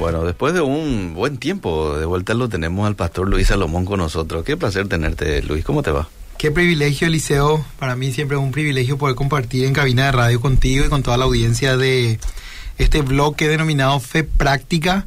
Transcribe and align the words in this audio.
Bueno, 0.00 0.24
después 0.24 0.54
de 0.54 0.62
un 0.62 1.12
buen 1.12 1.36
tiempo 1.36 1.94
de 1.98 2.06
vuelta 2.06 2.32
lo 2.32 2.48
tenemos 2.48 2.86
al 2.86 2.96
pastor 2.96 3.28
Luis 3.28 3.48
Salomón 3.48 3.84
con 3.84 3.98
nosotros. 3.98 4.44
Qué 4.44 4.56
placer 4.56 4.88
tenerte, 4.88 5.42
Luis. 5.42 5.62
¿Cómo 5.62 5.82
te 5.82 5.90
va? 5.90 6.08
Qué 6.38 6.50
privilegio, 6.50 7.06
Eliseo. 7.06 7.62
Para 7.78 7.96
mí 7.96 8.10
siempre 8.10 8.38
es 8.38 8.42
un 8.42 8.50
privilegio 8.50 8.96
poder 8.96 9.14
compartir 9.14 9.66
en 9.66 9.74
cabina 9.74 10.06
de 10.06 10.12
radio 10.12 10.40
contigo 10.40 10.86
y 10.86 10.88
con 10.88 11.02
toda 11.02 11.18
la 11.18 11.26
audiencia 11.26 11.76
de 11.76 12.18
este 12.78 13.02
bloque 13.02 13.46
denominado 13.46 14.00
Fe 14.00 14.24
Práctica. 14.24 15.04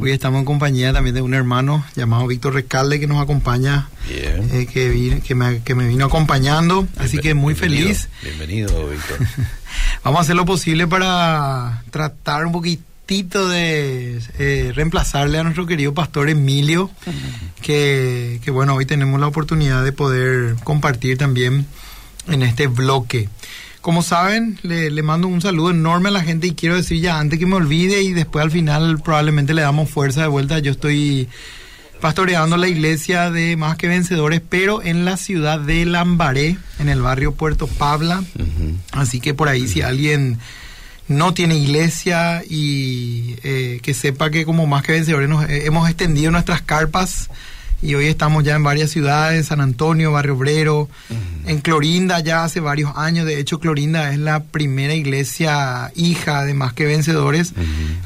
Hoy 0.00 0.12
estamos 0.12 0.38
en 0.38 0.44
compañía 0.44 0.92
también 0.92 1.16
de 1.16 1.22
un 1.22 1.34
hermano 1.34 1.84
llamado 1.96 2.28
Víctor 2.28 2.54
Recalde 2.54 3.00
que 3.00 3.08
nos 3.08 3.20
acompaña, 3.20 3.88
eh, 4.08 4.68
que, 4.72 5.22
que, 5.24 5.34
me, 5.34 5.60
que, 5.62 5.74
me, 5.74 5.88
vino 5.88 6.04
acompañando. 6.04 6.86
Así 6.98 7.18
que 7.18 7.34
muy 7.34 7.56
feliz. 7.56 8.08
Bienvenido, 8.22 8.90
Víctor. 8.90 9.18
Vamos 10.04 10.20
a 10.20 10.22
hacer 10.22 10.36
lo 10.36 10.44
posible 10.44 10.86
para 10.86 11.82
tratar 11.90 12.46
un 12.46 12.52
poquito 12.52 12.95
de 13.06 14.20
eh, 14.38 14.72
reemplazarle 14.74 15.38
a 15.38 15.44
nuestro 15.44 15.64
querido 15.64 15.94
pastor 15.94 16.28
Emilio, 16.28 16.90
que, 17.62 18.40
que, 18.42 18.50
bueno, 18.50 18.74
hoy 18.74 18.84
tenemos 18.84 19.20
la 19.20 19.28
oportunidad 19.28 19.84
de 19.84 19.92
poder 19.92 20.56
compartir 20.64 21.16
también 21.16 21.66
en 22.26 22.42
este 22.42 22.66
bloque. 22.66 23.28
Como 23.80 24.02
saben, 24.02 24.58
le, 24.62 24.90
le, 24.90 25.02
mando 25.04 25.28
un 25.28 25.40
saludo 25.40 25.70
enorme 25.70 26.08
a 26.08 26.12
la 26.12 26.22
gente 26.22 26.48
y 26.48 26.54
quiero 26.54 26.74
decir 26.74 27.00
ya 27.00 27.20
antes 27.20 27.38
que 27.38 27.46
me 27.46 27.54
olvide 27.54 28.02
y 28.02 28.12
después 28.12 28.44
al 28.44 28.50
final 28.50 28.98
probablemente 28.98 29.54
le 29.54 29.62
damos 29.62 29.88
fuerza 29.88 30.22
de 30.22 30.28
vuelta. 30.28 30.58
Yo 30.58 30.72
estoy 30.72 31.28
pastoreando 32.00 32.56
la 32.56 32.66
iglesia 32.66 33.30
de 33.30 33.56
Más 33.56 33.76
que 33.76 33.86
Vencedores, 33.86 34.42
pero 34.48 34.82
en 34.82 35.04
la 35.04 35.16
ciudad 35.16 35.60
de 35.60 35.86
Lambaré, 35.86 36.56
en 36.80 36.88
el 36.88 37.00
barrio 37.00 37.34
Puerto 37.34 37.68
Pabla. 37.68 38.24
Así 38.90 39.20
que 39.20 39.32
por 39.32 39.48
ahí 39.48 39.68
si 39.68 39.82
alguien 39.82 40.40
no 41.08 41.34
tiene 41.34 41.56
iglesia 41.56 42.42
y 42.48 43.36
eh, 43.42 43.80
que 43.82 43.94
sepa 43.94 44.30
que 44.30 44.44
como 44.44 44.66
más 44.66 44.82
que 44.82 44.92
vencedores 44.92 45.28
nos, 45.28 45.48
eh, 45.48 45.66
hemos 45.66 45.88
extendido 45.88 46.30
nuestras 46.30 46.62
carpas 46.62 47.30
y 47.82 47.94
hoy 47.94 48.06
estamos 48.06 48.42
ya 48.42 48.56
en 48.56 48.62
varias 48.62 48.90
ciudades, 48.90 49.46
San 49.46 49.60
Antonio, 49.60 50.10
Barrio 50.10 50.34
Obrero, 50.34 50.88
en 51.46 51.60
Clorinda 51.60 52.20
ya 52.20 52.42
hace 52.42 52.58
varios 52.58 52.92
años, 52.96 53.26
de 53.26 53.38
hecho 53.38 53.60
Clorinda 53.60 54.12
es 54.12 54.18
la 54.18 54.44
primera 54.44 54.94
iglesia 54.94 55.92
hija 55.94 56.44
de 56.44 56.54
Más 56.54 56.72
que 56.72 56.86
Vencedores, 56.86 57.52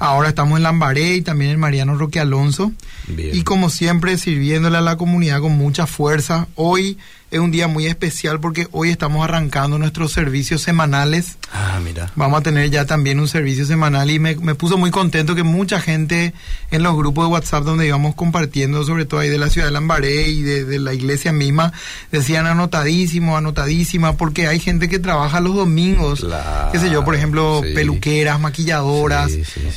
ahora 0.00 0.28
estamos 0.28 0.56
en 0.56 0.64
Lambaré 0.64 1.14
y 1.14 1.22
también 1.22 1.52
en 1.52 1.60
Mariano 1.60 1.96
Roque 1.96 2.18
Alonso. 2.18 2.72
Y 3.16 3.42
como 3.42 3.70
siempre 3.70 4.18
sirviéndole 4.18 4.76
a 4.76 4.82
la 4.82 4.96
comunidad 4.96 5.40
con 5.40 5.52
mucha 5.52 5.86
fuerza, 5.86 6.48
hoy 6.56 6.98
es 7.30 7.38
un 7.38 7.50
día 7.52 7.68
muy 7.68 7.86
especial 7.86 8.40
porque 8.40 8.66
hoy 8.72 8.90
estamos 8.90 9.22
arrancando 9.22 9.78
nuestros 9.78 10.12
servicios 10.12 10.62
semanales. 10.62 11.38
Ah, 11.52 11.78
mira. 11.82 12.10
Vamos 12.16 12.40
a 12.40 12.42
tener 12.42 12.70
ya 12.70 12.86
también 12.86 13.20
un 13.20 13.28
servicio 13.28 13.64
semanal 13.66 14.10
y 14.10 14.18
me, 14.18 14.34
puso 14.56 14.76
muy 14.76 14.90
contento 14.90 15.34
que 15.36 15.44
mucha 15.44 15.80
gente 15.80 16.34
en 16.70 16.82
los 16.82 16.96
grupos 16.96 17.26
de 17.26 17.32
WhatsApp 17.32 17.64
donde 17.64 17.86
íbamos 17.86 18.16
compartiendo, 18.16 18.84
sobre 18.84 19.04
todo 19.04 19.20
ahí 19.20 19.28
de 19.28 19.38
la 19.38 19.48
ciudad 19.48 19.68
de 19.68 19.72
Lambaré 19.72 20.28
y 20.28 20.42
de, 20.42 20.80
la 20.80 20.92
iglesia 20.92 21.30
misma, 21.32 21.72
decían 22.10 22.46
anotadísimo, 22.46 23.36
anotadísima, 23.36 24.16
porque 24.16 24.48
hay 24.48 24.58
gente 24.58 24.88
que 24.88 24.98
trabaja 24.98 25.40
los 25.40 25.54
domingos, 25.54 26.26
qué 26.72 26.78
sé 26.78 26.90
yo, 26.90 27.04
por 27.04 27.14
ejemplo, 27.14 27.60
peluqueras, 27.74 28.40
maquilladoras, 28.40 29.30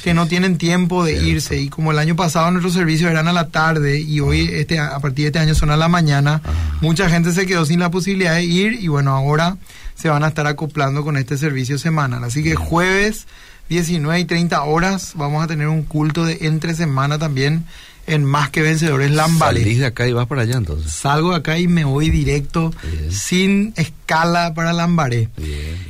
que 0.03 0.13
no 0.13 0.27
tienen 0.27 0.57
tiempo 0.57 1.03
de 1.03 1.21
irse. 1.23 1.59
Y 1.59 1.69
como 1.69 1.91
el 1.91 1.99
año 1.99 2.15
pasado 2.15 2.49
nuestros 2.51 2.73
servicios 2.73 3.11
eran 3.11 3.27
a 3.27 3.33
la 3.33 3.49
tarde 3.49 3.99
y 3.99 4.19
hoy 4.21 4.49
este 4.53 4.79
a 4.79 4.99
partir 4.99 5.25
de 5.25 5.27
este 5.27 5.39
año 5.39 5.55
son 5.55 5.69
a 5.69 5.77
la 5.77 5.88
mañana, 5.88 6.41
mucha 6.81 7.09
gente 7.09 7.31
se 7.31 7.42
quedó 7.45 7.66
sin 7.66 7.80
la 7.80 7.91
posibilidad 7.91 8.36
de 8.36 8.44
ir 8.44 8.73
y 8.81 8.88
bueno, 8.88 9.11
ahora 9.11 9.58
se 9.95 10.09
van 10.09 10.23
a 10.23 10.30
estar 10.30 10.47
acoplando 10.47 11.03
con 11.03 11.17
este 11.17 11.38
servicio 11.38 11.77
semanal. 11.77 12.23
Así 12.23 12.44
que 12.44 12.55
jueves 12.55 13.27
19 13.69 14.19
y 14.19 14.25
30 14.25 14.63
horas 14.63 15.13
vamos 15.16 15.44
a 15.44 15.47
tener 15.47 15.67
un 15.67 15.83
culto 15.83 16.25
de 16.25 16.39
entre 16.41 16.75
semana 16.75 17.17
también 17.17 17.66
en 18.05 18.25
Más 18.25 18.50
que 18.50 18.61
Vencedores 18.61 19.11
Lambaré. 19.11 19.61
Salís 19.61 19.80
de 19.80 19.85
acá 19.85 20.08
y 20.08 20.13
vas 20.13 20.27
para 20.27 20.41
allá 20.41 20.58
entonces. 20.58 20.91
Salgo 20.91 21.31
de 21.31 21.38
acá 21.38 21.58
y 21.58 21.67
me 21.67 21.85
voy 21.85 22.09
directo 22.09 22.73
sin 23.09 23.73
escala 23.78 24.53
para 24.53 24.73
Lambaré. 24.73 25.29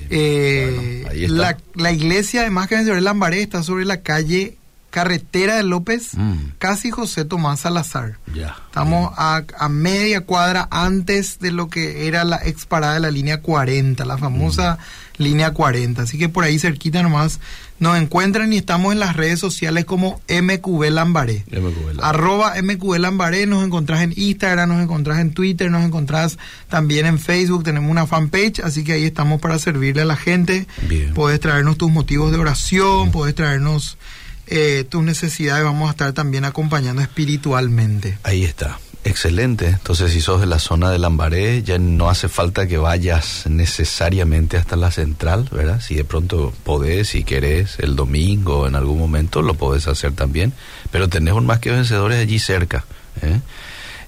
Eh, 0.09 1.27
la, 1.29 1.57
la, 1.75 1.91
iglesia 1.91 2.43
de 2.43 2.51
Más 2.51 2.67
que 2.67 2.75
Vencedores 2.75 3.03
Lambaré 3.03 3.41
está 3.41 3.63
sobre 3.63 3.85
la 3.85 4.01
calle 4.01 4.57
carretera 4.93 5.55
de 5.55 5.63
López, 5.63 6.11
mm. 6.13 6.51
casi 6.59 6.91
José 6.91 7.25
Tomás 7.25 7.61
Salazar. 7.61 8.19
Ya. 8.31 8.55
Estamos 8.67 9.11
a, 9.17 9.41
a, 9.57 9.67
media 9.67 10.21
cuadra 10.21 10.67
antes 10.69 11.39
de 11.39 11.51
lo 11.51 11.67
que 11.67 12.07
era 12.07 12.23
la 12.23 12.39
ex 12.45 12.67
parada 12.67 12.93
de 12.93 12.99
la 12.99 13.09
línea 13.09 13.41
40, 13.41 14.05
la 14.05 14.19
famosa 14.19 14.77
mm. 15.17 15.23
línea 15.23 15.51
40. 15.51 16.03
Así 16.03 16.19
que 16.19 16.29
por 16.29 16.43
ahí 16.43 16.59
cerquita 16.59 17.01
nomás 17.01 17.39
nos 17.79 17.97
encuentran 17.97 18.53
y 18.53 18.57
estamos 18.57 18.93
en 18.93 18.99
las 18.99 19.15
redes 19.15 19.39
sociales 19.39 19.85
como 19.85 20.21
MQB 20.29 20.91
Lambaré. 20.91 21.43
MQB 21.49 21.99
Arroba 21.99 22.53
MQB 22.61 22.99
Lambaré, 22.99 23.47
nos 23.47 23.65
encontrás 23.65 24.03
en 24.03 24.13
Instagram, 24.15 24.69
nos 24.69 24.83
encontrás 24.83 25.17
en 25.17 25.33
Twitter, 25.33 25.71
nos 25.71 25.83
encontrás 25.83 26.37
también 26.69 27.07
en 27.07 27.17
Facebook, 27.17 27.63
tenemos 27.63 27.89
una 27.89 28.05
fanpage, 28.05 28.59
así 28.59 28.83
que 28.83 28.93
ahí 28.93 29.05
estamos 29.05 29.41
para 29.41 29.57
servirle 29.57 30.03
a 30.03 30.05
la 30.05 30.17
gente. 30.17 30.67
Bien. 30.87 31.15
Puedes 31.15 31.39
traernos 31.39 31.79
tus 31.79 31.91
motivos 31.91 32.31
de 32.31 32.37
oración, 32.37 33.09
puedes 33.09 33.33
traernos 33.33 33.97
eh, 34.47 34.85
tus 34.89 35.03
necesidades, 35.03 35.63
vamos 35.63 35.87
a 35.87 35.91
estar 35.91 36.13
también 36.13 36.45
acompañando 36.45 37.01
espiritualmente. 37.01 38.17
Ahí 38.23 38.43
está. 38.43 38.79
Excelente. 39.05 39.67
Entonces, 39.67 40.13
si 40.13 40.21
sos 40.21 40.39
de 40.39 40.47
la 40.47 40.59
zona 40.59 40.89
de 40.89 40.97
Lambaré, 40.97 41.61
ya 41.61 41.77
no 41.77 42.09
hace 42.09 42.29
falta 42.29 42.67
que 42.67 42.77
vayas 42.77 43.43
necesariamente 43.47 44.55
hasta 44.55 44.77
la 44.77 44.91
central, 44.91 45.49
¿verdad? 45.51 45.81
Si 45.81 45.95
de 45.95 46.05
pronto 46.05 46.53
podés, 46.63 47.09
si 47.09 47.23
querés, 47.23 47.79
el 47.79 47.97
domingo 47.97 48.65
en 48.65 48.75
algún 48.75 48.99
momento, 48.99 49.41
lo 49.41 49.55
podés 49.55 49.87
hacer 49.87 50.13
también. 50.13 50.53
Pero 50.91 51.09
tenés 51.09 51.33
un 51.33 51.45
más 51.45 51.59
que 51.59 51.71
vencedores 51.71 52.19
allí 52.19 52.39
cerca. 52.39 52.85
¿eh? 53.21 53.41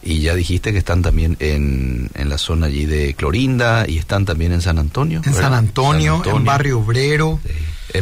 Y 0.02 0.22
ya 0.22 0.34
dijiste 0.34 0.72
que 0.72 0.78
están 0.78 1.02
también 1.02 1.36
en, 1.40 2.10
en, 2.14 2.30
la 2.30 2.38
zona 2.38 2.68
allí 2.68 2.86
de 2.86 3.16
Clorinda 3.16 3.86
y 3.88 3.98
están 3.98 4.24
también 4.24 4.54
en 4.54 4.62
San 4.62 4.80
Antonio. 4.80 5.22
En 5.26 5.34
San 5.34 5.54
Antonio, 5.54 6.22
en 6.26 6.46
Barrio 6.46 6.80
Obrero. 6.80 7.40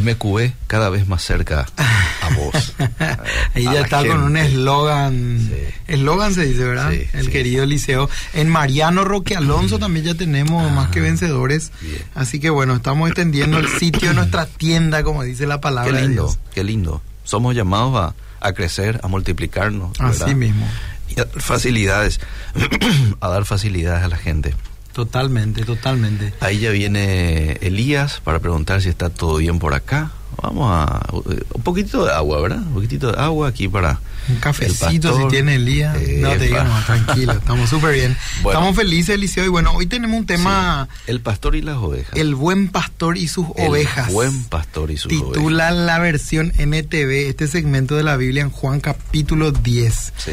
MQE 0.00 0.54
cada 0.66 0.88
vez 0.90 1.06
más 1.06 1.22
cerca 1.22 1.66
a 1.76 2.28
vos. 2.36 2.74
Ahí 3.54 3.64
ya 3.64 3.82
está 3.82 4.06
con 4.06 4.22
un 4.22 4.36
eslogan. 4.36 5.50
Eslogan 5.86 6.34
se 6.34 6.46
dice, 6.46 6.64
¿verdad? 6.64 6.92
el 6.92 7.30
querido 7.30 7.66
Liceo. 7.66 8.08
En 8.32 8.48
Mariano 8.48 9.04
Roque 9.04 9.36
Alonso 9.36 9.78
también 9.78 10.06
ya 10.06 10.14
tenemos 10.14 10.70
más 10.72 10.88
que 10.90 11.00
ah, 11.00 11.02
vencedores. 11.02 11.72
Así 12.14 12.40
que 12.40 12.50
bueno, 12.50 12.74
estamos 12.76 13.08
extendiendo 13.08 13.58
el 13.58 13.68
sitio 13.68 14.08
de 14.10 14.14
nuestra 14.14 14.46
tienda, 14.58 15.02
como 15.02 15.22
dice 15.22 15.46
la 15.46 15.60
palabra. 15.60 15.92
Qué 15.92 16.06
lindo, 16.06 16.36
qué 16.54 16.64
lindo. 16.64 17.02
Somos 17.24 17.54
llamados 17.54 17.96
a, 17.96 18.14
a 18.46 18.52
crecer, 18.52 19.00
a 19.02 19.08
multiplicarnos. 19.08 19.98
Así 20.00 20.34
mismo. 20.34 20.68
Y 21.08 21.20
a 21.20 21.24
dar 21.24 21.40
facilidades, 21.40 22.20
a 23.20 23.28
dar 23.28 23.44
facilidades 23.44 24.04
a 24.04 24.08
la 24.08 24.16
gente. 24.16 24.54
Totalmente, 24.94 25.64
totalmente. 25.64 26.32
Ahí 26.38 26.60
ya 26.60 26.70
viene 26.70 27.54
Elías 27.54 28.20
para 28.22 28.38
preguntar 28.38 28.80
si 28.80 28.88
está 28.88 29.10
todo 29.10 29.38
bien 29.38 29.58
por 29.58 29.74
acá. 29.74 30.12
Vamos 30.40 30.70
a 30.70 31.04
un 31.12 31.62
poquitito 31.62 32.04
de 32.04 32.12
agua, 32.12 32.40
¿verdad? 32.40 32.58
Un 32.58 32.74
poquitito 32.74 33.10
de 33.10 33.20
agua 33.20 33.48
aquí 33.48 33.66
para 33.66 34.00
un 34.28 34.36
cafecito 34.36 35.16
si 35.16 35.28
tiene 35.28 35.56
Elías. 35.56 35.96
no 36.18 36.30
te 36.30 36.38
digamos, 36.38 36.86
tranquilo, 36.86 37.32
estamos 37.32 37.68
súper 37.68 37.94
bien. 37.94 38.16
estamos 38.36 38.76
felices, 38.76 39.16
Eliseo. 39.16 39.44
Y 39.44 39.48
bueno, 39.48 39.72
hoy 39.72 39.86
tenemos 39.86 40.16
un 40.16 40.26
tema. 40.26 40.88
el 41.08 41.20
pastor 41.20 41.56
y 41.56 41.62
las 41.62 41.78
ovejas. 41.78 42.16
El 42.16 42.36
buen 42.36 42.68
pastor 42.68 43.16
y 43.16 43.26
sus 43.26 43.46
ovejas. 43.56 44.08
El 44.08 44.14
buen 44.14 44.44
pastor 44.44 44.92
y 44.92 44.96
sus 44.96 45.08
Titula 45.08 45.28
ovejas. 45.28 45.42
Titula 45.42 45.70
la 45.72 45.98
versión 45.98 46.52
NTV 46.56 47.28
este 47.28 47.48
segmento 47.48 47.96
de 47.96 48.04
la 48.04 48.16
Biblia 48.16 48.42
en 48.42 48.50
Juan 48.50 48.78
capítulo 48.78 49.50
10. 49.50 50.12
Sí. 50.16 50.32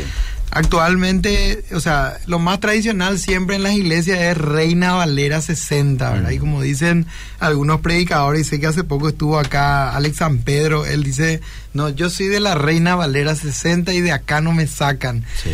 Actualmente, 0.54 1.64
o 1.74 1.80
sea, 1.80 2.18
lo 2.28 2.38
más 2.38 2.60
tradicional 2.60 3.18
siempre 3.18 3.56
en 3.56 3.64
las 3.64 3.74
iglesias 3.74 4.20
es 4.20 4.38
Reina 4.38 4.92
Valera 4.94 5.42
60, 5.42 6.12
¿verdad? 6.12 6.30
Y 6.32 6.40
como 6.40 6.62
dicen 6.62 7.06
algunos 7.40 7.80
predicadores, 7.80 8.42
y 8.42 8.50
sé 8.50 8.60
que 8.60 8.68
hace 8.68 8.84
poco 8.84 9.08
estuvo 9.08 9.40
acá 9.40 9.96
Alex 9.96 10.18
San 10.18 10.40
Pedro, 10.40 10.86
él 10.86 11.04
dice, 11.04 11.40
no, 11.74 11.88
yo 11.88 12.10
soy 12.10 12.28
de 12.28 12.42
la 12.42 12.56
Reina 12.56 12.96
Valera 12.96 13.34
60 13.34 13.94
y 13.94 14.02
de 14.02 14.12
acá 14.12 14.42
no 14.42 14.52
me 14.52 14.68
sacan. 14.68 15.24
Sí. 15.42 15.52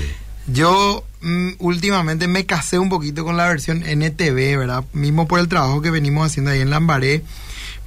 Yo 0.48 1.04
mm, 1.22 1.51
últimamente 1.60 2.27
me 2.27 2.48
casé 2.48 2.80
un 2.80 2.89
poquito 2.89 3.24
con 3.24 3.38
la 3.38 3.48
versión 3.48 3.83
NTV, 3.86 4.57
¿verdad? 4.57 4.83
Mismo 4.94 5.27
por 5.27 5.39
el 5.39 5.48
trabajo 5.48 5.81
que 5.83 5.92
venimos 5.92 6.25
haciendo 6.25 6.50
ahí 6.50 6.62
en 6.62 6.72
Lambaré 6.72 7.24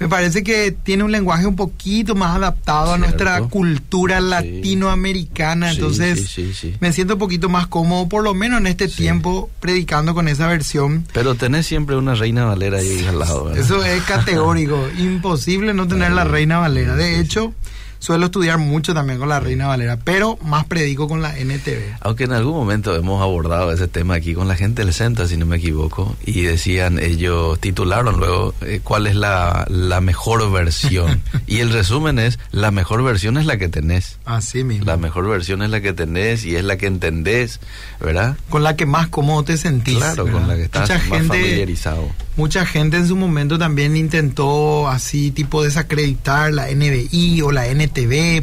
me 0.00 0.08
parece 0.08 0.42
que 0.42 0.72
tiene 0.72 1.04
un 1.04 1.12
lenguaje 1.12 1.46
un 1.46 1.56
poquito 1.56 2.14
más 2.14 2.34
adaptado 2.34 2.94
a 2.94 2.98
nuestra 2.98 3.42
cultura 3.42 4.20
latinoamericana, 4.20 5.70
entonces 5.70 6.40
me 6.80 6.92
siento 6.92 7.14
un 7.14 7.20
poquito 7.20 7.50
más 7.50 7.66
cómodo, 7.66 8.08
por 8.08 8.24
lo 8.24 8.32
menos 8.32 8.60
en 8.60 8.66
este 8.66 8.88
tiempo, 8.88 9.50
predicando 9.60 10.14
con 10.14 10.26
esa 10.26 10.46
versión. 10.46 11.04
Pero 11.12 11.34
tenés 11.34 11.66
siempre 11.66 11.96
una 11.96 12.14
Reina 12.14 12.46
Valera 12.46 12.78
ahí 12.78 13.04
al 13.06 13.18
lado. 13.18 13.54
Eso 13.54 13.84
es 13.84 14.02
categórico, 14.04 14.88
imposible 14.98 15.74
no 15.74 15.86
tener 15.86 16.12
la 16.12 16.24
Reina 16.24 16.58
Valera. 16.58 16.96
De 16.96 17.20
hecho, 17.20 17.52
suelo 18.00 18.26
estudiar 18.26 18.58
mucho 18.58 18.92
también 18.94 19.18
con 19.20 19.28
la 19.28 19.38
Reina 19.38 19.68
Valera, 19.68 19.96
pero 20.02 20.36
más 20.42 20.64
predico 20.64 21.06
con 21.06 21.22
la 21.22 21.38
NTV. 21.38 21.98
Aunque 22.00 22.24
en 22.24 22.32
algún 22.32 22.54
momento 22.54 22.96
hemos 22.96 23.22
abordado 23.22 23.70
ese 23.72 23.86
tema 23.86 24.14
aquí 24.14 24.34
con 24.34 24.48
la 24.48 24.56
gente 24.56 24.84
del 24.84 24.92
CENTA, 24.92 25.28
si 25.28 25.36
no 25.36 25.46
me 25.46 25.58
equivoco, 25.58 26.16
y 26.26 26.40
decían, 26.42 26.98
ellos 26.98 27.60
titularon 27.60 28.18
luego 28.18 28.54
eh, 28.62 28.80
cuál 28.82 29.06
es 29.06 29.14
la, 29.14 29.66
la 29.68 30.00
mejor 30.00 30.50
versión. 30.50 31.22
y 31.46 31.58
el 31.58 31.70
resumen 31.72 32.18
es, 32.18 32.38
la 32.50 32.70
mejor 32.72 33.04
versión 33.04 33.36
es 33.38 33.46
la 33.46 33.58
que 33.58 33.68
tenés. 33.68 34.18
Así 34.24 34.64
mismo. 34.64 34.86
La 34.86 34.96
mejor 34.96 35.28
versión 35.28 35.62
es 35.62 35.70
la 35.70 35.80
que 35.80 35.92
tenés 35.92 36.44
y 36.44 36.56
es 36.56 36.64
la 36.64 36.76
que 36.78 36.86
entendés, 36.86 37.60
¿verdad? 38.00 38.36
Con 38.48 38.62
la 38.62 38.74
que 38.76 38.86
más 38.86 39.08
cómodo 39.08 39.44
te 39.44 39.56
sentís. 39.56 39.98
Claro, 39.98 40.24
¿verdad? 40.24 40.38
con 40.40 40.48
la 40.48 40.56
que 40.56 40.62
estás 40.62 40.82
Mucha 40.88 40.94
más 40.98 41.08
gente- 41.20 41.26
familiarizado. 41.38 42.08
Mucha 42.36 42.64
gente 42.64 42.96
en 42.96 43.06
su 43.06 43.16
momento 43.16 43.58
también 43.58 43.96
intentó 43.96 44.88
así 44.88 45.30
tipo 45.30 45.62
desacreditar 45.62 46.54
la 46.54 46.68
NBI 46.70 47.42
o 47.42 47.52
la 47.52 47.66
NTV 47.66 47.89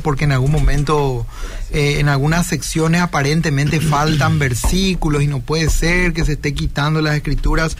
porque 0.03 0.25
en 0.25 0.31
algún 0.31 0.51
momento 0.51 1.25
eh, 1.71 1.99
en 1.99 2.09
algunas 2.09 2.47
secciones 2.47 3.01
aparentemente 3.01 3.81
faltan 3.81 4.39
versículos 4.39 5.23
y 5.23 5.27
no 5.27 5.39
puede 5.39 5.69
ser 5.69 6.13
que 6.13 6.25
se 6.25 6.33
esté 6.33 6.53
quitando 6.53 7.01
las 7.01 7.15
escrituras. 7.15 7.77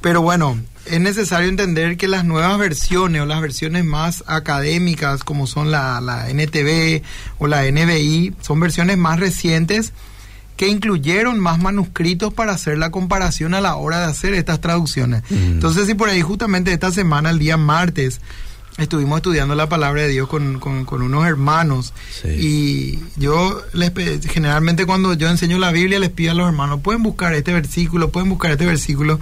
Pero 0.00 0.22
bueno, 0.22 0.58
es 0.86 1.00
necesario 1.00 1.48
entender 1.48 1.96
que 1.96 2.08
las 2.08 2.24
nuevas 2.24 2.58
versiones 2.58 3.22
o 3.22 3.26
las 3.26 3.40
versiones 3.40 3.84
más 3.84 4.24
académicas 4.26 5.24
como 5.24 5.46
son 5.46 5.70
la, 5.70 6.00
la 6.00 6.30
NTV 6.30 7.02
o 7.38 7.46
la 7.46 7.70
NBI 7.70 8.34
son 8.40 8.60
versiones 8.60 8.96
más 8.96 9.20
recientes 9.20 9.92
que 10.56 10.68
incluyeron 10.68 11.40
más 11.40 11.58
manuscritos 11.58 12.34
para 12.34 12.52
hacer 12.52 12.76
la 12.76 12.90
comparación 12.90 13.54
a 13.54 13.62
la 13.62 13.76
hora 13.76 14.00
de 14.00 14.04
hacer 14.04 14.34
estas 14.34 14.60
traducciones. 14.60 15.22
Mm. 15.30 15.52
Entonces, 15.52 15.86
si 15.86 15.94
por 15.94 16.10
ahí 16.10 16.20
justamente 16.20 16.70
esta 16.70 16.92
semana, 16.92 17.30
el 17.30 17.38
día 17.38 17.56
martes, 17.56 18.20
estuvimos 18.80 19.16
estudiando 19.18 19.54
la 19.54 19.68
palabra 19.68 20.02
de 20.02 20.08
Dios 20.08 20.28
con, 20.28 20.58
con- 20.58 20.84
con 20.84 21.02
unos 21.02 21.26
hermanos 21.26 21.92
Sí. 22.22 22.28
y 22.28 23.20
yo 23.20 23.60
les 23.72 23.92
generalmente 24.28 24.86
cuando 24.86 25.14
yo 25.14 25.28
enseño 25.28 25.58
la 25.58 25.70
Biblia 25.72 25.98
les 25.98 26.10
pido 26.10 26.32
a 26.32 26.34
los 26.34 26.46
hermanos, 26.48 26.80
pueden 26.82 27.02
buscar 27.02 27.34
este 27.34 27.52
versículo, 27.52 28.10
pueden 28.10 28.28
buscar 28.30 28.50
este 28.52 28.66
versículo. 28.66 29.18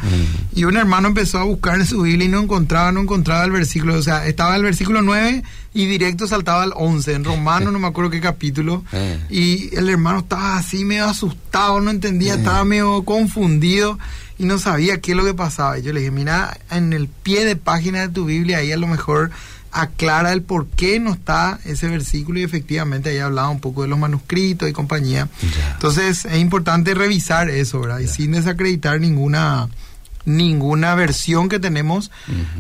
Y 0.55 0.65
un 0.65 0.77
hermano 0.77 1.09
empezó 1.09 1.39
a 1.39 1.45
buscar 1.45 1.79
en 1.81 1.87
su 1.87 2.03
Biblia 2.03 2.27
y 2.27 2.29
no 2.29 2.41
encontraba, 2.43 2.93
no 2.93 3.01
encontraba 3.01 3.45
el 3.45 3.51
versículo. 3.51 3.95
O 3.95 4.03
sea, 4.03 4.27
estaba 4.27 4.57
el 4.57 4.63
versículo 4.63 5.03
9 5.03 5.43
y 5.75 5.87
directo 5.87 6.26
saltaba 6.26 6.62
al 6.62 6.73
11. 6.75 7.12
En 7.15 7.25
Romano, 7.25 7.70
no 7.73 7.79
me 7.79 7.87
acuerdo 7.87 8.11
qué 8.11 8.20
capítulo. 8.20 8.85
Eh. 8.93 9.19
Y 9.31 9.75
el 9.76 9.88
hermano 9.88 10.20
estaba 10.20 10.56
así 10.56 10.85
medio 10.85 11.06
asustado, 11.06 11.81
no 11.81 11.91
entendía, 11.91 12.35
estaba 12.35 12.65
medio 12.65 13.03
confundido 13.05 13.99
y 14.38 14.44
no 14.44 14.59
sabía 14.59 15.00
qué 15.00 15.12
es 15.12 15.17
lo 15.17 15.25
que 15.25 15.35
pasaba. 15.35 15.79
Y 15.79 15.82
yo 15.82 15.93
le 15.93 16.00
dije, 16.00 16.11
mira, 16.11 16.59
en 16.70 16.93
el 16.93 17.09
pie 17.09 17.44
de 17.44 17.56
página 17.56 18.00
de 18.00 18.09
tu 18.09 18.25
Biblia, 18.25 18.59
ahí 18.59 18.73
a 18.73 18.76
lo 18.76 18.87
mejor 18.87 19.31
aclara 19.70 20.32
el 20.32 20.43
por 20.43 20.67
qué 20.69 20.99
no 20.99 21.12
está 21.12 21.61
ese 21.65 21.88
versículo 21.88 22.41
y 22.41 22.43
efectivamente 22.43 23.11
ahí 23.11 23.19
hablaba 23.19 23.50
un 23.50 23.61
poco 23.61 23.82
de 23.82 23.88
los 23.88 23.99
manuscritos 23.99 24.69
y 24.69 24.73
compañía. 24.73 25.29
Ya. 25.43 25.73
Entonces 25.75 26.25
es 26.25 26.38
importante 26.38 26.94
revisar 26.94 27.50
eso, 27.50 27.81
¿verdad? 27.81 27.99
Y 27.99 28.09
sin 28.09 28.32
desacreditar 28.32 29.00
ninguna 29.00 29.69
ninguna 30.29 30.95
versión 30.95 31.49
que 31.49 31.59
tenemos, 31.59 32.11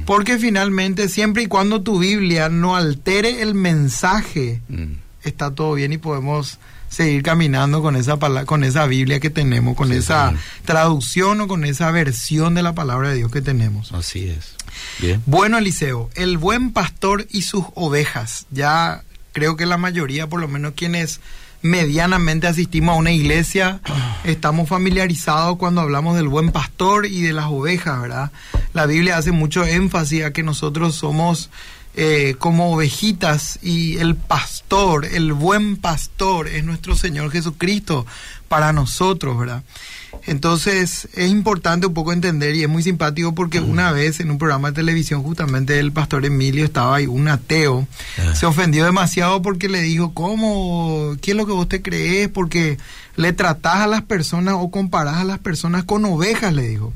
porque 0.06 0.38
finalmente 0.38 1.08
siempre 1.08 1.44
y 1.44 1.46
cuando 1.46 1.82
tu 1.82 1.98
Biblia 1.98 2.48
no 2.48 2.74
altere 2.76 3.42
el 3.42 3.54
mensaje, 3.54 4.60
Mm. 4.68 4.94
está 5.24 5.54
todo 5.54 5.74
bien 5.74 5.92
y 5.92 5.98
podemos 5.98 6.58
seguir 6.88 7.22
caminando 7.22 7.82
con 7.82 7.96
esa 7.96 8.16
con 8.46 8.64
esa 8.64 8.86
Biblia 8.86 9.20
que 9.20 9.28
tenemos, 9.30 9.76
con 9.76 9.88
Sí, 9.88 9.96
esa 9.96 10.32
traducción 10.64 11.40
o 11.42 11.48
con 11.48 11.64
esa 11.64 11.90
versión 11.90 12.54
de 12.54 12.62
la 12.62 12.74
palabra 12.74 13.10
de 13.10 13.16
Dios 13.16 13.30
que 13.30 13.42
tenemos. 13.42 13.92
Así 13.92 14.28
es. 14.28 14.54
Bien. 15.00 15.22
Bueno, 15.26 15.58
Eliseo, 15.58 16.08
el 16.14 16.38
buen 16.38 16.72
pastor 16.72 17.26
y 17.30 17.42
sus 17.42 17.64
ovejas. 17.74 18.46
Ya 18.50 19.02
creo 19.32 19.56
que 19.56 19.66
la 19.66 19.76
mayoría, 19.76 20.28
por 20.28 20.40
lo 20.40 20.48
menos 20.48 20.72
quienes 20.74 21.20
medianamente 21.62 22.46
asistimos 22.46 22.94
a 22.94 22.98
una 22.98 23.12
iglesia, 23.12 23.80
estamos 24.24 24.68
familiarizados 24.68 25.56
cuando 25.58 25.80
hablamos 25.80 26.16
del 26.16 26.28
buen 26.28 26.52
pastor 26.52 27.06
y 27.06 27.22
de 27.22 27.32
las 27.32 27.46
ovejas, 27.46 28.00
¿verdad? 28.00 28.30
La 28.72 28.86
Biblia 28.86 29.16
hace 29.16 29.32
mucho 29.32 29.64
énfasis 29.64 30.24
a 30.24 30.32
que 30.32 30.42
nosotros 30.42 30.94
somos 30.94 31.50
eh, 32.00 32.36
como 32.38 32.72
ovejitas 32.72 33.58
y 33.60 33.96
el 33.98 34.14
pastor, 34.14 35.04
el 35.04 35.32
buen 35.32 35.76
pastor 35.76 36.46
es 36.46 36.62
nuestro 36.62 36.94
Señor 36.94 37.32
Jesucristo 37.32 38.06
para 38.48 38.72
nosotros, 38.72 39.38
¿verdad? 39.38 39.62
Entonces 40.26 41.08
es 41.14 41.30
importante 41.30 41.86
un 41.86 41.94
poco 41.94 42.12
entender 42.12 42.54
y 42.54 42.62
es 42.62 42.68
muy 42.68 42.82
simpático 42.82 43.34
porque 43.34 43.60
una 43.60 43.92
vez 43.92 44.20
en 44.20 44.30
un 44.30 44.38
programa 44.38 44.68
de 44.68 44.74
televisión 44.74 45.22
justamente 45.22 45.78
el 45.78 45.92
pastor 45.92 46.24
Emilio 46.24 46.64
estaba 46.64 46.96
ahí, 46.96 47.06
un 47.06 47.28
ateo, 47.28 47.86
Ah. 48.18 48.34
se 48.34 48.46
ofendió 48.46 48.84
demasiado 48.84 49.40
porque 49.42 49.68
le 49.68 49.80
dijo, 49.82 50.12
¿cómo? 50.14 51.14
¿Qué 51.20 51.32
es 51.32 51.36
lo 51.36 51.46
que 51.46 51.52
vos 51.52 51.68
te 51.68 51.82
crees? 51.82 52.28
Porque 52.28 52.78
le 53.16 53.32
tratás 53.32 53.76
a 53.80 53.86
las 53.86 54.02
personas 54.02 54.54
o 54.58 54.70
comparás 54.70 55.16
a 55.16 55.24
las 55.24 55.38
personas 55.38 55.84
con 55.84 56.04
ovejas, 56.04 56.52
le 56.52 56.68
dijo. 56.68 56.92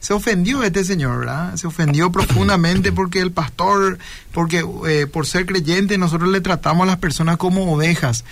Se 0.00 0.12
ofendió 0.12 0.62
este 0.62 0.84
señor, 0.84 1.20
¿verdad? 1.20 1.56
Se 1.56 1.66
ofendió 1.66 2.10
profundamente 2.12 2.92
porque 2.92 3.20
el 3.20 3.32
pastor, 3.32 3.98
porque 4.32 4.64
eh, 4.88 5.06
por 5.06 5.26
ser 5.26 5.46
creyente 5.46 5.98
nosotros 5.98 6.30
le 6.30 6.40
tratamos 6.40 6.84
a 6.84 6.86
las 6.86 6.98
personas 6.98 7.36
como 7.38 7.72
ovejas. 7.72 8.24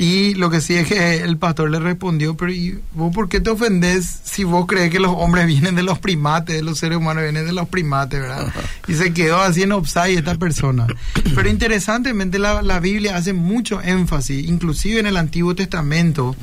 Y 0.00 0.32
lo 0.32 0.48
que 0.48 0.62
sí 0.62 0.76
es 0.76 0.88
que 0.88 1.16
el 1.16 1.36
pastor 1.36 1.70
le 1.70 1.78
respondió, 1.78 2.34
pero 2.34 2.50
¿y 2.50 2.80
vos 2.94 3.14
por 3.14 3.28
qué 3.28 3.38
te 3.38 3.50
ofendés 3.50 4.20
si 4.24 4.44
vos 4.44 4.64
crees 4.66 4.90
que 4.90 4.98
los 4.98 5.12
hombres 5.14 5.46
vienen 5.46 5.74
de 5.74 5.82
los 5.82 5.98
primates, 5.98 6.62
los 6.62 6.78
seres 6.78 6.96
humanos 6.96 7.22
vienen 7.22 7.44
de 7.44 7.52
los 7.52 7.68
primates, 7.68 8.18
¿verdad? 8.18 8.50
Y 8.88 8.94
se 8.94 9.12
quedó 9.12 9.42
así 9.42 9.62
en 9.62 9.72
offside 9.72 10.16
esta 10.16 10.36
persona. 10.36 10.86
Pero 11.34 11.50
interesantemente 11.50 12.38
la, 12.38 12.62
la 12.62 12.80
Biblia 12.80 13.14
hace 13.14 13.34
mucho 13.34 13.82
énfasis, 13.82 14.48
inclusive 14.48 15.00
en 15.00 15.06
el 15.06 15.18
Antiguo 15.18 15.54
Testamento, 15.54 16.34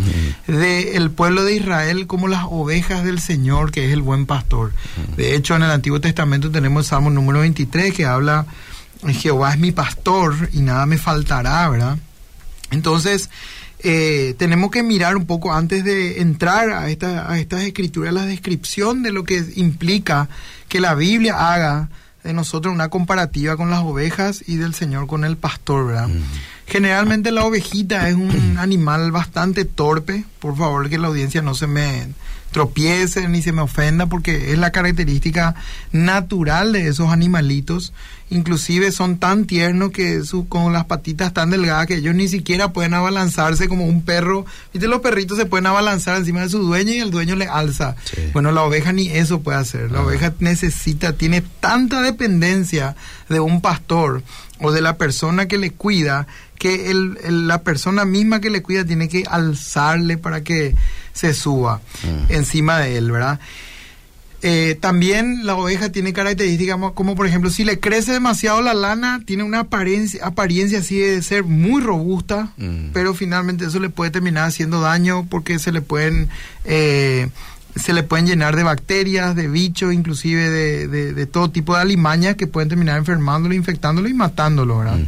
del 0.45 1.09
pueblo 1.09 1.43
de 1.43 1.55
Israel 1.55 2.05
como 2.05 2.27
las 2.27 2.43
ovejas 2.47 3.03
del 3.03 3.19
Señor, 3.19 3.71
que 3.71 3.87
es 3.87 3.91
el 3.91 4.03
buen 4.03 4.27
pastor. 4.27 4.71
De 5.15 5.35
hecho, 5.35 5.55
en 5.55 5.63
el 5.63 5.71
Antiguo 5.71 5.99
Testamento 5.99 6.51
tenemos 6.51 6.85
el 6.85 6.89
Salmo 6.89 7.09
número 7.09 7.39
23 7.39 7.91
que 7.91 8.05
habla, 8.05 8.45
Jehová 9.13 9.53
es 9.53 9.59
mi 9.59 9.71
pastor 9.71 10.49
y 10.53 10.61
nada 10.61 10.85
me 10.85 10.99
faltará, 10.99 11.67
¿verdad? 11.69 11.97
Entonces, 12.71 13.29
eh, 13.79 14.35
tenemos 14.37 14.71
que 14.71 14.83
mirar 14.83 15.15
un 15.15 15.25
poco 15.25 15.53
antes 15.53 15.83
de 15.83 16.21
entrar 16.21 16.71
a, 16.71 16.89
esta, 16.89 17.31
a 17.31 17.39
estas 17.39 17.63
escrituras, 17.63 18.13
la 18.13 18.25
descripción 18.25 19.03
de 19.03 19.11
lo 19.11 19.23
que 19.23 19.43
implica 19.55 20.29
que 20.67 20.79
la 20.79 20.95
Biblia 20.95 21.53
haga 21.53 21.89
de 22.23 22.33
nosotros 22.33 22.73
una 22.73 22.89
comparativa 22.89 23.55
con 23.55 23.69
las 23.69 23.81
ovejas 23.81 24.43
y 24.47 24.57
del 24.57 24.73
Señor 24.73 25.07
con 25.07 25.23
el 25.23 25.37
pastor, 25.37 25.87
¿verdad? 25.87 26.09
Generalmente 26.65 27.31
la 27.31 27.45
ovejita 27.45 28.09
es 28.09 28.15
un 28.15 28.57
animal 28.59 29.11
bastante 29.11 29.63
torpe, 29.63 30.25
por 30.39 30.57
favor 30.57 30.89
que 30.89 30.97
la 30.97 31.07
audiencia 31.07 31.41
no 31.41 31.55
se 31.55 31.67
me 31.67 32.07
tropiece 32.51 33.27
ni 33.27 33.41
se 33.41 33.51
me 33.51 33.61
ofenda 33.61 34.07
porque 34.07 34.51
es 34.51 34.57
la 34.57 34.71
característica 34.71 35.55
natural 35.91 36.73
de 36.73 36.87
esos 36.87 37.09
animalitos. 37.09 37.93
Inclusive 38.29 38.91
son 38.91 39.19
tan 39.19 39.45
tiernos 39.45 39.91
que 39.91 40.23
su, 40.23 40.49
con 40.49 40.73
las 40.73 40.85
patitas 40.85 41.33
tan 41.33 41.49
delgadas 41.49 41.87
que 41.87 41.95
ellos 41.95 42.13
ni 42.13 42.27
siquiera 42.27 42.73
pueden 42.73 42.93
abalanzarse 42.93 43.69
como 43.69 43.85
un 43.85 44.01
perro. 44.01 44.45
Viste, 44.73 44.87
los 44.87 44.99
perritos 44.99 45.37
se 45.37 45.45
pueden 45.45 45.67
abalanzar 45.67 46.17
encima 46.17 46.41
de 46.41 46.49
su 46.49 46.59
dueño 46.59 46.93
y 46.93 46.99
el 46.99 47.11
dueño 47.11 47.35
le 47.35 47.47
alza. 47.47 47.95
Sí. 48.03 48.29
Bueno, 48.33 48.51
la 48.51 48.63
oveja 48.63 48.91
ni 48.91 49.07
eso 49.07 49.39
puede 49.39 49.59
hacer. 49.59 49.91
La 49.91 50.01
oveja 50.01 50.33
necesita, 50.39 51.13
tiene 51.13 51.41
tanta 51.41 52.01
dependencia 52.01 52.95
de 53.29 53.39
un 53.39 53.61
pastor 53.61 54.23
o 54.59 54.71
de 54.71 54.81
la 54.81 54.97
persona 54.97 55.47
que 55.47 55.57
le 55.57 55.71
cuida 55.71 56.27
que 56.59 56.91
el- 56.91 57.17
el- 57.23 57.47
la 57.47 57.61
persona 57.61 58.05
misma 58.05 58.39
que 58.41 58.49
le 58.49 58.61
cuida 58.61 58.83
tiene 58.85 59.07
que 59.09 59.23
alzarle 59.29 60.17
para 60.17 60.41
que 60.43 60.75
se 61.13 61.33
suba 61.33 61.81
Mm. 62.03 62.31
encima 62.33 62.79
de 62.79 62.97
él, 62.97 63.11
¿verdad? 63.11 63.39
Eh, 64.43 64.77
también 64.79 65.47
la 65.47 65.55
oveja 65.55 65.91
tiene 65.91 66.13
características 66.13 66.77
mo- 66.77 66.93
como 66.93 67.15
por 67.15 67.25
ejemplo 67.25 67.49
si 67.49 67.63
le 67.63 67.79
crece 67.79 68.11
demasiado 68.11 68.61
la 68.61 68.75
lana 68.75 69.19
tiene 69.25 69.41
una 69.41 69.61
apariencia, 69.61 70.23
apariencia 70.23 70.77
así 70.77 70.95
de 70.99 71.23
ser 71.23 71.43
muy 71.43 71.81
robusta 71.81 72.51
Mm. 72.57 72.89
pero 72.93 73.15
finalmente 73.15 73.65
eso 73.65 73.79
le 73.79 73.89
puede 73.89 74.11
terminar 74.11 74.47
haciendo 74.47 74.79
daño 74.79 75.25
porque 75.27 75.57
se 75.57 75.71
le 75.71 75.81
pueden 75.81 76.29
eh, 76.65 77.29
se 77.75 77.93
le 77.93 78.01
pueden 78.03 78.25
llenar 78.27 78.55
de 78.55 78.61
bacterias, 78.63 79.35
de 79.35 79.47
bichos, 79.47 79.91
inclusive 79.93 80.49
de, 80.49 80.87
de- 80.87 81.13
de 81.13 81.25
todo 81.27 81.49
tipo 81.49 81.75
de 81.75 81.81
alimañas 81.81 82.35
que 82.35 82.45
pueden 82.47 82.69
terminar 82.69 82.97
enfermándolo, 82.99 83.53
infectándolo 83.55 84.07
y 84.07 84.13
matándolo, 84.15 84.79
¿verdad? 84.79 84.99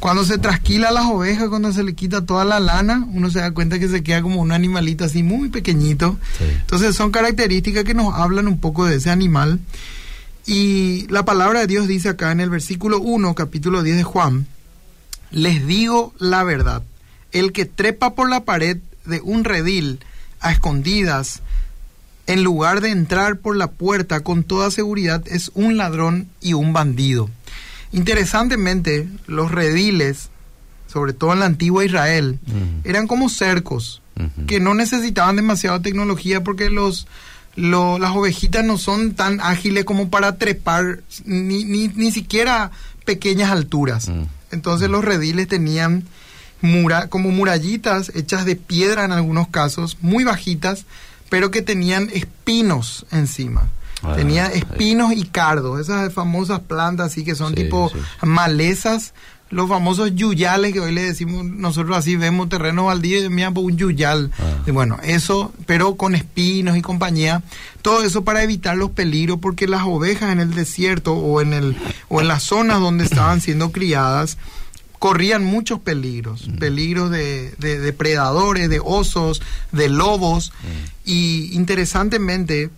Cuando 0.00 0.24
se 0.24 0.38
trasquila 0.38 0.92
las 0.92 1.06
ovejas, 1.06 1.48
cuando 1.48 1.72
se 1.72 1.82
le 1.82 1.94
quita 1.94 2.24
toda 2.24 2.44
la 2.44 2.60
lana, 2.60 3.04
uno 3.12 3.30
se 3.30 3.40
da 3.40 3.50
cuenta 3.52 3.78
que 3.78 3.88
se 3.88 4.02
queda 4.02 4.22
como 4.22 4.40
un 4.40 4.52
animalito 4.52 5.04
así 5.04 5.22
muy 5.22 5.48
pequeñito. 5.48 6.16
Sí. 6.38 6.44
Entonces 6.44 6.94
son 6.94 7.10
características 7.10 7.84
que 7.84 7.94
nos 7.94 8.14
hablan 8.14 8.46
un 8.46 8.60
poco 8.60 8.86
de 8.86 8.96
ese 8.96 9.10
animal. 9.10 9.58
Y 10.46 11.06
la 11.08 11.24
palabra 11.24 11.60
de 11.60 11.66
Dios 11.66 11.88
dice 11.88 12.10
acá 12.10 12.32
en 12.32 12.40
el 12.40 12.48
versículo 12.48 13.00
1, 13.00 13.34
capítulo 13.34 13.82
10 13.82 13.96
de 13.96 14.02
Juan, 14.04 14.46
les 15.30 15.66
digo 15.66 16.14
la 16.18 16.42
verdad, 16.44 16.82
el 17.32 17.52
que 17.52 17.66
trepa 17.66 18.14
por 18.14 18.30
la 18.30 18.44
pared 18.44 18.78
de 19.04 19.20
un 19.20 19.44
redil 19.44 20.00
a 20.40 20.52
escondidas, 20.52 21.42
en 22.26 22.44
lugar 22.44 22.80
de 22.80 22.90
entrar 22.90 23.38
por 23.38 23.56
la 23.56 23.72
puerta 23.72 24.20
con 24.20 24.44
toda 24.44 24.70
seguridad, 24.70 25.22
es 25.26 25.50
un 25.54 25.76
ladrón 25.76 26.28
y 26.40 26.52
un 26.52 26.72
bandido. 26.72 27.30
Interesantemente, 27.92 29.08
los 29.26 29.50
rediles 29.50 30.30
sobre 30.88 31.12
todo 31.12 31.32
en 31.34 31.40
la 31.40 31.46
antigua 31.46 31.84
Israel, 31.84 32.38
eran 32.82 33.06
como 33.06 33.28
cercos, 33.28 34.02
que 34.48 34.58
no 34.58 34.74
necesitaban 34.74 35.36
demasiada 35.36 35.80
tecnología 35.80 36.42
porque 36.42 36.70
los, 36.70 37.06
las 37.54 38.10
ovejitas 38.16 38.64
no 38.64 38.78
son 38.78 39.12
tan 39.12 39.40
ágiles 39.40 39.84
como 39.84 40.10
para 40.10 40.38
trepar 40.38 41.02
ni, 41.24 41.62
ni, 41.64 41.88
ni 41.88 42.10
siquiera 42.10 42.72
pequeñas 43.04 43.50
alturas. 43.50 44.10
Entonces 44.50 44.88
los 44.88 45.04
rediles 45.04 45.46
tenían 45.46 46.04
mura, 46.62 47.08
como 47.08 47.30
murallitas 47.30 48.10
hechas 48.16 48.44
de 48.44 48.56
piedra 48.56 49.04
en 49.04 49.12
algunos 49.12 49.48
casos, 49.48 49.98
muy 50.00 50.24
bajitas, 50.24 50.86
pero 51.28 51.50
que 51.50 51.62
tenían 51.62 52.08
espinos 52.12 53.06
encima. 53.12 53.68
Ah, 54.02 54.14
Tenía 54.14 54.46
espinos 54.46 55.12
y 55.12 55.24
cardos, 55.24 55.80
esas 55.80 56.12
famosas 56.12 56.60
plantas 56.60 57.12
así 57.12 57.24
que 57.24 57.34
son 57.34 57.54
tipo 57.54 57.90
malezas, 58.22 59.12
los 59.50 59.68
famosos 59.68 60.14
yuyales 60.14 60.72
que 60.72 60.80
hoy 60.80 60.92
le 60.92 61.02
decimos, 61.02 61.44
nosotros 61.44 61.96
así 61.96 62.16
vemos 62.16 62.48
terreno 62.48 62.84
baldío 62.84 63.24
y 63.24 63.50
por 63.50 63.64
un 63.64 63.76
yuyal. 63.76 64.30
Ah. 64.38 64.70
bueno, 64.70 64.98
eso, 65.02 65.52
pero 65.66 65.96
con 65.96 66.14
espinos 66.14 66.76
y 66.76 66.82
compañía, 66.82 67.42
todo 67.82 68.04
eso 68.04 68.24
para 68.24 68.42
evitar 68.42 68.76
los 68.76 68.90
peligros, 68.90 69.38
porque 69.40 69.66
las 69.66 69.82
ovejas 69.84 70.32
en 70.32 70.40
el 70.40 70.54
desierto 70.54 71.14
o 71.14 71.40
en 71.40 71.52
el 71.52 71.76
o 72.08 72.20
en 72.20 72.28
las 72.28 72.42
zonas 72.42 72.80
donde 72.80 73.04
estaban 73.04 73.40
siendo 73.40 73.72
criadas, 73.72 74.36
corrían 74.98 75.44
muchos 75.44 75.80
peligros, 75.80 76.48
mm. 76.48 76.58
peligros 76.58 77.10
de, 77.10 77.52
de, 77.58 77.78
depredadores, 77.78 78.68
de 78.68 78.80
osos, 78.80 79.40
de 79.72 79.88
lobos, 79.88 80.52
mm. 80.62 81.10
y 81.10 81.54
interesantemente, 81.54 82.70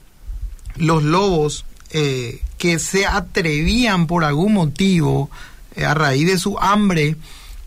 los 0.80 1.02
lobos 1.02 1.64
eh, 1.90 2.40
que 2.58 2.78
se 2.78 3.06
atrevían 3.06 4.06
por 4.06 4.24
algún 4.24 4.54
motivo, 4.54 5.30
eh, 5.76 5.84
a 5.84 5.94
raíz 5.94 6.26
de 6.26 6.38
su 6.38 6.58
hambre, 6.58 7.16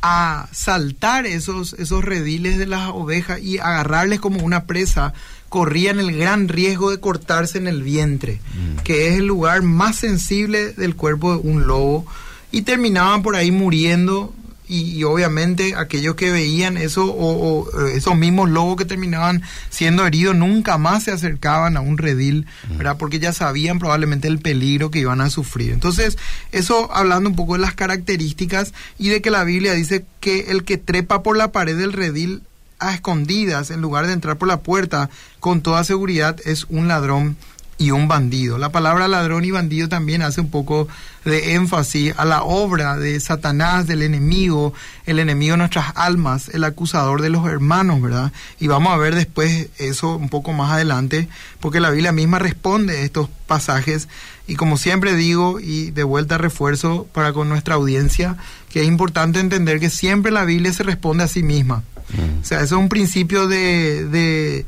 a 0.01 0.49
saltar 0.51 1.25
esos, 1.25 1.73
esos 1.73 2.03
rediles 2.03 2.57
de 2.57 2.65
las 2.65 2.89
ovejas 2.89 3.39
y 3.41 3.59
agarrarles 3.59 4.19
como 4.19 4.43
una 4.43 4.65
presa, 4.65 5.13
corrían 5.49 5.99
el 5.99 6.17
gran 6.17 6.47
riesgo 6.47 6.91
de 6.91 6.99
cortarse 6.99 7.57
en 7.57 7.67
el 7.67 7.83
vientre, 7.83 8.41
mm. 8.55 8.81
que 8.83 9.09
es 9.09 9.19
el 9.19 9.27
lugar 9.27 9.61
más 9.61 9.95
sensible 9.95 10.73
del 10.73 10.95
cuerpo 10.95 11.33
de 11.33 11.47
un 11.47 11.67
lobo, 11.67 12.05
y 12.51 12.63
terminaban 12.63 13.23
por 13.23 13.35
ahí 13.35 13.51
muriendo 13.51 14.33
y, 14.73 15.03
obviamente 15.03 15.75
aquellos 15.75 16.15
que 16.15 16.31
veían 16.31 16.77
eso 16.77 17.05
o, 17.05 17.69
eh, 17.87 17.93
esos 17.95 18.17
mismos 18.17 18.49
lobos 18.49 18.77
que 18.77 18.85
terminaban 18.85 19.43
siendo 19.69 20.05
heridos 20.05 20.35
nunca 20.35 20.77
más 20.77 21.03
se 21.03 21.11
acercaban 21.11 21.77
a 21.77 21.81
un 21.81 21.97
redil, 21.97 22.47
¿verdad? 22.77 22.97
Porque 22.97 23.19
ya 23.19 23.33
sabían 23.33 23.79
probablemente 23.79 24.27
el 24.27 24.39
peligro 24.39 24.89
que 24.89 24.99
iban 24.99 25.21
a 25.21 25.29
sufrir. 25.29 25.71
Entonces, 25.71 26.17
eso 26.51 26.91
hablando 26.93 27.29
un 27.29 27.35
poco 27.35 27.53
de 27.53 27.59
las 27.59 27.75
características 27.75 28.73
y 28.97 29.09
de 29.09 29.21
que 29.21 29.29
la 29.29 29.43
Biblia 29.43 29.73
dice 29.73 30.05
que 30.19 30.51
el 30.51 30.63
que 30.63 30.77
trepa 30.77 31.21
por 31.21 31.37
la 31.37 31.51
pared 31.51 31.77
del 31.77 31.93
redil 31.93 32.41
a 32.79 32.93
escondidas 32.93 33.69
en 33.71 33.81
lugar 33.81 34.07
de 34.07 34.13
entrar 34.13 34.37
por 34.37 34.47
la 34.47 34.61
puerta 34.61 35.09
con 35.39 35.61
toda 35.61 35.83
seguridad 35.83 36.37
es 36.45 36.65
un 36.69 36.87
ladrón 36.87 37.37
y 37.77 37.91
un 37.91 38.07
bandido. 38.07 38.57
La 38.57 38.71
palabra 38.71 39.07
ladrón 39.07 39.45
y 39.45 39.51
bandido 39.51 39.89
también 39.89 40.21
hace 40.21 40.41
un 40.41 40.49
poco 40.49 40.87
de 41.25 41.55
énfasis 41.55 42.13
a 42.17 42.25
la 42.25 42.43
obra 42.43 42.97
de 42.97 43.19
Satanás, 43.19 43.87
del 43.87 44.01
enemigo, 44.01 44.73
el 45.05 45.19
enemigo 45.19 45.53
de 45.53 45.57
nuestras 45.57 45.93
almas, 45.95 46.49
el 46.49 46.63
acusador 46.63 47.21
de 47.21 47.29
los 47.29 47.45
hermanos, 47.47 48.01
¿verdad? 48.01 48.31
Y 48.59 48.67
vamos 48.67 48.93
a 48.93 48.97
ver 48.97 49.15
después 49.15 49.69
eso 49.77 50.15
un 50.15 50.29
poco 50.29 50.53
más 50.53 50.71
adelante, 50.71 51.27
porque 51.59 51.79
la 51.79 51.89
Biblia 51.89 52.11
misma 52.11 52.39
responde 52.39 52.97
a 52.97 53.01
estos 53.01 53.29
pasajes 53.47 54.07
y 54.47 54.55
como 54.55 54.77
siempre 54.77 55.15
digo 55.15 55.59
y 55.59 55.91
de 55.91 56.03
vuelta 56.03 56.37
refuerzo 56.37 57.07
para 57.13 57.33
con 57.33 57.47
nuestra 57.49 57.75
audiencia, 57.75 58.37
que 58.69 58.81
es 58.81 58.87
importante 58.87 59.39
entender 59.39 59.79
que 59.79 59.89
siempre 59.89 60.31
la 60.31 60.45
Biblia 60.45 60.73
se 60.73 60.83
responde 60.83 61.23
a 61.23 61.27
sí 61.27 61.43
misma. 61.43 61.83
Mm. 62.09 62.41
O 62.41 62.45
sea, 62.45 62.57
eso 62.57 62.75
es 62.75 62.81
un 62.81 62.89
principio 62.89 63.47
de 63.47 64.05
de 64.05 64.65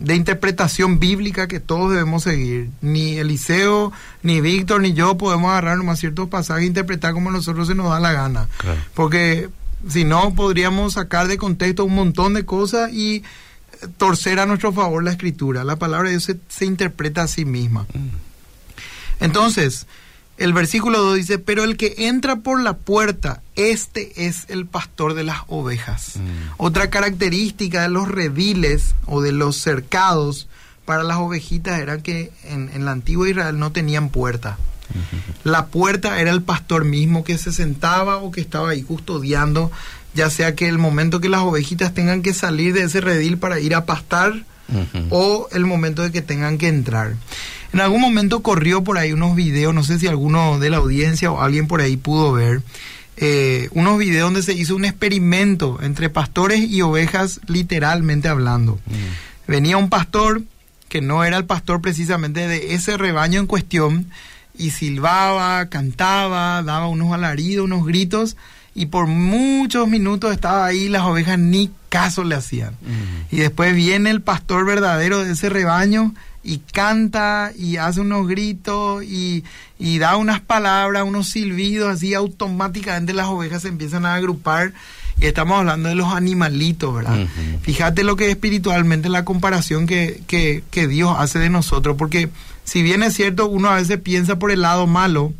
interpretación 0.00 0.98
bíblica 0.98 1.48
que 1.48 1.60
todos 1.60 1.90
debemos 1.90 2.22
seguir. 2.22 2.70
Ni 2.80 3.18
Eliseo, 3.18 3.92
ni 4.22 4.40
Víctor, 4.40 4.80
ni 4.80 4.92
yo 4.92 5.18
podemos 5.18 5.50
agarrar 5.50 5.76
nomás 5.76 5.98
ciertos 5.98 6.28
pasajes 6.28 6.64
e 6.64 6.66
interpretar 6.66 7.12
como 7.12 7.30
nosotros 7.30 7.68
se 7.68 7.74
nos 7.74 7.90
da 7.90 8.00
la 8.00 8.12
gana. 8.12 8.48
Porque 8.94 9.48
si 9.88 10.04
no, 10.04 10.34
podríamos 10.34 10.94
sacar 10.94 11.28
de 11.28 11.38
contexto 11.38 11.84
un 11.84 11.94
montón 11.94 12.34
de 12.34 12.44
cosas 12.44 12.92
y 12.92 13.22
torcer 13.96 14.40
a 14.40 14.46
nuestro 14.46 14.72
favor 14.72 15.02
la 15.04 15.12
escritura. 15.12 15.64
La 15.64 15.76
palabra 15.76 16.08
de 16.08 16.14
Dios 16.14 16.24
se, 16.24 16.38
se 16.48 16.64
interpreta 16.64 17.22
a 17.22 17.28
sí 17.28 17.44
misma. 17.44 17.82
Mm. 17.94 19.24
Entonces, 19.24 19.86
el 20.38 20.52
versículo 20.52 21.02
2 21.02 21.16
dice, 21.16 21.38
pero 21.38 21.64
el 21.64 21.76
que 21.76 21.94
entra 21.98 22.36
por 22.36 22.62
la 22.62 22.74
puerta, 22.74 23.42
este 23.56 24.26
es 24.26 24.44
el 24.48 24.66
pastor 24.66 25.14
de 25.14 25.24
las 25.24 25.40
ovejas. 25.48 26.16
Mm. 26.16 26.54
Otra 26.58 26.90
característica 26.90 27.82
de 27.82 27.88
los 27.88 28.08
rediles 28.08 28.94
o 29.06 29.20
de 29.20 29.32
los 29.32 29.56
cercados 29.56 30.48
para 30.84 31.02
las 31.02 31.18
ovejitas 31.18 31.80
era 31.80 31.98
que 31.98 32.30
en, 32.44 32.70
en 32.72 32.84
la 32.84 32.92
antigua 32.92 33.28
Israel 33.28 33.58
no 33.58 33.72
tenían 33.72 34.08
puerta. 34.08 34.58
La 35.44 35.66
puerta 35.66 36.18
era 36.20 36.30
el 36.30 36.42
pastor 36.42 36.84
mismo 36.84 37.24
que 37.24 37.36
se 37.36 37.52
sentaba 37.52 38.16
o 38.16 38.30
que 38.30 38.40
estaba 38.40 38.70
ahí 38.70 38.82
custodiando, 38.82 39.70
ya 40.14 40.30
sea 40.30 40.54
que 40.54 40.68
el 40.68 40.78
momento 40.78 41.20
que 41.20 41.28
las 41.28 41.42
ovejitas 41.42 41.92
tengan 41.92 42.22
que 42.22 42.32
salir 42.32 42.72
de 42.72 42.84
ese 42.84 43.02
redil 43.02 43.36
para 43.36 43.60
ir 43.60 43.74
a 43.74 43.84
pastar 43.84 44.44
o 45.10 45.48
el 45.52 45.64
momento 45.64 46.02
de 46.02 46.10
que 46.10 46.22
tengan 46.22 46.58
que 46.58 46.68
entrar. 46.68 47.14
En 47.72 47.80
algún 47.80 48.00
momento 48.00 48.42
corrió 48.42 48.82
por 48.82 48.98
ahí 48.98 49.12
unos 49.12 49.36
videos, 49.36 49.74
no 49.74 49.84
sé 49.84 49.98
si 49.98 50.06
alguno 50.06 50.58
de 50.58 50.70
la 50.70 50.78
audiencia 50.78 51.30
o 51.30 51.40
alguien 51.40 51.66
por 51.66 51.80
ahí 51.80 51.96
pudo 51.96 52.32
ver, 52.32 52.62
eh, 53.16 53.68
unos 53.72 53.98
videos 53.98 54.26
donde 54.26 54.42
se 54.42 54.54
hizo 54.54 54.76
un 54.76 54.84
experimento 54.84 55.78
entre 55.82 56.08
pastores 56.08 56.60
y 56.60 56.82
ovejas, 56.82 57.40
literalmente 57.46 58.28
hablando. 58.28 58.74
Mm. 58.86 59.50
Venía 59.50 59.76
un 59.76 59.90
pastor 59.90 60.42
que 60.88 61.00
no 61.00 61.24
era 61.24 61.36
el 61.36 61.44
pastor 61.44 61.80
precisamente 61.80 62.46
de 62.46 62.74
ese 62.74 62.96
rebaño 62.96 63.40
en 63.40 63.46
cuestión 63.46 64.06
y 64.56 64.70
silbaba, 64.70 65.66
cantaba, 65.66 66.62
daba 66.62 66.88
unos 66.88 67.12
alaridos, 67.12 67.64
unos 67.64 67.84
gritos 67.84 68.36
y 68.74 68.86
por 68.86 69.06
muchos 69.06 69.88
minutos 69.88 70.32
estaba 70.32 70.64
ahí, 70.64 70.88
las 70.88 71.02
ovejas 71.02 71.38
ni 71.38 71.70
caso 71.88 72.24
le 72.24 72.36
hacían. 72.36 72.74
Mm. 72.74 73.34
Y 73.34 73.38
después 73.38 73.74
viene 73.74 74.10
el 74.10 74.20
pastor 74.20 74.64
verdadero 74.64 75.24
de 75.24 75.32
ese 75.32 75.48
rebaño 75.48 76.14
y 76.42 76.58
canta 76.58 77.52
y 77.56 77.76
hace 77.76 78.00
unos 78.00 78.26
gritos 78.26 79.04
y, 79.04 79.44
da 79.98 80.16
unas 80.16 80.40
palabras, 80.40 81.04
unos 81.04 81.28
silbidos, 81.28 81.88
así 81.88 82.14
automáticamente 82.14 83.12
las 83.12 83.26
ovejas 83.26 83.62
se 83.62 83.68
empiezan 83.68 84.06
a 84.06 84.14
agrupar 84.14 84.72
y 85.20 85.26
estamos 85.26 85.58
hablando 85.58 85.88
de 85.88 85.94
los 85.94 86.12
animalitos, 86.12 86.94
¿verdad? 86.94 87.26
Fíjate 87.62 88.04
lo 88.04 88.16
que 88.16 88.26
es 88.26 88.30
espiritualmente 88.30 89.08
la 89.08 89.24
comparación 89.24 89.86
que, 89.86 90.22
que, 90.26 90.62
que 90.70 90.86
Dios 90.86 91.14
hace 91.18 91.38
de 91.38 91.50
nosotros, 91.50 91.96
porque 91.98 92.30
si 92.64 92.82
bien 92.82 93.02
es 93.02 93.14
cierto, 93.14 93.46
uno 93.46 93.68
a 93.68 93.76
veces 93.76 93.98
piensa 93.98 94.38
por 94.38 94.50
el 94.50 94.62
lado 94.62 94.86
malo, 94.86 95.32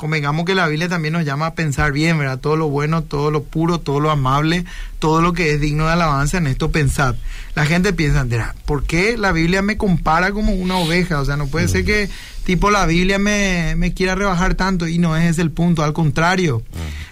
convengamos 0.00 0.46
que 0.46 0.54
la 0.54 0.66
Biblia 0.66 0.88
también 0.88 1.12
nos 1.12 1.26
llama 1.26 1.44
a 1.44 1.54
pensar 1.54 1.92
bien, 1.92 2.16
¿verdad? 2.16 2.38
Todo 2.38 2.56
lo 2.56 2.70
bueno, 2.70 3.02
todo 3.02 3.30
lo 3.30 3.42
puro, 3.42 3.80
todo 3.80 4.00
lo 4.00 4.10
amable, 4.10 4.64
todo 4.98 5.20
lo 5.20 5.34
que 5.34 5.52
es 5.52 5.60
digno 5.60 5.84
de 5.84 5.92
alabanza, 5.92 6.38
en 6.38 6.46
esto 6.46 6.70
pensad. 6.70 7.16
La 7.54 7.66
gente 7.66 7.92
piensa, 7.92 8.26
¿por 8.64 8.84
qué 8.84 9.18
la 9.18 9.30
Biblia 9.30 9.60
me 9.60 9.76
compara 9.76 10.32
como 10.32 10.54
una 10.54 10.78
oveja? 10.78 11.20
O 11.20 11.24
sea, 11.26 11.36
no 11.36 11.48
puede 11.48 11.68
ser 11.68 11.84
que 11.84 12.08
tipo 12.44 12.70
la 12.70 12.86
Biblia 12.86 13.18
me, 13.18 13.74
me, 13.76 13.92
quiera 13.92 14.14
rebajar 14.14 14.54
tanto 14.54 14.88
y 14.88 14.96
no 14.96 15.18
es 15.18 15.32
ese 15.32 15.42
el 15.42 15.50
punto, 15.50 15.82
al 15.82 15.92
contrario. 15.92 16.62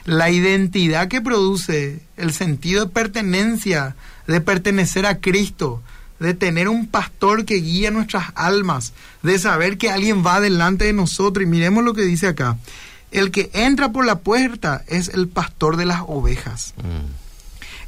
La 0.07 0.31
identidad 0.31 1.09
que 1.09 1.21
produce 1.21 2.01
el 2.17 2.33
sentido 2.33 2.87
de 2.87 2.91
pertenencia, 2.91 3.97
de 4.27 4.41
pertenecer 4.41 5.05
a 5.05 5.19
Cristo, 5.19 5.83
de 6.19 6.35
tener 6.35 6.69
un 6.69 6.87
pastor 6.87 7.45
que 7.45 7.57
guía 7.57 7.91
nuestras 7.91 8.27
almas, 8.35 8.93
de 9.23 9.39
saber 9.39 9.79
que 9.79 9.91
alguien 9.91 10.25
va 10.25 10.41
delante 10.41 10.87
de 10.87 10.93
nosotros. 10.93 11.45
Y 11.45 11.47
miremos 11.47 11.85
lo 11.85 11.95
que 11.95 12.03
dice 12.03 12.29
acá. 12.29 12.57
El 13.11 13.31
que 13.31 13.51
entra 13.55 13.91
por 13.93 14.05
la 14.05 14.19
puerta 14.19 14.85
es 14.87 15.09
el 15.09 15.29
pastor 15.29 15.77
de 15.77 15.87
las 15.87 16.03
ovejas. 16.07 16.75
Mm. 16.77 17.29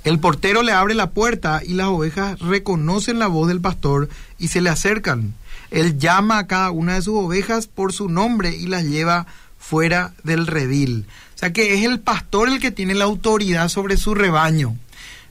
El 0.03 0.19
portero 0.19 0.63
le 0.63 0.73
abre 0.73 0.95
la 0.95 1.11
puerta 1.11 1.61
y 1.65 1.75
las 1.75 1.89
ovejas 1.89 2.39
reconocen 2.39 3.19
la 3.19 3.27
voz 3.27 3.49
del 3.49 3.61
pastor 3.61 4.09
y 4.39 4.49
se 4.49 4.63
le 4.63 4.71
acercan. 4.71 5.35
Él 5.71 5.99
llama 5.99 6.39
a 6.39 6.47
cada 6.47 6.71
una 6.71 6.95
de 6.95 7.03
sus 7.03 7.15
ovejas 7.15 7.67
por 7.67 7.93
su 7.93 8.09
nombre 8.09 8.57
y 8.57 8.67
las 8.67 8.85
lleva 8.85 9.27
fuera 9.59 10.15
del 10.25 10.47
redil. 10.47 11.07
O 11.35 11.39
sea 11.39 11.53
que 11.53 11.75
es 11.75 11.85
el 11.85 12.01
pastor 12.01 12.49
el 12.49 12.61
que 12.61 12.71
tiene 12.71 12.95
la 12.95 13.05
autoridad 13.05 13.69
sobre 13.69 13.99
su 13.99 14.15
rebaño. 14.15 14.77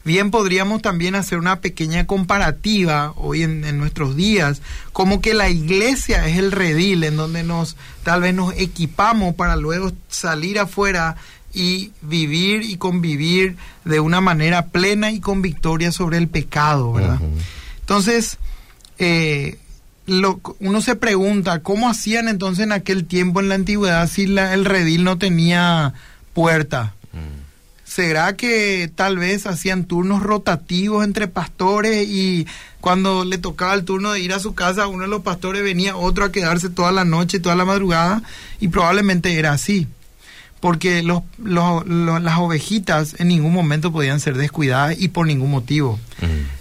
Bien 0.10 0.32
podríamos 0.32 0.82
también 0.82 1.14
hacer 1.14 1.38
una 1.38 1.62
pequeña 1.62 2.08
comparativa 2.08 3.14
hoy 3.16 3.44
en, 3.44 3.78
nuestros 3.78 4.16
días, 4.16 4.64
como 4.92 5.22
que 5.22 5.36
la 5.36 5.50
iglesia 5.50 6.28
es 6.28 6.40
el 6.40 6.52
redil 6.52 7.04
en 7.04 7.16
donde 7.16 7.44
nos 7.44 7.78
tal 8.02 8.22
vez 8.22 8.34
nos 8.34 8.56
equipamos 8.58 9.36
para 9.36 9.56
luego 9.56 9.92
salir 10.08 10.58
afuera 10.58 11.16
y 11.54 11.92
vivir 12.02 12.64
y 12.64 12.78
convivir 12.78 13.56
de 13.86 14.00
una 14.00 14.20
manera 14.20 14.70
plena 14.70 15.12
y 15.12 15.20
con 15.20 15.44
victoria 15.44 15.92
sobre 15.92 16.18
el 16.18 16.28
pecado, 16.28 16.92
¿verdad? 16.92 17.20
Entonces, 17.82 18.40
eh, 18.98 19.60
lo, 20.08 20.42
uno 20.60 20.82
se 20.82 20.96
pregunta, 20.96 21.60
¿cómo 21.60 21.88
hacían 21.88 22.30
entonces 22.30 22.64
en 22.64 22.72
aquel 22.72 23.06
tiempo 23.06 23.42
en 23.42 23.50
la 23.50 23.54
antigüedad 23.54 24.10
si 24.10 24.26
la, 24.26 24.56
el 24.56 24.66
redil 24.66 25.04
no 25.04 25.20
tenía 25.20 25.94
puerta? 26.34 26.96
¿Será 27.90 28.36
que 28.38 28.92
tal 28.94 29.18
vez 29.18 29.48
hacían 29.48 29.84
turnos 29.86 30.22
rotativos 30.22 31.04
entre 31.04 31.28
pastores 31.28 32.08
y 32.08 32.46
cuando 32.82 33.26
le 33.26 33.40
tocaba 33.40 33.74
el 33.74 33.84
turno 33.84 34.12
de 34.12 34.20
ir 34.20 34.32
a 34.32 34.40
su 34.40 34.54
casa, 34.54 34.86
uno 34.86 35.04
de 35.06 35.10
los 35.10 35.24
pastores 35.24 35.64
venía 35.64 35.98
otro 35.98 36.24
a 36.26 36.32
quedarse 36.32 36.70
toda 36.70 36.92
la 36.92 37.04
noche, 37.04 37.40
toda 37.40 37.56
la 37.56 37.66
madrugada? 37.66 38.22
Y 38.60 38.68
probablemente 38.68 39.34
era 39.40 39.54
así, 39.54 39.88
porque 40.60 41.02
los, 41.02 41.24
los- 41.40 41.84
los- 41.88 42.22
las 42.22 42.38
ovejitas 42.38 43.16
en 43.18 43.30
ningún 43.30 43.54
momento 43.54 43.92
podían 43.92 44.20
ser 44.20 44.38
descuidadas 44.38 44.96
y 45.00 45.08
por 45.08 45.26
ningún 45.26 45.50
motivo. 45.50 46.00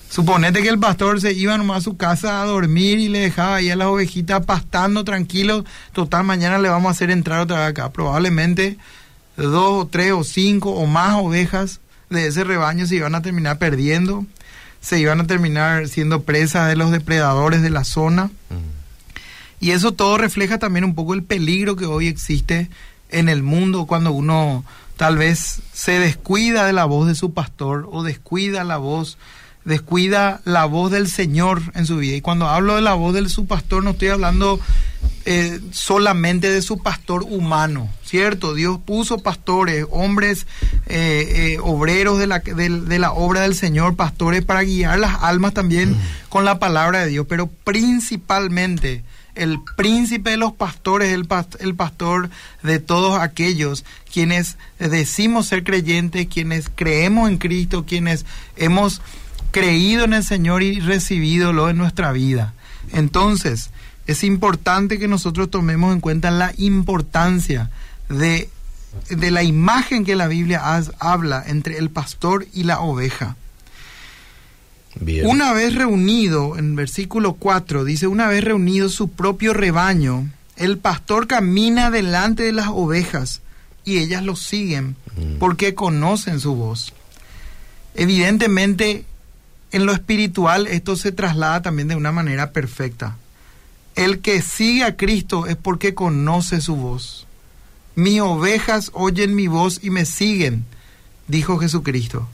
Suponete 0.08 0.62
que 0.62 0.70
el 0.70 0.78
pastor 0.78 1.20
se 1.20 1.34
iba 1.34 1.58
nomás 1.58 1.78
a 1.78 1.80
su 1.82 1.98
casa 1.98 2.40
a 2.40 2.46
dormir 2.46 2.98
y 3.00 3.08
le 3.08 3.18
dejaba 3.18 3.56
ahí 3.56 3.68
a 3.68 3.76
las 3.76 3.88
ovejitas 3.88 4.46
pastando 4.46 5.04
tranquilo. 5.04 5.66
Total, 5.92 6.24
mañana 6.24 6.56
le 6.58 6.70
vamos 6.70 6.88
a 6.88 6.92
hacer 6.92 7.10
entrar 7.10 7.40
otra 7.40 7.58
vez 7.60 7.68
acá. 7.68 7.90
Probablemente 7.92 8.78
dos 9.46 9.84
o 9.84 9.86
tres 9.86 10.12
o 10.12 10.24
cinco 10.24 10.70
o 10.70 10.86
más 10.86 11.16
ovejas 11.16 11.80
de 12.10 12.26
ese 12.26 12.44
rebaño 12.44 12.86
se 12.86 12.96
iban 12.96 13.14
a 13.14 13.22
terminar 13.22 13.58
perdiendo. 13.58 14.26
Se 14.80 14.98
iban 14.98 15.20
a 15.20 15.26
terminar 15.26 15.88
siendo 15.88 16.22
presas 16.22 16.68
de 16.68 16.76
los 16.76 16.90
depredadores 16.90 17.62
de 17.62 17.70
la 17.70 17.84
zona. 17.84 18.30
Y 19.60 19.72
eso 19.72 19.92
todo 19.92 20.18
refleja 20.18 20.58
también 20.58 20.84
un 20.84 20.94
poco 20.94 21.14
el 21.14 21.24
peligro 21.24 21.74
que 21.74 21.86
hoy 21.86 22.06
existe 22.06 22.70
en 23.10 23.28
el 23.28 23.42
mundo 23.42 23.86
cuando 23.86 24.12
uno 24.12 24.64
tal 24.96 25.16
vez 25.16 25.62
se 25.72 25.98
descuida 25.98 26.64
de 26.66 26.72
la 26.72 26.84
voz 26.84 27.08
de 27.08 27.14
su 27.14 27.32
pastor 27.32 27.88
o 27.90 28.02
descuida 28.02 28.64
la 28.64 28.76
voz, 28.76 29.18
descuida 29.68 30.40
la 30.44 30.64
voz 30.64 30.90
del 30.90 31.08
Señor 31.08 31.60
en 31.74 31.86
su 31.86 31.98
vida. 31.98 32.16
Y 32.16 32.20
cuando 32.22 32.48
hablo 32.48 32.74
de 32.74 32.82
la 32.82 32.94
voz 32.94 33.14
de 33.14 33.28
su 33.28 33.46
pastor 33.46 33.84
no 33.84 33.90
estoy 33.90 34.08
hablando 34.08 34.58
eh, 35.26 35.60
solamente 35.72 36.50
de 36.50 36.62
su 36.62 36.78
pastor 36.78 37.22
humano, 37.28 37.90
¿cierto? 38.02 38.54
Dios 38.54 38.80
puso 38.84 39.18
pastores, 39.18 39.84
hombres, 39.90 40.46
eh, 40.86 41.54
eh, 41.54 41.58
obreros 41.62 42.18
de 42.18 42.26
la, 42.26 42.38
de, 42.38 42.70
de 42.70 42.98
la 42.98 43.12
obra 43.12 43.42
del 43.42 43.54
Señor, 43.54 43.94
pastores 43.94 44.42
para 44.42 44.62
guiar 44.62 44.98
las 44.98 45.22
almas 45.22 45.52
también 45.52 45.94
con 46.30 46.46
la 46.46 46.58
palabra 46.58 47.00
de 47.00 47.08
Dios, 47.08 47.26
pero 47.28 47.46
principalmente 47.46 49.04
el 49.34 49.58
príncipe 49.76 50.30
de 50.30 50.38
los 50.38 50.52
pastores, 50.54 51.12
el, 51.12 51.28
past- 51.28 51.60
el 51.60 51.74
pastor 51.74 52.30
de 52.62 52.78
todos 52.78 53.20
aquellos 53.20 53.84
quienes 54.10 54.56
decimos 54.78 55.46
ser 55.46 55.62
creyentes, 55.62 56.26
quienes 56.26 56.70
creemos 56.74 57.28
en 57.28 57.36
Cristo, 57.36 57.84
quienes 57.86 58.24
hemos 58.56 59.02
creído 59.50 60.04
en 60.04 60.12
el 60.14 60.24
Señor 60.24 60.62
y 60.62 60.80
recibidolo 60.80 61.68
en 61.70 61.76
nuestra 61.78 62.12
vida. 62.12 62.54
Entonces, 62.92 63.70
es 64.06 64.24
importante 64.24 64.98
que 64.98 65.08
nosotros 65.08 65.50
tomemos 65.50 65.92
en 65.92 66.00
cuenta 66.00 66.30
la 66.30 66.52
importancia 66.56 67.70
de, 68.08 68.48
de 69.10 69.30
la 69.30 69.42
imagen 69.42 70.04
que 70.04 70.16
la 70.16 70.28
Biblia 70.28 70.74
has- 70.74 70.92
habla 70.98 71.44
entre 71.46 71.76
el 71.78 71.90
pastor 71.90 72.46
y 72.54 72.64
la 72.64 72.80
oveja. 72.80 73.36
Bien. 75.00 75.26
Una 75.26 75.52
vez 75.52 75.74
reunido, 75.74 76.56
en 76.58 76.74
versículo 76.74 77.34
4, 77.34 77.84
dice, 77.84 78.06
una 78.06 78.26
vez 78.26 78.42
reunido 78.42 78.88
su 78.88 79.10
propio 79.10 79.52
rebaño, 79.54 80.28
el 80.56 80.78
pastor 80.78 81.26
camina 81.28 81.90
delante 81.90 82.42
de 82.42 82.52
las 82.52 82.68
ovejas 82.68 83.42
y 83.84 83.98
ellas 83.98 84.22
lo 84.24 84.34
siguen 84.36 84.96
Mm. 85.16 85.38
porque 85.38 85.74
conocen 85.74 86.38
su 86.40 86.54
voz. 86.54 86.92
Evidentemente, 87.94 89.04
en 89.72 89.86
lo 89.86 89.92
espiritual 89.92 90.66
esto 90.66 90.96
se 90.96 91.12
traslada 91.12 91.62
también 91.62 91.88
de 91.88 91.96
una 91.96 92.12
manera 92.12 92.52
perfecta. 92.52 93.16
El 93.94 94.20
que 94.20 94.42
sigue 94.42 94.84
a 94.84 94.96
Cristo 94.96 95.46
es 95.46 95.56
porque 95.56 95.94
conoce 95.94 96.60
su 96.60 96.76
voz. 96.76 97.26
Mis 97.94 98.20
ovejas 98.20 98.90
oyen 98.94 99.34
mi 99.34 99.48
voz 99.48 99.80
y 99.82 99.90
me 99.90 100.04
siguen, 100.04 100.64
dijo 101.26 101.58
Jesucristo. 101.58 102.28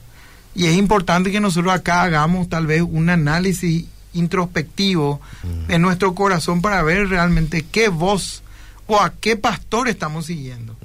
Y 0.53 0.67
es 0.67 0.77
importante 0.77 1.31
que 1.31 1.39
nosotros 1.39 1.73
acá 1.73 2.03
hagamos 2.03 2.47
tal 2.49 2.67
vez 2.67 2.81
un 2.81 3.09
análisis 3.09 3.85
introspectivo 4.13 5.19
en 5.67 5.81
nuestro 5.81 6.15
corazón 6.15 6.61
para 6.61 6.81
ver 6.83 7.09
realmente 7.09 7.65
qué 7.69 7.89
voz 7.89 8.43
o 8.87 9.01
a 9.01 9.13
qué 9.19 9.35
pastor 9.35 9.87
estamos 9.87 10.27
siguiendo. 10.27 10.75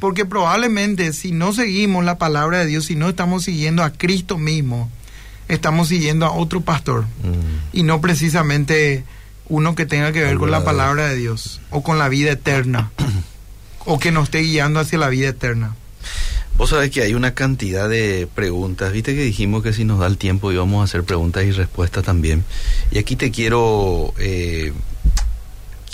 Porque 0.00 0.24
probablemente 0.24 1.12
si 1.12 1.32
no 1.32 1.52
seguimos 1.52 2.04
la 2.04 2.18
palabra 2.18 2.58
de 2.58 2.66
Dios, 2.66 2.86
si 2.86 2.96
no 2.96 3.08
estamos 3.08 3.44
siguiendo 3.44 3.84
a 3.84 3.90
Cristo 3.90 4.38
mismo, 4.38 4.90
estamos 5.50 5.88
siguiendo 5.88 6.26
a 6.26 6.32
otro 6.32 6.60
pastor 6.60 7.04
Mm. 7.22 7.76
y 7.76 7.82
no 7.82 8.00
precisamente 8.00 9.04
uno 9.48 9.74
que 9.74 9.84
tenga 9.86 10.12
que 10.12 10.22
ver 10.22 10.38
con 10.38 10.50
la 10.50 10.64
palabra 10.64 11.06
de 11.08 11.16
Dios 11.16 11.60
o 11.70 11.82
con 11.82 11.98
la 11.98 12.08
vida 12.08 12.30
eterna 12.32 12.90
o 13.84 13.98
que 13.98 14.12
nos 14.12 14.24
esté 14.24 14.40
guiando 14.40 14.78
hacia 14.80 14.98
la 14.98 15.08
vida 15.08 15.28
eterna. 15.28 15.74
Vos 16.56 16.70
sabés 16.70 16.90
que 16.90 17.02
hay 17.02 17.14
una 17.14 17.34
cantidad 17.34 17.88
de 17.88 18.28
preguntas. 18.34 18.92
Viste 18.92 19.14
que 19.14 19.22
dijimos 19.22 19.62
que 19.62 19.72
si 19.72 19.84
nos 19.84 19.98
da 19.98 20.06
el 20.06 20.18
tiempo 20.18 20.52
íbamos 20.52 20.82
a 20.82 20.84
hacer 20.84 21.04
preguntas 21.04 21.44
y 21.44 21.52
respuestas 21.52 22.04
también. 22.04 22.44
Y 22.90 22.98
aquí 22.98 23.16
te 23.16 23.30
quiero 23.30 24.12
eh, 24.18 24.72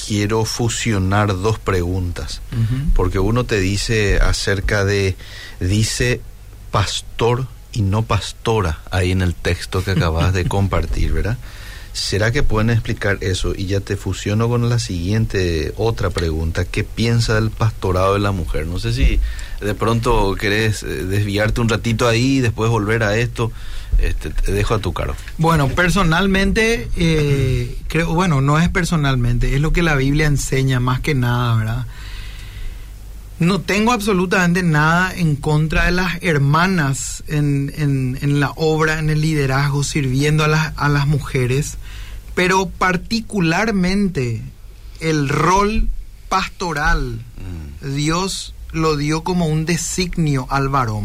quiero 0.07 0.45
fusionar 0.45 1.29
dos 1.29 1.59
preguntas. 1.59 2.42
Porque 2.95 3.19
uno 3.19 3.45
te 3.45 3.61
dice 3.61 4.19
acerca 4.19 4.85
de 4.85 5.16
dice 5.61 6.21
pastor 6.71 7.47
y 7.77 7.83
no 7.83 8.03
pastora 8.03 8.81
ahí 8.91 9.12
en 9.12 9.21
el 9.21 9.35
texto 9.35 9.85
que 9.85 9.91
acabas 9.91 10.33
de 10.33 10.45
compartir, 10.49 11.12
¿verdad? 11.12 11.37
¿Será 11.93 12.31
que 12.31 12.43
pueden 12.43 12.71
explicar 12.71 13.19
eso? 13.21 13.55
Y 13.55 13.67
ya 13.67 13.81
te 13.81 13.97
fusiono 13.97 14.49
con 14.49 14.69
la 14.69 14.79
siguiente 14.79 15.73
otra 15.77 16.11
pregunta. 16.11 16.65
¿Qué 16.65 16.85
piensa 16.85 17.35
del 17.35 17.51
pastorado 17.51 18.15
de 18.15 18.21
la 18.21 18.33
mujer? 18.33 18.67
No 18.67 18.79
sé 18.79 18.93
si 18.93 19.21
de 19.61 19.75
pronto 19.75 20.35
querés 20.35 20.83
eh, 20.83 20.87
desviarte 20.87 21.61
un 21.61 21.69
ratito 21.69 22.07
ahí 22.07 22.37
y 22.37 22.41
después 22.41 22.71
volver 22.71 23.03
a 23.03 23.17
esto. 23.17 23.53
Este, 23.99 24.29
te 24.29 24.53
dejo 24.53 24.75
a 24.75 24.79
tu 24.79 24.93
cargo. 24.93 25.15
Bueno, 25.39 25.69
personalmente, 25.69 26.89
eh, 26.97 27.79
creo, 27.89 28.12
bueno, 28.12 28.43
no 28.43 28.59
es 28.59 28.69
personalmente, 28.69 29.55
es 29.55 29.61
lo 29.62 29.73
que 29.73 29.83
la 29.83 29.95
Biblia 29.95 30.27
enseña 30.27 30.81
más 30.81 31.01
que 31.01 31.15
nada, 31.15 31.57
¿verdad? 31.57 31.87
No 33.38 33.61
tengo 33.61 33.92
absolutamente 33.92 34.62
nada 34.62 35.12
en 35.14 35.37
contra 35.37 35.85
de 35.87 35.92
las 35.92 36.22
hermanas 36.22 37.22
en, 37.29 37.72
en- 37.77 38.18
en 38.22 38.40
la 38.40 38.51
obra, 38.57 38.99
en 38.99 39.11
el 39.11 39.20
liderazgo, 39.20 39.83
sirviendo 39.85 40.44
a 40.44 40.49
las, 40.49 40.72
a 40.77 40.88
las 40.88 41.07
mujeres, 41.07 41.77
pero 42.35 42.66
particularmente 42.66 44.42
el 45.01 45.29
rol 45.29 45.88
pastoral, 46.29 47.20
Dios 47.83 48.55
lo 48.72 48.96
dio 48.96 49.22
como 49.22 49.46
un 49.46 49.64
designio 49.66 50.46
al 50.51 50.68
varón. 50.68 51.05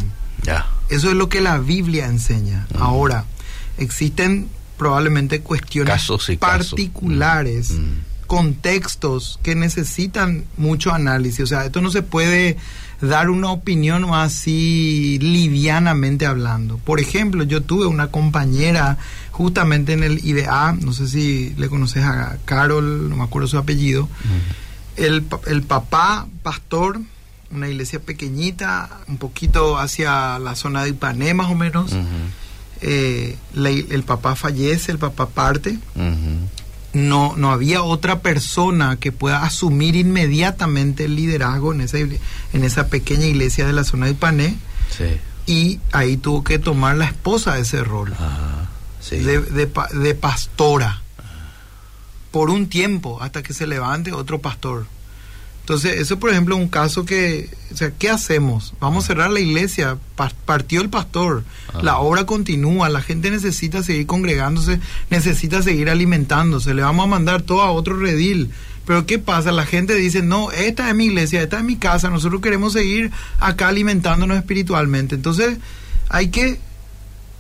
Eso 0.90 1.10
es 1.10 1.16
lo 1.16 1.30
que 1.30 1.42
la 1.42 1.58
Biblia 1.60 2.08
enseña. 2.08 2.68
Mm. 2.74 2.82
Ahora, 2.82 3.26
existen 3.78 4.50
probablemente 4.78 5.42
cuestiones 5.42 5.94
Casos 5.94 6.30
y 6.30 6.38
casos. 6.38 6.70
particulares, 6.70 7.72
Mm. 7.72 8.11
Contextos 8.32 9.40
que 9.44 9.56
necesitan 9.56 10.46
mucho 10.56 10.94
análisis. 10.94 11.42
O 11.42 11.48
sea, 11.48 11.66
esto 11.66 11.82
no 11.82 11.92
se 11.92 12.02
puede 12.02 12.56
dar 13.02 13.30
una 13.30 13.52
opinión 13.52 14.06
así 14.14 15.20
livianamente 15.22 16.26
hablando. 16.26 16.78
Por 16.78 17.02
ejemplo, 17.02 17.44
yo 17.44 17.62
tuve 17.62 17.88
una 17.88 18.08
compañera 18.08 18.98
justamente 19.32 19.92
en 19.92 20.04
el 20.04 20.24
IDA, 20.26 20.72
no 20.80 20.94
sé 20.94 21.10
si 21.10 21.54
le 21.58 21.68
conoces 21.68 22.06
a 22.06 22.38
Carol, 22.46 23.10
no 23.10 23.18
me 23.18 23.24
acuerdo 23.24 23.50
su 23.50 23.58
apellido, 23.58 24.08
el, 24.96 25.24
pa- 25.24 25.42
el 25.48 25.62
papá, 25.64 26.26
pastor, 26.42 27.02
una 27.52 27.68
iglesia 27.68 28.00
pequeñita, 28.00 29.02
un 29.10 29.18
poquito 29.18 29.78
hacia 29.78 30.40
la 30.40 30.56
zona 30.56 30.84
de 30.84 30.92
Ipané 30.92 31.34
más 31.34 31.52
o 31.52 31.56
menos. 31.56 31.92
Eh, 32.84 33.36
la- 33.54 33.70
el 33.72 34.04
papá 34.04 34.36
fallece, 34.36 34.92
el 34.92 35.00
papá 35.00 35.28
parte. 35.28 35.78
ujú. 35.96 36.41
No, 36.94 37.36
no 37.38 37.52
había 37.52 37.84
otra 37.84 38.20
persona 38.20 38.98
que 38.98 39.12
pueda 39.12 39.44
asumir 39.44 39.96
inmediatamente 39.96 41.06
el 41.06 41.16
liderazgo 41.16 41.74
en 41.74 41.82
esa, 41.82 41.98
en 42.00 42.64
esa 42.64 42.88
pequeña 42.88 43.26
iglesia 43.26 43.66
de 43.66 43.74
la 43.74 43.84
zona 43.84 44.08
de 44.08 44.12
Ipané. 44.12 44.58
Sí. 44.96 45.20
Y 45.46 45.80
ahí 45.92 46.18
tuvo 46.18 46.44
que 46.44 46.60
tomar 46.60 46.98
la 46.98 47.06
esposa 47.06 47.58
ese 47.58 47.84
rol 47.84 48.14
Ajá. 48.14 48.70
Sí. 49.00 49.18
de, 49.20 49.42
de 49.42 49.72
de 49.94 50.16
pastora 50.16 51.02
por 52.32 52.50
un 52.50 52.68
tiempo 52.68 53.22
hasta 53.22 53.44
que 53.44 53.54
se 53.54 53.68
levante 53.68 54.14
otro 54.14 54.40
pastor. 54.40 54.86
Entonces, 55.72 56.02
eso 56.02 56.20
por 56.20 56.32
ejemplo 56.32 56.56
es 56.58 56.62
un 56.62 56.68
caso 56.68 57.06
que, 57.06 57.50
o 57.74 57.78
sea, 57.78 57.92
¿qué 57.98 58.10
hacemos? 58.10 58.74
Vamos 58.82 59.06
a 59.06 59.08
cerrar 59.08 59.30
la 59.30 59.40
iglesia, 59.40 59.98
pa- 60.18 60.34
partió 60.44 60.82
el 60.82 60.90
pastor, 60.90 61.46
la 61.82 61.98
obra 62.00 62.26
continúa, 62.26 62.90
la 62.90 63.02
gente 63.02 63.32
necesita 63.32 63.82
seguir 63.82 64.06
congregándose, 64.06 64.82
necesita 65.10 65.62
seguir 65.62 65.90
alimentándose, 65.90 66.74
le 66.74 66.82
vamos 66.82 67.06
a 67.06 67.08
mandar 67.08 67.44
todo 67.44 67.62
a 67.62 67.72
otro 67.72 67.96
redil. 67.98 68.52
Pero 68.86 69.06
¿qué 69.06 69.18
pasa? 69.18 69.54
La 69.54 69.66
gente 69.66 69.96
dice, 69.96 70.22
no, 70.22 70.52
esta 70.52 70.90
es 70.90 70.96
mi 70.96 71.06
iglesia, 71.06 71.42
esta 71.42 71.60
es 71.60 71.64
mi 71.64 71.78
casa, 71.78 72.10
nosotros 72.10 72.42
queremos 72.42 72.74
seguir 72.74 73.10
acá 73.40 73.70
alimentándonos 73.70 74.36
espiritualmente. 74.38 75.16
Entonces, 75.16 75.58
hay 76.10 76.28
que, 76.32 76.60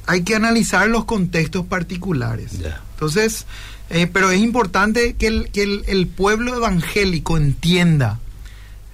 hay 0.08 0.22
que 0.22 0.36
analizar 0.36 0.88
los 0.88 1.04
contextos 1.04 1.66
particulares. 1.66 2.54
Entonces, 2.94 3.46
eh, 3.90 4.08
pero 4.08 4.32
es 4.32 4.40
importante 4.40 5.16
que 5.20 5.28
el, 5.28 5.50
que 5.52 5.64
el, 5.64 5.84
el 5.88 6.08
pueblo 6.08 6.56
evangélico 6.56 7.36
entienda 7.36 8.21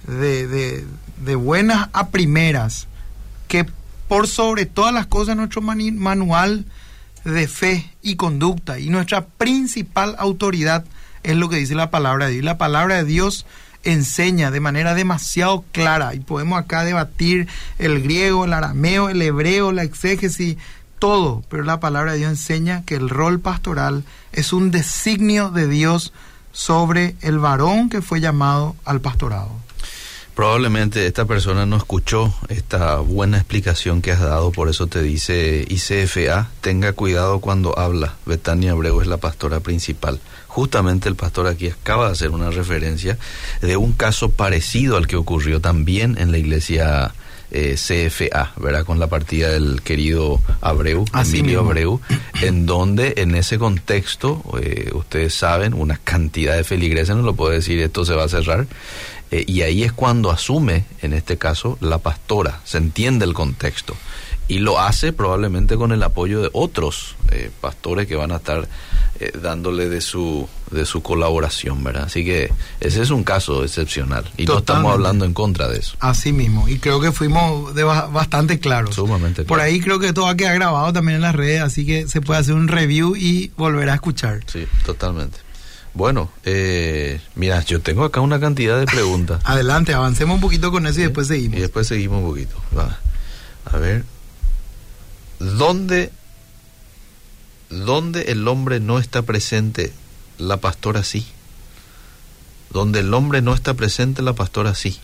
de, 0.08 0.46
de- 0.48 0.84
de 1.24 1.34
buenas 1.34 1.88
a 1.92 2.08
primeras 2.08 2.86
que 3.48 3.66
por 4.08 4.26
sobre 4.28 4.66
todas 4.66 4.94
las 4.94 5.06
cosas 5.06 5.36
nuestro 5.36 5.60
manual 5.62 6.64
de 7.24 7.48
fe 7.48 7.90
y 8.02 8.16
conducta 8.16 8.78
y 8.78 8.88
nuestra 8.88 9.26
principal 9.26 10.14
autoridad 10.18 10.84
es 11.24 11.36
lo 11.36 11.48
que 11.48 11.56
dice 11.56 11.74
la 11.74 11.90
palabra 11.90 12.26
de 12.26 12.32
Dios. 12.32 12.44
La 12.44 12.56
palabra 12.58 12.96
de 12.96 13.04
Dios 13.04 13.44
enseña 13.84 14.50
de 14.50 14.60
manera 14.60 14.94
demasiado 14.94 15.64
clara 15.72 16.14
y 16.14 16.20
podemos 16.20 16.58
acá 16.58 16.84
debatir 16.84 17.48
el 17.78 18.02
griego, 18.02 18.44
el 18.44 18.52
arameo, 18.52 19.08
el 19.08 19.20
hebreo, 19.20 19.72
la 19.72 19.82
exégesis, 19.82 20.56
todo, 20.98 21.44
pero 21.48 21.64
la 21.64 21.80
palabra 21.80 22.12
de 22.12 22.18
Dios 22.18 22.30
enseña 22.30 22.82
que 22.84 22.94
el 22.96 23.08
rol 23.08 23.40
pastoral 23.40 24.04
es 24.32 24.52
un 24.52 24.70
designio 24.70 25.50
de 25.50 25.68
Dios 25.68 26.12
sobre 26.52 27.16
el 27.20 27.38
varón 27.38 27.88
que 27.88 28.02
fue 28.02 28.20
llamado 28.20 28.76
al 28.84 29.00
pastorado. 29.00 29.50
Probablemente 30.38 31.04
esta 31.04 31.24
persona 31.24 31.66
no 31.66 31.76
escuchó 31.76 32.32
esta 32.48 32.98
buena 32.98 33.38
explicación 33.38 34.00
que 34.00 34.12
has 34.12 34.20
dado, 34.20 34.52
por 34.52 34.68
eso 34.68 34.86
te 34.86 35.02
dice 35.02 35.66
ICFA, 35.68 36.50
tenga 36.60 36.92
cuidado 36.92 37.40
cuando 37.40 37.76
habla. 37.76 38.14
Betania 38.24 38.70
Abreu 38.70 39.00
es 39.00 39.08
la 39.08 39.16
pastora 39.16 39.58
principal. 39.58 40.20
Justamente 40.46 41.08
el 41.08 41.16
pastor 41.16 41.48
aquí 41.48 41.66
acaba 41.66 42.06
de 42.06 42.12
hacer 42.12 42.30
una 42.30 42.50
referencia 42.50 43.18
de 43.62 43.76
un 43.76 43.92
caso 43.92 44.30
parecido 44.30 44.96
al 44.96 45.08
que 45.08 45.16
ocurrió 45.16 45.60
también 45.60 46.16
en 46.18 46.30
la 46.30 46.38
iglesia 46.38 47.12
eh, 47.50 47.76
CFA, 47.76 48.52
¿verdad? 48.56 48.84
Con 48.84 48.98
la 48.98 49.06
partida 49.06 49.50
del 49.50 49.82
querido 49.82 50.40
Abreu, 50.60 51.04
Emilio 51.14 51.60
Abreu, 51.60 52.00
en 52.42 52.66
donde 52.66 53.14
en 53.16 53.34
ese 53.34 53.58
contexto, 53.58 54.42
eh, 54.60 54.90
ustedes 54.92 55.34
saben, 55.34 55.74
una 55.74 55.98
cantidad 56.02 56.56
de 56.56 56.64
feligreses, 56.64 57.16
no 57.16 57.22
lo 57.22 57.34
puedo 57.34 57.52
decir, 57.52 57.80
esto 57.80 58.04
se 58.04 58.14
va 58.14 58.24
a 58.24 58.28
cerrar, 58.28 58.66
eh, 59.30 59.44
y 59.46 59.62
ahí 59.62 59.82
es 59.82 59.92
cuando 59.92 60.30
asume, 60.30 60.84
en 61.02 61.12
este 61.12 61.36
caso, 61.36 61.78
la 61.80 61.98
pastora, 61.98 62.60
se 62.64 62.78
entiende 62.78 63.24
el 63.24 63.34
contexto. 63.34 63.94
Y 64.48 64.60
lo 64.60 64.80
hace 64.80 65.12
probablemente 65.12 65.76
con 65.76 65.92
el 65.92 66.02
apoyo 66.02 66.40
de 66.40 66.50
otros 66.52 67.16
eh, 67.30 67.50
pastores 67.60 68.06
que 68.06 68.16
van 68.16 68.32
a 68.32 68.36
estar 68.36 68.66
eh, 69.20 69.32
dándole 69.42 69.88
de 69.88 70.00
su, 70.00 70.48
de 70.70 70.86
su 70.86 71.02
colaboración, 71.02 71.84
¿verdad? 71.84 72.04
Así 72.04 72.24
que 72.24 72.52
ese 72.80 73.02
es 73.02 73.10
un 73.10 73.24
caso 73.24 73.62
excepcional. 73.64 74.24
Y 74.36 74.46
no 74.46 74.58
estamos 74.58 74.92
hablando 74.92 75.24
en 75.24 75.34
contra 75.34 75.68
de 75.68 75.78
eso. 75.78 75.96
Así 76.00 76.32
mismo. 76.32 76.68
Y 76.68 76.78
creo 76.78 77.00
que 77.00 77.12
fuimos 77.12 77.74
de 77.74 77.84
bastante 77.84 78.58
claros. 78.58 78.94
Sumamente 78.94 79.44
Por 79.44 79.60
ahí 79.60 79.80
creo 79.80 79.98
que 79.98 80.12
todo 80.12 80.28
ha 80.28 80.36
quedado 80.36 80.54
grabado 80.54 80.92
también 80.92 81.16
en 81.16 81.22
las 81.22 81.34
redes, 81.34 81.60
así 81.62 81.84
que 81.84 82.08
se 82.08 82.20
puede 82.20 82.40
hacer 82.40 82.54
un 82.54 82.68
review 82.68 83.16
y 83.16 83.50
volver 83.56 83.90
a 83.90 83.94
escuchar. 83.94 84.40
Sí, 84.46 84.66
totalmente. 84.86 85.38
Bueno, 85.94 86.30
eh, 86.44 87.20
mira, 87.34 87.62
yo 87.64 87.80
tengo 87.80 88.04
acá 88.04 88.20
una 88.20 88.38
cantidad 88.38 88.78
de 88.78 88.86
preguntas. 88.86 89.40
Adelante, 89.44 89.94
avancemos 89.94 90.36
un 90.36 90.40
poquito 90.40 90.70
con 90.70 90.86
eso 90.86 91.00
y 91.00 91.04
después 91.04 91.26
seguimos. 91.26 91.58
Y 91.58 91.60
después 91.60 91.88
seguimos 91.88 92.22
un 92.22 92.28
poquito. 92.28 92.54
A 93.64 93.76
ver, 93.78 94.04
¿dónde, 95.38 96.10
¿dónde 97.70 98.32
el 98.32 98.46
hombre 98.48 98.80
no 98.80 98.98
está 98.98 99.22
presente, 99.22 99.92
la 100.38 100.58
pastora 100.58 101.02
sí? 101.04 101.26
Donde 102.70 103.00
el 103.00 103.14
hombre 103.14 103.42
no 103.42 103.54
está 103.54 103.74
presente, 103.74 104.22
la 104.22 104.34
pastora 104.34 104.74
sí 104.74 105.00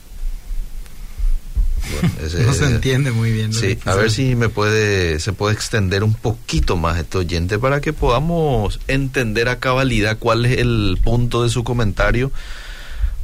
no 2.47 2.55
se 2.55 2.67
entiende 2.67 3.11
muy 3.11 3.33
bien. 3.33 3.53
Sí, 3.53 3.79
a 3.85 3.95
ver 3.95 4.11
si 4.11 4.35
me 4.35 4.49
puede, 4.49 5.21
se 5.21 5.33
puede 5.33 5.55
extender 5.55 6.05
un 6.05 6.15
poquito 6.15 6.77
más 6.77 6.99
este 6.99 7.19
oyente 7.19 7.59
para 7.59 7.81
que 7.81 7.93
podamos 7.93 8.81
entender 8.89 9.49
a 9.49 9.59
cabalidad 9.59 10.19
cuál 10.19 10.47
es 10.47 10.59
el 10.59 10.99
punto 11.03 11.43
de 11.43 11.51
su 11.51 11.65
comentario 11.65 12.33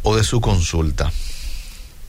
o 0.03 0.16
de 0.16 0.25
su 0.25 0.40
consulta. 0.40 1.12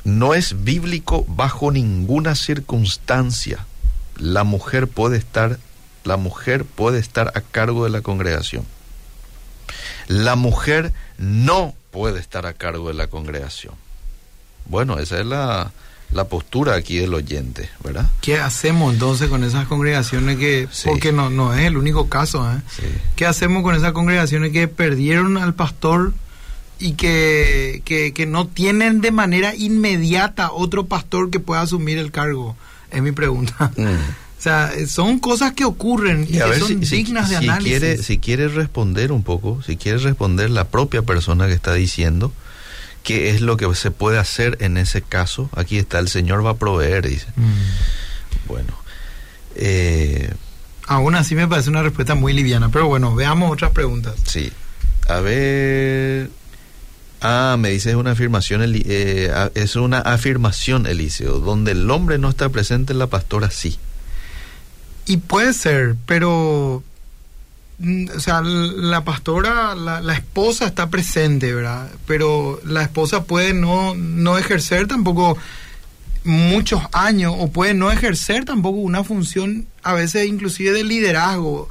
No 0.03 0.33
es 0.33 0.63
bíblico 0.63 1.25
bajo 1.27 1.71
ninguna 1.71 2.35
circunstancia. 2.35 3.65
La 4.21 4.43
mujer 4.43 4.87
puede 4.87 5.17
estar, 5.17 5.57
la 6.03 6.15
mujer 6.15 6.63
puede 6.63 6.99
estar 6.99 7.31
a 7.35 7.41
cargo 7.41 7.83
de 7.83 7.89
la 7.89 8.01
congregación. 8.01 8.65
La 10.07 10.35
mujer 10.35 10.93
no 11.17 11.73
puede 11.89 12.19
estar 12.19 12.45
a 12.45 12.53
cargo 12.53 12.89
de 12.89 12.93
la 12.93 13.07
congregación. 13.07 13.73
Bueno, 14.65 14.99
esa 14.99 15.19
es 15.19 15.25
la, 15.25 15.71
la 16.13 16.25
postura 16.25 16.75
aquí 16.75 16.97
del 16.97 17.13
oyente, 17.13 17.69
¿verdad? 17.83 18.09
¿Qué 18.21 18.37
hacemos 18.37 18.93
entonces 18.93 19.29
con 19.29 19.43
esas 19.43 19.67
congregaciones 19.67 20.37
que, 20.37 20.67
porque 20.85 21.11
no, 21.11 21.29
no 21.29 21.53
es 21.53 21.65
el 21.65 21.77
único 21.77 22.09
caso, 22.09 22.49
¿eh? 22.51 22.61
¿Qué 23.15 23.25
hacemos 23.25 23.63
con 23.63 23.75
esas 23.75 23.93
congregaciones 23.93 24.51
que 24.51 24.67
perdieron 24.67 25.37
al 25.37 25.53
pastor 25.53 26.13
y 26.79 26.93
que, 26.93 27.81
que, 27.85 28.25
no 28.25 28.47
tienen 28.47 29.01
de 29.01 29.11
manera 29.11 29.55
inmediata 29.55 30.51
otro 30.51 30.85
pastor 30.85 31.29
que 31.29 31.39
pueda 31.39 31.61
asumir 31.61 31.97
el 31.97 32.11
cargo? 32.11 32.55
Es 32.91 33.01
mi 33.01 33.11
pregunta. 33.11 33.71
Mm. 33.81 34.41
O 34.41 34.43
sea, 34.43 34.73
son 34.87 35.19
cosas 35.19 35.53
que 35.53 35.65
ocurren 35.65 36.23
y, 36.23 36.39
que 36.39 36.59
son 36.59 36.79
dignas 36.79 37.29
de 37.29 37.35
análisis. 37.35 37.79
Quiere, 37.79 37.97
si 37.99 38.17
quiere 38.17 38.47
responder 38.47 39.11
un 39.11 39.21
poco, 39.21 39.61
si 39.61 39.77
quiere 39.77 39.99
responder 39.99 40.49
la 40.49 40.67
propia 40.69 41.03
persona 41.03 41.45
que 41.45 41.53
está 41.53 41.75
diciendo, 41.75 42.33
qué 43.03 43.29
es 43.29 43.41
lo 43.41 43.55
que 43.55 43.71
se 43.75 43.91
puede 43.91 44.17
hacer 44.17 44.57
en 44.59 44.77
ese 44.77 45.03
caso. 45.03 45.47
Aquí 45.55 45.77
está, 45.77 45.99
el 45.99 46.07
Señor 46.07 46.43
va 46.43 46.51
a 46.51 46.55
proveer, 46.55 47.07
dice. 47.07 47.27
Mm. 47.35 48.47
Bueno. 48.47 48.73
Eh, 49.55 50.33
Aún 50.87 51.13
así 51.13 51.35
me 51.35 51.47
parece 51.47 51.69
una 51.69 51.83
respuesta 51.83 52.15
muy 52.15 52.33
liviana, 52.33 52.69
pero 52.69 52.87
bueno, 52.87 53.13
veamos 53.13 53.51
otras 53.51 53.71
preguntas. 53.71 54.15
Sí. 54.25 54.51
A 55.07 55.19
ver... 55.19 56.31
Ah, 57.21 57.55
me 57.59 57.69
dice 57.69 57.91
es 57.91 57.95
una 57.95 58.11
afirmación, 58.11 58.61
eh, 58.63 59.31
es 59.53 59.75
una 59.75 59.99
afirmación, 59.99 60.87
Eliseo, 60.87 61.39
donde 61.39 61.71
el 61.71 61.89
hombre 61.89 62.17
no 62.17 62.29
está 62.29 62.49
presente, 62.49 62.93
la 62.93 63.07
pastora 63.07 63.51
sí. 63.51 63.77
Y 65.05 65.17
puede 65.17 65.53
ser, 65.53 65.95
pero 66.05 66.83
Mm, 67.81 68.09
o 68.15 68.19
sea, 68.19 68.41
la 68.43 69.03
pastora, 69.03 69.73
la, 69.73 70.13
esposa 70.13 70.67
está 70.67 70.91
presente, 70.91 71.51
¿verdad? 71.51 71.89
Pero 72.05 72.61
la 72.63 72.83
esposa 72.83 73.23
puede 73.23 73.53
no, 73.53 73.95
no 73.95 74.37
ejercer 74.37 74.87
tampoco 74.87 75.35
muchos 76.23 76.83
años 76.91 77.33
o 77.35 77.47
puede 77.51 77.73
no 77.73 77.91
ejercer 77.91 78.45
tampoco 78.45 78.77
una 78.77 79.03
función 79.03 79.65
a 79.81 79.93
veces 79.93 80.27
inclusive 80.27 80.71
de 80.73 80.83
liderazgo. 80.83 81.69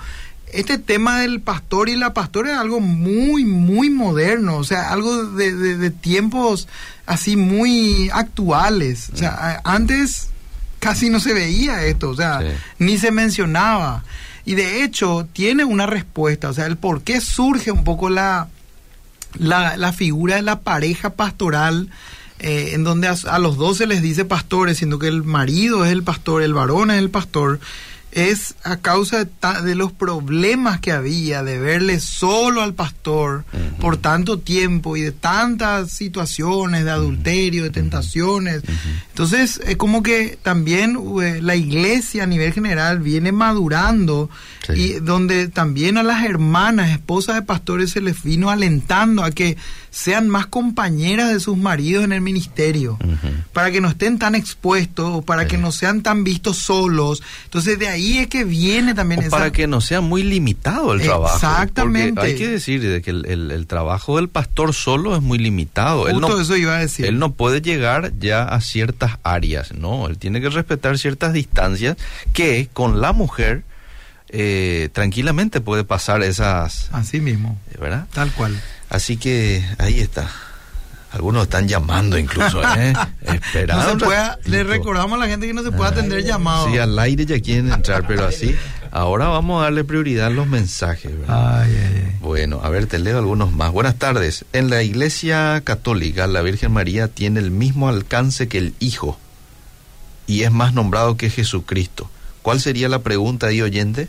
Este 0.52 0.78
tema 0.78 1.20
del 1.20 1.40
pastor 1.40 1.88
y 1.88 1.96
la 1.96 2.12
pastora 2.14 2.52
es 2.52 2.58
algo 2.58 2.80
muy, 2.80 3.44
muy 3.44 3.90
moderno, 3.90 4.56
o 4.56 4.64
sea, 4.64 4.90
algo 4.90 5.24
de, 5.24 5.54
de, 5.54 5.90
tiempos 5.90 6.68
así 7.06 7.36
muy 7.36 8.10
actuales. 8.12 9.10
O 9.12 9.16
sea, 9.16 9.60
antes 9.64 10.28
casi 10.80 11.10
no 11.10 11.20
se 11.20 11.34
veía 11.34 11.84
esto, 11.84 12.10
o 12.10 12.16
sea, 12.16 12.40
ni 12.78 12.98
se 12.98 13.10
mencionaba. 13.10 14.02
Y 14.44 14.54
de 14.54 14.82
hecho 14.82 15.28
tiene 15.32 15.64
una 15.64 15.86
respuesta, 15.86 16.48
o 16.48 16.54
sea, 16.54 16.66
el 16.66 16.76
por 16.76 17.02
qué 17.02 17.20
surge 17.20 17.70
un 17.70 17.84
poco 17.84 18.10
la, 18.10 18.48
la, 19.38 19.92
figura 19.92 20.36
de 20.36 20.42
la 20.42 20.60
pareja 20.60 21.10
pastoral, 21.10 21.90
eh, 22.38 22.70
en 22.72 22.82
donde 22.82 23.06
a, 23.06 23.14
a, 23.28 23.38
los 23.38 23.56
dos 23.58 23.76
se 23.76 23.86
les 23.86 24.02
dice 24.02 24.24
pastores, 24.24 24.78
siendo 24.78 24.98
que 24.98 25.08
el 25.08 25.22
marido 25.22 25.84
es 25.84 25.92
el 25.92 26.02
pastor, 26.02 26.42
el 26.42 26.54
varón 26.54 26.90
es 26.90 26.98
el 26.98 27.10
pastor 27.10 27.60
es 28.12 28.56
a 28.64 28.78
causa 28.78 29.24
de, 29.24 29.74
los 29.74 29.92
problemas 29.92 30.80
que 30.80 30.92
había 30.92 31.42
de 31.42 31.58
verle 31.58 32.00
solo 32.00 32.62
al 32.62 32.74
pastor 32.74 33.44
por 33.80 33.96
tanto 33.96 34.38
tiempo 34.38 34.96
y 34.96 35.02
de 35.02 35.12
tantas 35.12 35.92
situaciones 35.92 36.84
de 36.84 36.90
adulterio, 36.90 37.62
de 37.62 37.70
tentaciones. 37.70 38.62
Entonces, 39.08 39.60
es 39.64 39.76
como 39.76 40.02
que 40.02 40.38
también 40.42 40.98
eh, 41.22 41.40
la 41.40 41.54
iglesia 41.54 42.24
a 42.24 42.26
nivel 42.26 42.52
general 42.52 42.98
viene 42.98 43.32
madurando 43.32 44.28
y 44.74 44.94
donde 44.94 45.48
también 45.48 45.96
a 45.96 46.02
las 46.02 46.24
hermanas, 46.24 46.90
esposas 46.90 47.36
de 47.36 47.42
pastores, 47.42 47.90
se 47.90 48.00
les 48.00 48.22
vino 48.22 48.50
alentando 48.50 49.24
a 49.24 49.30
que 49.30 49.56
sean 49.90 50.28
más 50.28 50.46
compañeras 50.46 51.32
de 51.32 51.40
sus 51.40 51.56
maridos 51.56 52.04
en 52.04 52.12
el 52.12 52.20
ministerio, 52.20 52.98
para 53.52 53.70
que 53.70 53.80
no 53.80 53.88
estén 53.88 54.18
tan 54.18 54.34
expuestos 54.34 55.10
o 55.12 55.22
para 55.22 55.46
que 55.46 55.58
no 55.58 55.72
sean 55.72 56.02
tan 56.02 56.22
vistos 56.22 56.58
solos. 56.58 57.22
Entonces 57.44 57.78
de 57.78 57.88
ahí 57.88 57.99
es 58.18 58.28
que 58.28 58.44
viene 58.44 58.94
también... 58.94 59.26
O 59.26 59.30
para 59.30 59.50
que 59.52 59.66
no 59.66 59.80
sea 59.80 60.00
muy 60.00 60.22
limitado 60.22 60.92
el 60.92 61.02
trabajo. 61.02 61.34
Exactamente. 61.34 62.20
hay 62.20 62.36
que 62.36 62.48
decir 62.48 62.80
de 62.82 63.02
que 63.02 63.10
el, 63.10 63.66
trabajo 63.66 64.16
del 64.16 64.28
pastor 64.28 64.74
solo 64.74 65.14
es 65.14 65.22
muy 65.22 65.38
limitado. 65.38 66.02
Justo 66.02 66.16
él 66.16 66.20
no, 66.20 66.40
eso 66.40 66.56
iba 66.56 66.76
a 66.76 66.80
decir. 66.80 67.06
Él 67.06 67.18
no 67.18 67.32
puede 67.32 67.60
llegar 67.60 68.12
ya 68.18 68.44
a 68.44 68.60
ciertas 68.60 69.18
áreas, 69.22 69.72
no, 69.72 70.08
él 70.08 70.18
tiene 70.18 70.40
que 70.40 70.48
respetar 70.48 70.98
ciertas 70.98 71.32
distancias 71.32 71.96
que 72.32 72.68
con 72.72 73.00
la 73.00 73.12
mujer... 73.12 73.64
Eh, 74.32 74.90
tranquilamente 74.92 75.60
puede 75.60 75.82
pasar 75.82 76.22
esas... 76.22 76.88
Así 76.92 77.20
mismo. 77.20 77.58
¿Verdad? 77.80 78.06
Tal 78.12 78.30
cual. 78.30 78.62
Así 78.88 79.16
que 79.16 79.64
ahí 79.78 79.98
está. 79.98 80.30
Algunos 81.12 81.44
están 81.44 81.66
llamando 81.66 82.16
incluso, 82.18 82.62
¿eh? 82.62 82.92
Esperando. 83.22 84.08
le 84.44 84.62
recordamos 84.64 85.16
a 85.16 85.20
la 85.24 85.28
gente 85.28 85.46
que 85.46 85.52
no 85.54 85.62
se 85.62 85.72
puede 85.72 85.90
atender 85.90 86.24
llamados. 86.24 86.70
Sí, 86.70 86.78
al 86.78 86.96
aire 86.98 87.26
ya 87.26 87.40
quieren 87.40 87.72
entrar, 87.72 88.06
pero 88.06 88.26
así. 88.26 88.54
Ahora 88.92 89.28
vamos 89.28 89.60
a 89.60 89.64
darle 89.64 89.84
prioridad 89.84 90.26
a 90.26 90.30
los 90.30 90.46
mensajes. 90.48 91.12
Ay, 91.28 91.70
ay, 91.76 92.16
Bueno, 92.20 92.60
a 92.62 92.68
ver, 92.70 92.86
te 92.86 92.98
leo 92.98 93.18
algunos 93.18 93.52
más. 93.52 93.70
Buenas 93.72 93.96
tardes. 93.96 94.44
En 94.52 94.68
la 94.70 94.82
Iglesia 94.82 95.60
Católica, 95.64 96.26
la 96.26 96.42
Virgen 96.42 96.72
María 96.72 97.06
tiene 97.08 97.38
el 97.40 97.50
mismo 97.50 97.88
alcance 97.88 98.48
que 98.48 98.58
el 98.58 98.74
Hijo 98.80 99.18
y 100.26 100.42
es 100.42 100.50
más 100.52 100.74
nombrado 100.74 101.16
que 101.16 101.28
Jesucristo. 101.30 102.08
¿Cuál 102.42 102.60
sería 102.60 102.88
la 102.88 103.00
pregunta 103.00 103.48
ahí, 103.48 103.62
oyente? 103.62 104.08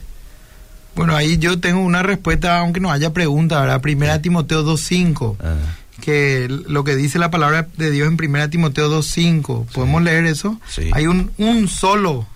Bueno, 0.95 1.15
ahí 1.15 1.37
yo 1.37 1.59
tengo 1.59 1.79
una 1.81 2.03
respuesta, 2.03 2.59
aunque 2.59 2.79
no 2.79 2.91
haya 2.91 3.11
pregunta, 3.13 3.59
¿verdad? 3.59 3.81
Primera 3.81 4.21
Timoteo 4.21 4.63
2.5, 4.63 5.37
Ah, 5.41 5.55
que 6.01 6.47
lo 6.49 6.83
que 6.83 6.95
dice 6.97 7.17
la 7.19 7.31
palabra 7.31 7.67
de 7.77 7.91
Dios 7.91 8.07
en 8.09 8.17
Primera 8.17 8.49
Timoteo 8.49 8.89
2.5, 8.89 9.67
¿podemos 9.67 10.01
leer 10.01 10.25
eso? 10.25 10.59
Sí. 10.69 10.89
Hay 10.93 11.07
un, 11.07 11.31
un 11.37 11.67
solo, 11.69 12.27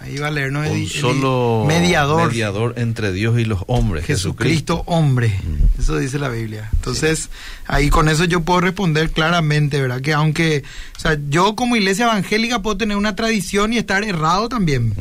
ahí 0.00 0.18
va 0.18 0.26
a 0.28 0.30
leer, 0.30 0.52
¿no? 0.52 0.58
un 0.60 0.66
El- 0.66 0.72
el 0.82 0.88
solo 0.90 1.64
mediador, 1.66 2.28
mediador 2.28 2.74
entre 2.76 3.12
Dios 3.12 3.38
y 3.38 3.44
los 3.44 3.60
hombres, 3.68 4.04
Jesucristo 4.04 4.82
hombre, 4.86 5.28
Mm. 5.42 5.80
eso 5.80 5.96
dice 5.96 6.18
la 6.18 6.28
Biblia. 6.28 6.68
Entonces, 6.74 7.30
ahí 7.66 7.88
con 7.88 8.08
eso 8.08 8.24
yo 8.24 8.40
puedo 8.42 8.60
responder 8.60 9.10
claramente, 9.10 9.80
¿verdad? 9.80 10.00
Que 10.00 10.12
aunque, 10.12 10.64
o 10.96 11.00
sea, 11.00 11.16
yo 11.30 11.54
como 11.56 11.76
iglesia 11.76 12.04
evangélica 12.06 12.60
puedo 12.60 12.76
tener 12.76 12.96
una 12.96 13.14
tradición 13.16 13.72
y 13.72 13.78
estar 13.78 14.02
errado 14.04 14.48
también. 14.48 14.92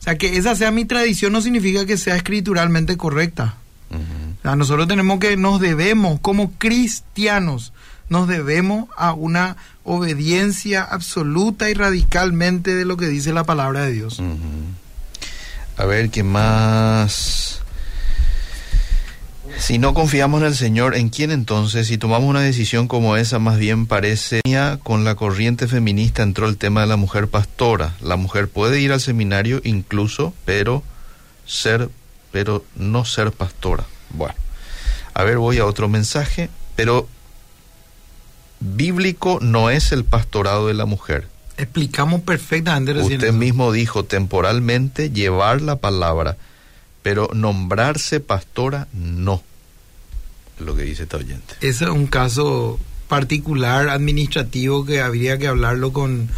O 0.00 0.02
sea, 0.04 0.18
que 0.18 0.36
esa 0.36 0.56
sea 0.56 0.72
mi 0.72 0.84
tradición 0.84 1.32
no 1.32 1.40
significa 1.40 1.86
que 1.86 1.96
sea 1.96 2.16
escrituralmente 2.16 2.96
correcta. 2.96 3.54
Nosotros 4.42 4.88
tenemos 4.88 5.18
que, 5.20 5.36
nos 5.36 5.60
debemos, 5.60 6.20
como 6.20 6.52
cristianos, 6.52 7.72
nos 8.08 8.28
debemos 8.28 8.88
a 8.96 9.12
una 9.12 9.56
obediencia 9.84 10.82
absoluta 10.82 11.70
y 11.70 11.74
radicalmente 11.74 12.74
de 12.74 12.84
lo 12.84 12.96
que 12.96 13.08
dice 13.08 13.32
la 13.32 13.44
palabra 13.44 13.82
de 13.82 13.92
Dios. 13.92 14.20
A 15.76 15.84
ver, 15.84 16.10
¿qué 16.10 16.22
más? 16.22 17.62
Si 19.58 19.78
no 19.78 19.94
confiamos 19.94 20.40
en 20.40 20.48
el 20.48 20.56
Señor, 20.56 20.96
¿en 20.96 21.08
quién 21.08 21.30
entonces? 21.30 21.86
Si 21.86 21.98
tomamos 21.98 22.28
una 22.28 22.40
decisión 22.40 22.88
como 22.88 23.16
esa, 23.16 23.38
más 23.38 23.58
bien 23.58 23.86
parece 23.86 24.40
con 24.82 25.04
la 25.04 25.14
corriente 25.14 25.68
feminista 25.68 26.22
entró 26.22 26.48
el 26.48 26.56
tema 26.56 26.80
de 26.82 26.88
la 26.88 26.96
mujer 26.96 27.28
pastora. 27.28 27.94
La 28.00 28.16
mujer 28.16 28.48
puede 28.48 28.80
ir 28.80 28.92
al 28.92 29.00
seminario 29.00 29.60
incluso, 29.64 30.34
pero 30.44 30.82
ser, 31.46 31.90
pero 32.30 32.64
no 32.76 33.04
ser 33.04 33.32
pastora. 33.32 33.84
Bueno, 34.14 34.34
a 35.14 35.22
ver, 35.24 35.38
voy 35.38 35.58
a 35.58 35.66
otro 35.66 35.88
mensaje, 35.88 36.50
pero 36.76 37.08
bíblico 38.60 39.38
no 39.40 39.70
es 39.70 39.92
el 39.92 40.04
pastorado 40.04 40.68
de 40.68 40.74
la 40.74 40.86
mujer. 40.86 41.28
Explicamos 41.56 42.22
perfectamente 42.22 42.94
recién. 42.94 43.14
Usted 43.14 43.28
eso. 43.28 43.36
mismo 43.36 43.72
dijo 43.72 44.04
temporalmente 44.04 45.10
llevar 45.10 45.60
la 45.60 45.76
palabra, 45.76 46.36
pero 47.02 47.28
nombrarse 47.34 48.20
pastora 48.20 48.88
no. 48.92 49.42
Es 50.58 50.64
lo 50.64 50.76
que 50.76 50.82
dice 50.82 51.04
esta 51.04 51.18
oyente. 51.18 51.54
Ese 51.60 51.84
es 51.84 51.90
un 51.90 52.06
caso 52.06 52.78
particular 53.08 53.88
administrativo 53.88 54.86
que 54.86 55.02
habría 55.02 55.36
que 55.36 55.46
hablarlo 55.46 55.92
con, 55.92 56.30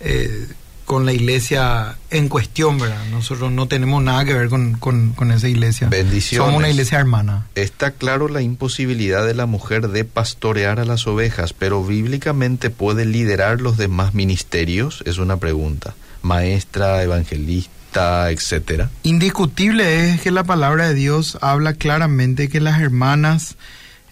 eh, 0.00 0.46
con 0.86 1.04
la 1.04 1.12
iglesia 1.12 1.96
en 2.10 2.28
cuestión, 2.30 2.78
¿verdad? 2.78 3.04
Nosotros 3.10 3.52
no 3.52 3.66
tenemos 3.68 4.02
nada 4.02 4.24
que 4.24 4.32
ver 4.32 4.48
con, 4.48 4.74
con- 4.78 5.10
con 5.12 5.30
esa 5.32 5.48
iglesia. 5.48 5.88
Bendiciones. 5.88 6.46
Somos 6.46 6.58
una 6.58 6.70
iglesia 6.70 6.98
hermana. 6.98 7.46
Está 7.56 7.90
claro 7.90 8.28
la 8.28 8.40
imposibilidad 8.40 9.26
de 9.26 9.34
la 9.34 9.46
mujer 9.46 9.88
de 9.88 10.04
pastorear 10.04 10.80
a 10.80 10.84
las 10.84 11.06
ovejas, 11.06 11.52
pero 11.52 11.84
bíblicamente 11.84 12.70
puede 12.70 13.04
liderar 13.04 13.60
los 13.60 13.76
demás 13.76 14.14
ministerios, 14.14 15.02
es 15.06 15.18
una 15.18 15.36
pregunta. 15.36 15.94
Maestra, 16.22 17.02
evangelista, 17.02 18.30
etcétera. 18.30 18.88
Indiscutible 19.02 20.10
es 20.10 20.20
que 20.20 20.30
la 20.30 20.44
palabra 20.44 20.88
de 20.88 20.94
Dios 20.94 21.38
habla 21.40 21.74
claramente 21.74 22.48
que 22.48 22.60
las 22.60 22.80
hermanas, 22.80 23.56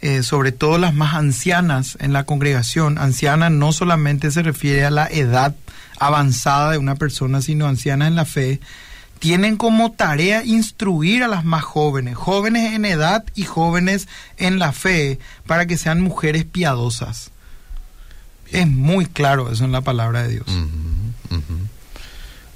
eh, 0.01 0.23
sobre 0.23 0.53
todo 0.53 0.79
las 0.79 0.95
más 0.95 1.15
ancianas 1.15 1.97
en 2.01 2.13
la 2.13 2.25
congregación, 2.25 2.99
anciana 2.99 3.51
no 3.51 3.73
solamente 3.73 4.31
se 4.31 4.43
refiere 4.43 4.85
a 4.85 4.91
la 4.91 5.07
edad 5.07 5.55
avanzada 5.99 6.73
de 6.73 6.79
una 6.79 6.95
persona, 6.95 7.41
sino 7.41 7.67
anciana 7.67 8.07
en 8.07 8.15
la 8.15 8.25
fe, 8.25 8.61
tienen 9.19 9.57
como 9.57 9.93
tarea 9.93 10.45
instruir 10.45 11.23
a 11.23 11.29
las 11.29 11.45
más 11.45 11.63
jóvenes, 11.65 12.17
jóvenes 12.17 12.75
en 12.75 12.85
edad 12.85 13.25
y 13.35 13.45
jóvenes 13.45 14.07
en 14.37 14.59
la 14.59 14.73
fe, 14.73 15.19
para 15.47 15.67
que 15.67 15.79
sean 15.79 16.01
mujeres 16.01 16.45
piadosas. 16.45 17.31
Es 18.51 18.69
muy 18.69 19.07
claro 19.07 19.51
eso 19.51 19.65
en 19.65 19.73
la 19.73 19.81
palabra 19.81 20.23
de 20.25 20.29
Dios. 20.29 20.47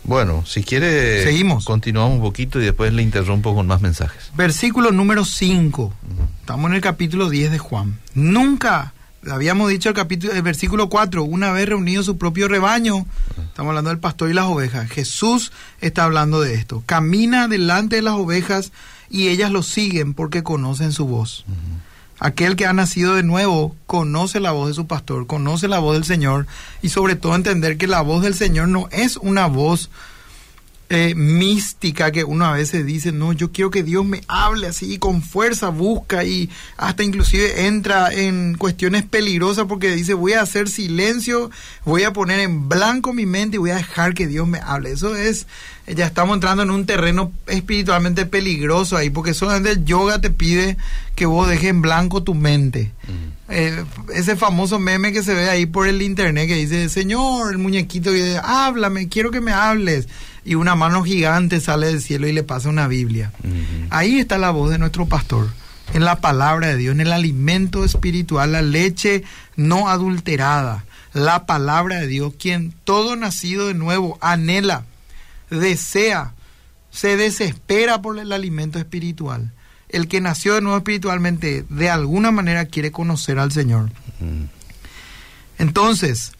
Bueno, 0.04 0.44
si 0.46 0.62
quiere, 0.62 1.22
Seguimos. 1.22 1.64
continuamos 1.66 2.16
un 2.16 2.22
poquito 2.22 2.60
y 2.60 2.64
después 2.64 2.92
le 2.94 3.02
interrumpo 3.02 3.54
con 3.54 3.66
más 3.66 3.82
mensajes. 3.82 4.30
Versículo 4.34 4.90
número 4.90 5.24
5. 5.24 5.92
Estamos 6.40 6.70
en 6.70 6.76
el 6.76 6.80
capítulo 6.80 7.28
10 7.28 7.50
de 7.50 7.58
Juan. 7.58 7.98
Nunca, 8.14 8.94
habíamos 9.30 9.70
dicho 9.70 9.88
el 9.88 9.94
capítulo, 9.94 10.32
el 10.32 10.42
versículo 10.42 10.88
4, 10.88 11.22
una 11.24 11.52
vez 11.52 11.68
reunido 11.68 12.02
su 12.02 12.18
propio 12.18 12.48
rebaño. 12.48 13.06
Estamos 13.36 13.70
hablando 13.70 13.90
del 13.90 13.98
pastor 13.98 14.30
y 14.30 14.34
las 14.34 14.46
ovejas. 14.46 14.90
Jesús 14.90 15.52
está 15.80 16.04
hablando 16.04 16.40
de 16.40 16.54
esto. 16.54 16.82
Camina 16.86 17.48
delante 17.48 17.96
de 17.96 18.02
las 18.02 18.14
ovejas 18.14 18.72
y 19.10 19.28
ellas 19.28 19.50
lo 19.50 19.62
siguen 19.62 20.14
porque 20.14 20.42
conocen 20.42 20.92
su 20.92 21.06
voz. 21.06 21.44
Aquel 22.20 22.56
que 22.56 22.66
ha 22.66 22.72
nacido 22.72 23.14
de 23.14 23.22
nuevo 23.22 23.76
conoce 23.86 24.40
la 24.40 24.50
voz 24.50 24.68
de 24.68 24.74
su 24.74 24.86
pastor, 24.86 25.26
conoce 25.26 25.68
la 25.68 25.78
voz 25.78 25.94
del 25.94 26.04
Señor 26.04 26.46
y 26.82 26.88
sobre 26.88 27.14
todo 27.14 27.36
entender 27.36 27.78
que 27.78 27.86
la 27.86 28.00
voz 28.00 28.22
del 28.22 28.34
Señor 28.34 28.68
no 28.68 28.88
es 28.90 29.16
una 29.16 29.46
voz 29.46 29.88
eh, 30.90 31.14
mística 31.14 32.10
que 32.12 32.24
uno 32.24 32.46
a 32.46 32.52
veces 32.52 32.86
dice, 32.86 33.12
no, 33.12 33.34
yo 33.34 33.52
quiero 33.52 33.70
que 33.70 33.82
Dios 33.82 34.06
me 34.06 34.22
hable 34.26 34.66
así 34.66 34.98
con 34.98 35.20
fuerza 35.20 35.68
busca 35.68 36.24
y 36.24 36.48
hasta 36.78 37.02
inclusive 37.02 37.66
entra 37.66 38.10
en 38.10 38.56
cuestiones 38.56 39.02
peligrosas 39.02 39.66
porque 39.66 39.94
dice, 39.94 40.14
voy 40.14 40.32
a 40.32 40.40
hacer 40.40 40.68
silencio, 40.70 41.50
voy 41.84 42.04
a 42.04 42.14
poner 42.14 42.40
en 42.40 42.70
blanco 42.70 43.12
mi 43.12 43.26
mente 43.26 43.56
y 43.56 43.58
voy 43.58 43.70
a 43.70 43.76
dejar 43.76 44.14
que 44.14 44.26
Dios 44.26 44.48
me 44.48 44.60
hable. 44.60 44.90
Eso 44.92 45.14
es, 45.14 45.46
ya 45.86 46.06
estamos 46.06 46.34
entrando 46.34 46.62
en 46.62 46.70
un 46.70 46.86
terreno 46.86 47.32
espiritualmente 47.48 48.24
peligroso 48.24 48.96
ahí 48.96 49.10
porque 49.10 49.34
solamente 49.34 49.72
el 49.72 49.84
yoga 49.84 50.22
te 50.22 50.30
pide 50.30 50.78
que 51.14 51.26
vos 51.26 51.48
dejes 51.48 51.68
en 51.68 51.82
blanco 51.82 52.22
tu 52.22 52.34
mente. 52.34 52.92
Eh, 53.50 53.84
ese 54.14 54.36
famoso 54.36 54.78
meme 54.78 55.12
que 55.12 55.22
se 55.22 55.34
ve 55.34 55.50
ahí 55.50 55.66
por 55.66 55.86
el 55.86 56.00
internet 56.00 56.48
que 56.48 56.54
dice, 56.54 56.88
Señor, 56.88 57.52
el 57.52 57.58
muñequito 57.58 58.10
que 58.10 58.24
dice, 58.24 58.40
háblame, 58.42 59.08
quiero 59.08 59.30
que 59.30 59.40
me 59.42 59.52
hables. 59.52 60.08
Y 60.48 60.54
una 60.54 60.74
mano 60.74 61.04
gigante 61.04 61.60
sale 61.60 61.88
del 61.88 62.00
cielo 62.00 62.26
y 62.26 62.32
le 62.32 62.42
pasa 62.42 62.70
una 62.70 62.88
Biblia. 62.88 63.32
Ahí 63.90 64.18
está 64.18 64.38
la 64.38 64.50
voz 64.50 64.70
de 64.70 64.78
nuestro 64.78 65.04
pastor, 65.04 65.46
en 65.92 66.06
la 66.06 66.22
palabra 66.22 66.68
de 66.68 66.78
Dios, 66.78 66.94
en 66.94 67.02
el 67.02 67.12
alimento 67.12 67.84
espiritual, 67.84 68.52
la 68.52 68.62
leche 68.62 69.24
no 69.56 69.90
adulterada, 69.90 70.86
la 71.12 71.44
palabra 71.44 72.00
de 72.00 72.06
Dios, 72.06 72.32
quien 72.38 72.72
todo 72.84 73.14
nacido 73.14 73.68
de 73.68 73.74
nuevo 73.74 74.16
anhela, 74.22 74.86
desea, 75.50 76.32
se 76.90 77.18
desespera 77.18 78.00
por 78.00 78.18
el 78.18 78.32
alimento 78.32 78.78
espiritual. 78.78 79.52
El 79.90 80.08
que 80.08 80.22
nació 80.22 80.54
de 80.54 80.62
nuevo 80.62 80.78
espiritualmente, 80.78 81.66
de 81.68 81.90
alguna 81.90 82.30
manera 82.30 82.64
quiere 82.64 82.90
conocer 82.90 83.38
al 83.38 83.52
Señor. 83.52 83.90
Entonces, 85.58 86.32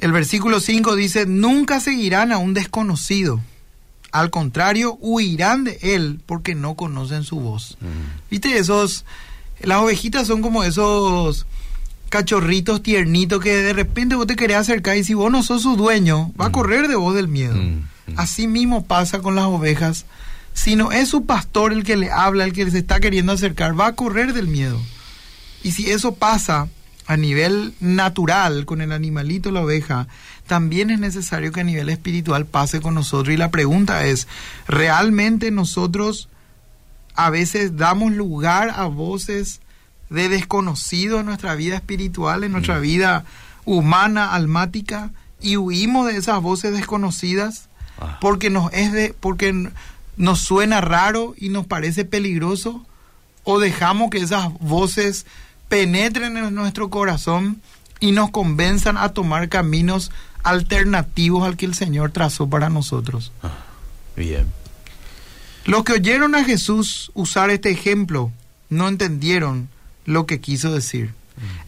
el 0.00 0.12
versículo 0.12 0.60
5 0.60 0.96
dice, 0.96 1.26
nunca 1.26 1.80
seguirán 1.80 2.32
a 2.32 2.38
un 2.38 2.54
desconocido. 2.54 3.40
Al 4.12 4.30
contrario, 4.30 4.94
huirán 5.00 5.64
de 5.64 5.78
él 5.82 6.20
porque 6.26 6.54
no 6.54 6.74
conocen 6.74 7.22
su 7.22 7.38
voz. 7.38 7.76
Mm. 7.80 8.30
¿Viste 8.30 8.58
esos? 8.58 9.04
Las 9.60 9.78
ovejitas 9.78 10.26
son 10.26 10.42
como 10.42 10.64
esos 10.64 11.46
cachorritos 12.08 12.82
tiernitos 12.82 13.40
que 13.40 13.54
de 13.56 13.72
repente 13.72 14.16
vos 14.16 14.26
te 14.26 14.34
querés 14.34 14.56
acercar 14.56 14.96
y 14.96 15.04
si 15.04 15.14
vos 15.14 15.30
no 15.30 15.42
sos 15.44 15.62
su 15.62 15.76
dueño, 15.76 16.32
va 16.40 16.46
a 16.46 16.48
Mm. 16.48 16.52
correr 16.52 16.88
de 16.88 16.96
vos 16.96 17.14
del 17.14 17.28
miedo. 17.28 17.54
Mm, 17.54 17.84
mm. 18.08 18.14
Así 18.16 18.48
mismo 18.48 18.84
pasa 18.84 19.20
con 19.20 19.36
las 19.36 19.44
ovejas. 19.44 20.06
Si 20.54 20.74
no 20.74 20.90
es 20.90 21.08
su 21.08 21.24
pastor 21.24 21.72
el 21.72 21.84
que 21.84 21.96
le 21.96 22.10
habla, 22.10 22.44
el 22.44 22.52
que 22.52 22.68
se 22.70 22.78
está 22.78 22.98
queriendo 22.98 23.32
acercar, 23.32 23.78
va 23.78 23.86
a 23.88 23.94
correr 23.94 24.32
del 24.32 24.48
miedo. 24.48 24.80
Y 25.62 25.70
si 25.72 25.90
eso 25.90 26.14
pasa 26.16 26.66
a 27.10 27.16
nivel 27.16 27.74
natural 27.80 28.66
con 28.66 28.80
el 28.80 28.92
animalito, 28.92 29.50
la 29.50 29.62
oveja, 29.62 30.06
también 30.46 30.90
es 30.90 31.00
necesario 31.00 31.50
que 31.50 31.62
a 31.62 31.64
nivel 31.64 31.88
espiritual 31.88 32.46
pase 32.46 32.80
con 32.80 32.94
nosotros. 32.94 33.34
Y 33.34 33.36
la 33.36 33.50
pregunta 33.50 34.06
es, 34.06 34.28
¿realmente 34.68 35.50
nosotros 35.50 36.28
a 37.16 37.28
veces 37.30 37.76
damos 37.76 38.12
lugar 38.12 38.70
a 38.76 38.84
voces 38.84 39.60
de 40.08 40.28
desconocidos 40.28 41.18
en 41.18 41.26
nuestra 41.26 41.56
vida 41.56 41.74
espiritual, 41.74 42.44
en 42.44 42.52
nuestra 42.52 42.78
vida 42.78 43.24
humana, 43.64 44.32
almática, 44.32 45.10
y 45.40 45.56
huimos 45.56 46.06
de 46.06 46.16
esas 46.16 46.40
voces 46.40 46.72
desconocidas? 46.72 47.68
Ah. 47.98 48.18
porque 48.20 48.48
nos 48.48 48.72
es 48.72 48.92
de 48.92 49.14
porque 49.18 49.68
nos 50.16 50.38
suena 50.38 50.80
raro 50.80 51.34
y 51.36 51.48
nos 51.48 51.66
parece 51.66 52.04
peligroso 52.04 52.86
o 53.42 53.58
dejamos 53.58 54.10
que 54.10 54.18
esas 54.18 54.52
voces 54.60 55.26
penetren 55.70 56.36
en 56.36 56.54
nuestro 56.54 56.90
corazón 56.90 57.62
y 58.00 58.10
nos 58.10 58.30
convenzan 58.30 58.98
a 58.98 59.10
tomar 59.10 59.48
caminos 59.48 60.10
alternativos 60.42 61.46
al 61.46 61.56
que 61.56 61.64
el 61.64 61.74
Señor 61.74 62.10
trazó 62.10 62.50
para 62.50 62.68
nosotros. 62.68 63.32
Bien. 64.16 64.46
Los 65.64 65.84
que 65.84 65.92
oyeron 65.92 66.34
a 66.34 66.44
Jesús 66.44 67.12
usar 67.14 67.50
este 67.50 67.70
ejemplo 67.70 68.32
no 68.68 68.88
entendieron 68.88 69.68
lo 70.06 70.26
que 70.26 70.40
quiso 70.40 70.74
decir. 70.74 71.14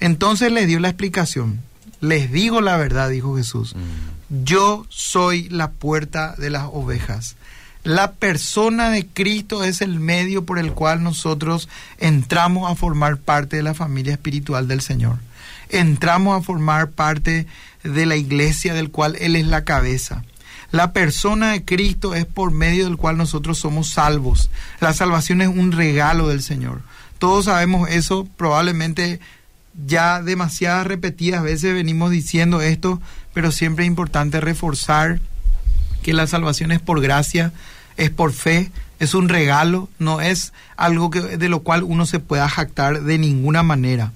Entonces 0.00 0.50
les 0.50 0.66
dio 0.66 0.80
la 0.80 0.88
explicación. 0.88 1.60
Les 2.00 2.32
digo 2.32 2.60
la 2.60 2.76
verdad, 2.76 3.08
dijo 3.08 3.36
Jesús. 3.36 3.74
Mm. 3.76 4.44
yo 4.44 4.84
soy 4.88 5.48
la 5.48 5.70
puerta 5.70 6.34
de 6.36 6.50
las 6.50 6.64
ovejas. 6.72 7.36
La 7.84 8.12
persona 8.12 8.90
de 8.90 9.06
Cristo 9.06 9.64
es 9.64 9.80
el 9.80 9.98
medio 9.98 10.44
por 10.44 10.60
el 10.60 10.72
cual 10.72 11.02
nosotros 11.02 11.68
entramos 11.98 12.70
a 12.70 12.76
formar 12.76 13.16
parte 13.16 13.56
de 13.56 13.64
la 13.64 13.74
familia 13.74 14.12
espiritual 14.12 14.68
del 14.68 14.80
Señor. 14.80 15.18
Entramos 15.68 16.38
a 16.38 16.44
formar 16.44 16.90
parte 16.90 17.46
de 17.82 18.06
la 18.06 18.14
iglesia 18.14 18.72
del 18.72 18.90
cual 18.90 19.16
Él 19.18 19.34
es 19.34 19.46
la 19.46 19.64
cabeza. 19.64 20.22
La 20.70 20.92
persona 20.92 21.52
de 21.52 21.64
Cristo 21.64 22.14
es 22.14 22.24
por 22.24 22.52
medio 22.52 22.84
del 22.84 22.96
cual 22.96 23.16
nosotros 23.16 23.58
somos 23.58 23.90
salvos. 23.90 24.48
La 24.80 24.92
salvación 24.94 25.42
es 25.42 25.48
un 25.48 25.72
regalo 25.72 26.28
del 26.28 26.42
Señor. 26.42 26.82
Todos 27.18 27.46
sabemos 27.46 27.90
eso, 27.90 28.28
probablemente 28.36 29.18
ya 29.86 30.22
demasiadas 30.22 30.86
repetidas 30.86 31.42
veces 31.42 31.74
venimos 31.74 32.10
diciendo 32.10 32.60
esto, 32.60 33.02
pero 33.34 33.50
siempre 33.50 33.84
es 33.84 33.88
importante 33.88 34.40
reforzar 34.40 35.20
que 36.02 36.12
la 36.12 36.26
salvación 36.26 36.72
es 36.72 36.80
por 36.80 37.00
gracia, 37.00 37.52
es 37.96 38.10
por 38.10 38.32
fe, 38.32 38.70
es 38.98 39.14
un 39.14 39.28
regalo, 39.28 39.88
no 39.98 40.20
es 40.20 40.52
algo 40.76 41.10
que, 41.10 41.20
de 41.20 41.48
lo 41.48 41.60
cual 41.60 41.82
uno 41.82 42.06
se 42.06 42.20
pueda 42.20 42.48
jactar 42.48 43.02
de 43.02 43.18
ninguna 43.18 43.62
manera. 43.62 44.12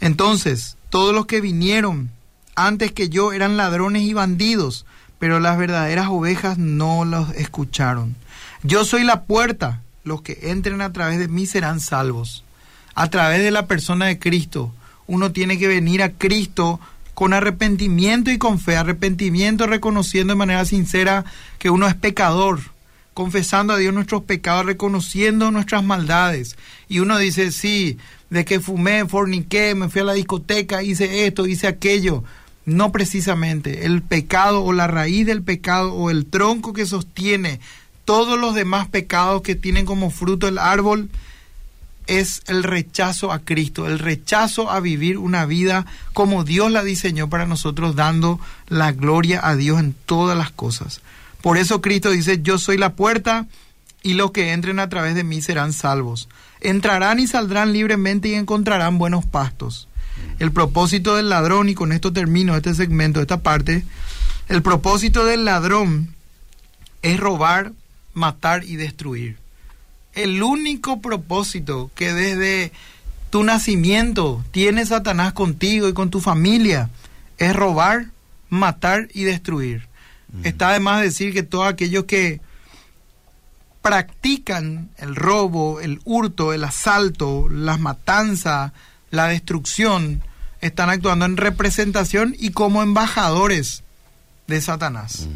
Entonces, 0.00 0.76
todos 0.90 1.14
los 1.14 1.26
que 1.26 1.40
vinieron 1.40 2.10
antes 2.54 2.92
que 2.92 3.08
yo 3.08 3.32
eran 3.32 3.56
ladrones 3.56 4.02
y 4.02 4.12
bandidos, 4.12 4.86
pero 5.18 5.40
las 5.40 5.58
verdaderas 5.58 6.08
ovejas 6.08 6.58
no 6.58 7.04
los 7.04 7.30
escucharon. 7.30 8.16
Yo 8.62 8.84
soy 8.84 9.04
la 9.04 9.24
puerta, 9.24 9.80
los 10.04 10.22
que 10.22 10.38
entren 10.50 10.80
a 10.80 10.92
través 10.92 11.18
de 11.18 11.28
mí 11.28 11.46
serán 11.46 11.80
salvos. 11.80 12.44
A 12.94 13.08
través 13.10 13.42
de 13.42 13.50
la 13.50 13.66
persona 13.66 14.06
de 14.06 14.18
Cristo, 14.18 14.72
uno 15.06 15.32
tiene 15.32 15.58
que 15.58 15.68
venir 15.68 16.02
a 16.02 16.12
Cristo 16.12 16.80
con 17.14 17.32
arrepentimiento 17.32 18.30
y 18.30 18.38
con 18.38 18.58
fe, 18.58 18.76
arrepentimiento 18.76 19.66
reconociendo 19.66 20.32
de 20.32 20.38
manera 20.38 20.64
sincera 20.64 21.24
que 21.58 21.70
uno 21.70 21.86
es 21.86 21.94
pecador, 21.94 22.60
confesando 23.16 23.72
a 23.72 23.78
Dios 23.78 23.94
nuestros 23.94 24.24
pecados, 24.24 24.66
reconociendo 24.66 25.50
nuestras 25.50 25.82
maldades. 25.82 26.58
Y 26.86 26.98
uno 26.98 27.16
dice, 27.16 27.50
sí, 27.50 27.96
de 28.28 28.44
que 28.44 28.60
fumé, 28.60 29.06
forniqué, 29.06 29.74
me 29.74 29.88
fui 29.88 30.02
a 30.02 30.04
la 30.04 30.12
discoteca, 30.12 30.82
hice 30.82 31.26
esto, 31.26 31.46
hice 31.46 31.66
aquello. 31.66 32.24
No 32.66 32.92
precisamente. 32.92 33.86
El 33.86 34.02
pecado 34.02 34.62
o 34.62 34.74
la 34.74 34.86
raíz 34.86 35.24
del 35.24 35.42
pecado 35.42 35.94
o 35.94 36.10
el 36.10 36.26
tronco 36.26 36.74
que 36.74 36.84
sostiene 36.84 37.58
todos 38.04 38.38
los 38.38 38.54
demás 38.54 38.86
pecados 38.86 39.40
que 39.40 39.54
tienen 39.54 39.86
como 39.86 40.10
fruto 40.10 40.46
el 40.46 40.58
árbol 40.58 41.08
es 42.06 42.42
el 42.48 42.64
rechazo 42.64 43.32
a 43.32 43.38
Cristo, 43.38 43.86
el 43.86 43.98
rechazo 43.98 44.70
a 44.70 44.80
vivir 44.80 45.16
una 45.16 45.46
vida 45.46 45.86
como 46.12 46.44
Dios 46.44 46.70
la 46.70 46.84
diseñó 46.84 47.30
para 47.30 47.46
nosotros, 47.46 47.96
dando 47.96 48.38
la 48.68 48.92
gloria 48.92 49.40
a 49.42 49.56
Dios 49.56 49.80
en 49.80 49.94
todas 50.04 50.36
las 50.36 50.50
cosas. 50.50 51.00
Por 51.46 51.58
eso 51.58 51.80
Cristo 51.80 52.10
dice, 52.10 52.42
yo 52.42 52.58
soy 52.58 52.76
la 52.76 52.96
puerta 52.96 53.46
y 54.02 54.14
los 54.14 54.32
que 54.32 54.50
entren 54.52 54.80
a 54.80 54.88
través 54.88 55.14
de 55.14 55.22
mí 55.22 55.40
serán 55.40 55.72
salvos. 55.72 56.28
Entrarán 56.60 57.20
y 57.20 57.28
saldrán 57.28 57.72
libremente 57.72 58.26
y 58.26 58.34
encontrarán 58.34 58.98
buenos 58.98 59.24
pastos. 59.24 59.86
El 60.40 60.50
propósito 60.50 61.14
del 61.14 61.28
ladrón, 61.28 61.68
y 61.68 61.76
con 61.76 61.92
esto 61.92 62.12
termino 62.12 62.56
este 62.56 62.74
segmento, 62.74 63.20
esta 63.20 63.42
parte, 63.42 63.84
el 64.48 64.62
propósito 64.62 65.24
del 65.24 65.44
ladrón 65.44 66.16
es 67.02 67.20
robar, 67.20 67.70
matar 68.12 68.64
y 68.64 68.74
destruir 68.74 69.36
el 70.16 70.42
único 70.42 71.00
propósito 71.00 71.90
que 71.94 72.12
desde 72.12 72.72
tu 73.30 73.44
nacimiento 73.44 74.42
tiene 74.50 74.84
Satanás 74.84 75.34
contigo 75.34 75.88
y 75.88 75.92
con 75.92 76.10
tu 76.10 76.20
familia 76.20 76.88
es 77.38 77.54
robar, 77.54 78.06
matar 78.48 79.08
y 79.12 79.24
destruir. 79.24 79.86
Está 80.44 80.72
de 80.72 80.80
más 80.80 81.02
decir 81.02 81.32
que 81.32 81.42
todos 81.42 81.66
aquellos 81.66 82.04
que 82.04 82.40
practican 83.82 84.90
el 84.98 85.14
robo, 85.14 85.80
el 85.80 86.00
hurto, 86.04 86.52
el 86.52 86.64
asalto, 86.64 87.48
las 87.48 87.78
matanzas, 87.78 88.72
la 89.10 89.28
destrucción, 89.28 90.22
están 90.60 90.90
actuando 90.90 91.24
en 91.24 91.36
representación 91.36 92.34
y 92.38 92.50
como 92.50 92.82
embajadores 92.82 93.84
de 94.46 94.60
Satanás. 94.60 95.28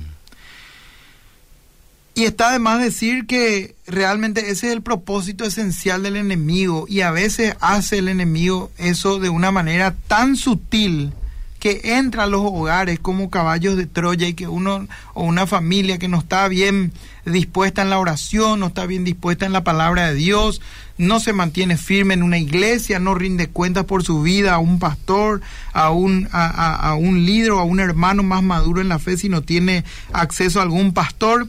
Y 2.15 2.25
está 2.25 2.51
de 2.51 2.59
más 2.59 2.81
decir 2.81 3.27
que 3.27 3.77
realmente 3.87 4.51
ese 4.51 4.67
es 4.67 4.73
el 4.73 4.83
propósito 4.83 5.45
esencial 5.45 6.03
del 6.03 6.17
enemigo 6.17 6.87
y 6.89 7.03
a 7.03 7.13
veces 7.13 7.55
hace 7.61 7.99
el 7.99 8.09
enemigo 8.09 8.71
eso 8.79 9.21
de 9.21 9.29
una 9.29 9.53
manera 9.53 9.95
tan 10.09 10.37
sutil 10.37 11.13
que 11.61 11.81
entra 11.85 12.25
a 12.25 12.27
los 12.27 12.41
hogares 12.41 12.99
como 12.99 13.31
caballos 13.31 13.77
de 13.77 13.87
Troya 13.87 14.27
y 14.27 14.35
que 14.35 14.49
uno 14.49 14.89
o 15.15 15.23
una 15.23 15.47
familia 15.47 15.99
que 15.99 16.09
no 16.09 16.19
está 16.19 16.49
bien 16.49 16.93
dispuesta 17.25 17.83
en 17.83 17.91
la 17.91 17.99
oración, 17.99 18.59
no 18.59 18.69
está 18.69 18.87
bien 18.87 19.05
dispuesta 19.05 19.47
en 19.47 19.53
la 19.53 19.63
palabra 19.63 20.09
de 20.09 20.15
Dios, 20.15 20.61
no 20.99 21.21
se 21.21 21.33
mantiene 21.33 21.77
firme 21.77 22.15
en 22.15 22.23
una 22.23 22.39
iglesia, 22.39 22.99
no 22.99 23.15
rinde 23.15 23.49
cuentas 23.49 23.85
por 23.85 24.03
su 24.03 24.23
vida 24.23 24.55
a 24.55 24.59
un 24.59 24.79
pastor, 24.79 25.43
a 25.73 25.91
un, 25.91 26.29
a, 26.33 26.95
un 26.99 27.25
líder 27.25 27.53
o 27.53 27.61
a 27.61 27.65
un 27.65 27.79
hermano 27.79 28.23
más 28.23 28.43
maduro 28.43 28.81
en 28.81 28.89
la 28.89 28.99
fe 28.99 29.17
si 29.17 29.29
no 29.29 29.43
tiene 29.43 29.85
acceso 30.13 30.59
a 30.59 30.63
algún 30.63 30.93
pastor 30.93 31.49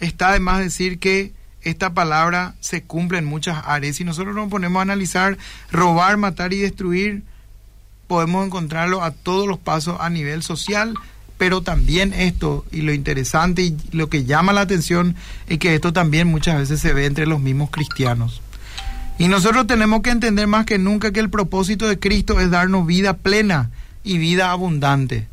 está 0.00 0.32
de 0.32 0.40
más 0.40 0.58
decir 0.60 0.98
que 0.98 1.32
esta 1.62 1.92
palabra 1.92 2.54
se 2.60 2.82
cumple 2.82 3.18
en 3.18 3.26
muchas 3.26 3.62
áreas. 3.66 3.96
Si 3.96 4.04
nosotros 4.04 4.34
nos 4.34 4.48
ponemos 4.48 4.80
a 4.80 4.82
analizar 4.82 5.36
robar, 5.70 6.16
matar 6.16 6.52
y 6.52 6.58
destruir, 6.58 7.22
podemos 8.10 8.44
encontrarlo 8.44 9.04
a 9.04 9.12
todos 9.12 9.46
los 9.46 9.60
pasos 9.60 9.98
a 10.00 10.10
nivel 10.10 10.42
social, 10.42 10.94
pero 11.38 11.62
también 11.62 12.12
esto, 12.12 12.64
y 12.72 12.80
lo 12.80 12.92
interesante 12.92 13.62
y 13.62 13.76
lo 13.92 14.10
que 14.10 14.24
llama 14.24 14.52
la 14.52 14.62
atención, 14.62 15.14
es 15.46 15.60
que 15.60 15.76
esto 15.76 15.92
también 15.92 16.26
muchas 16.26 16.58
veces 16.58 16.80
se 16.80 16.92
ve 16.92 17.06
entre 17.06 17.24
los 17.26 17.38
mismos 17.38 17.70
cristianos. 17.70 18.42
Y 19.16 19.28
nosotros 19.28 19.68
tenemos 19.68 20.02
que 20.02 20.10
entender 20.10 20.48
más 20.48 20.66
que 20.66 20.76
nunca 20.76 21.12
que 21.12 21.20
el 21.20 21.30
propósito 21.30 21.86
de 21.86 22.00
Cristo 22.00 22.40
es 22.40 22.50
darnos 22.50 22.84
vida 22.84 23.16
plena 23.16 23.70
y 24.02 24.18
vida 24.18 24.50
abundante. 24.50 25.28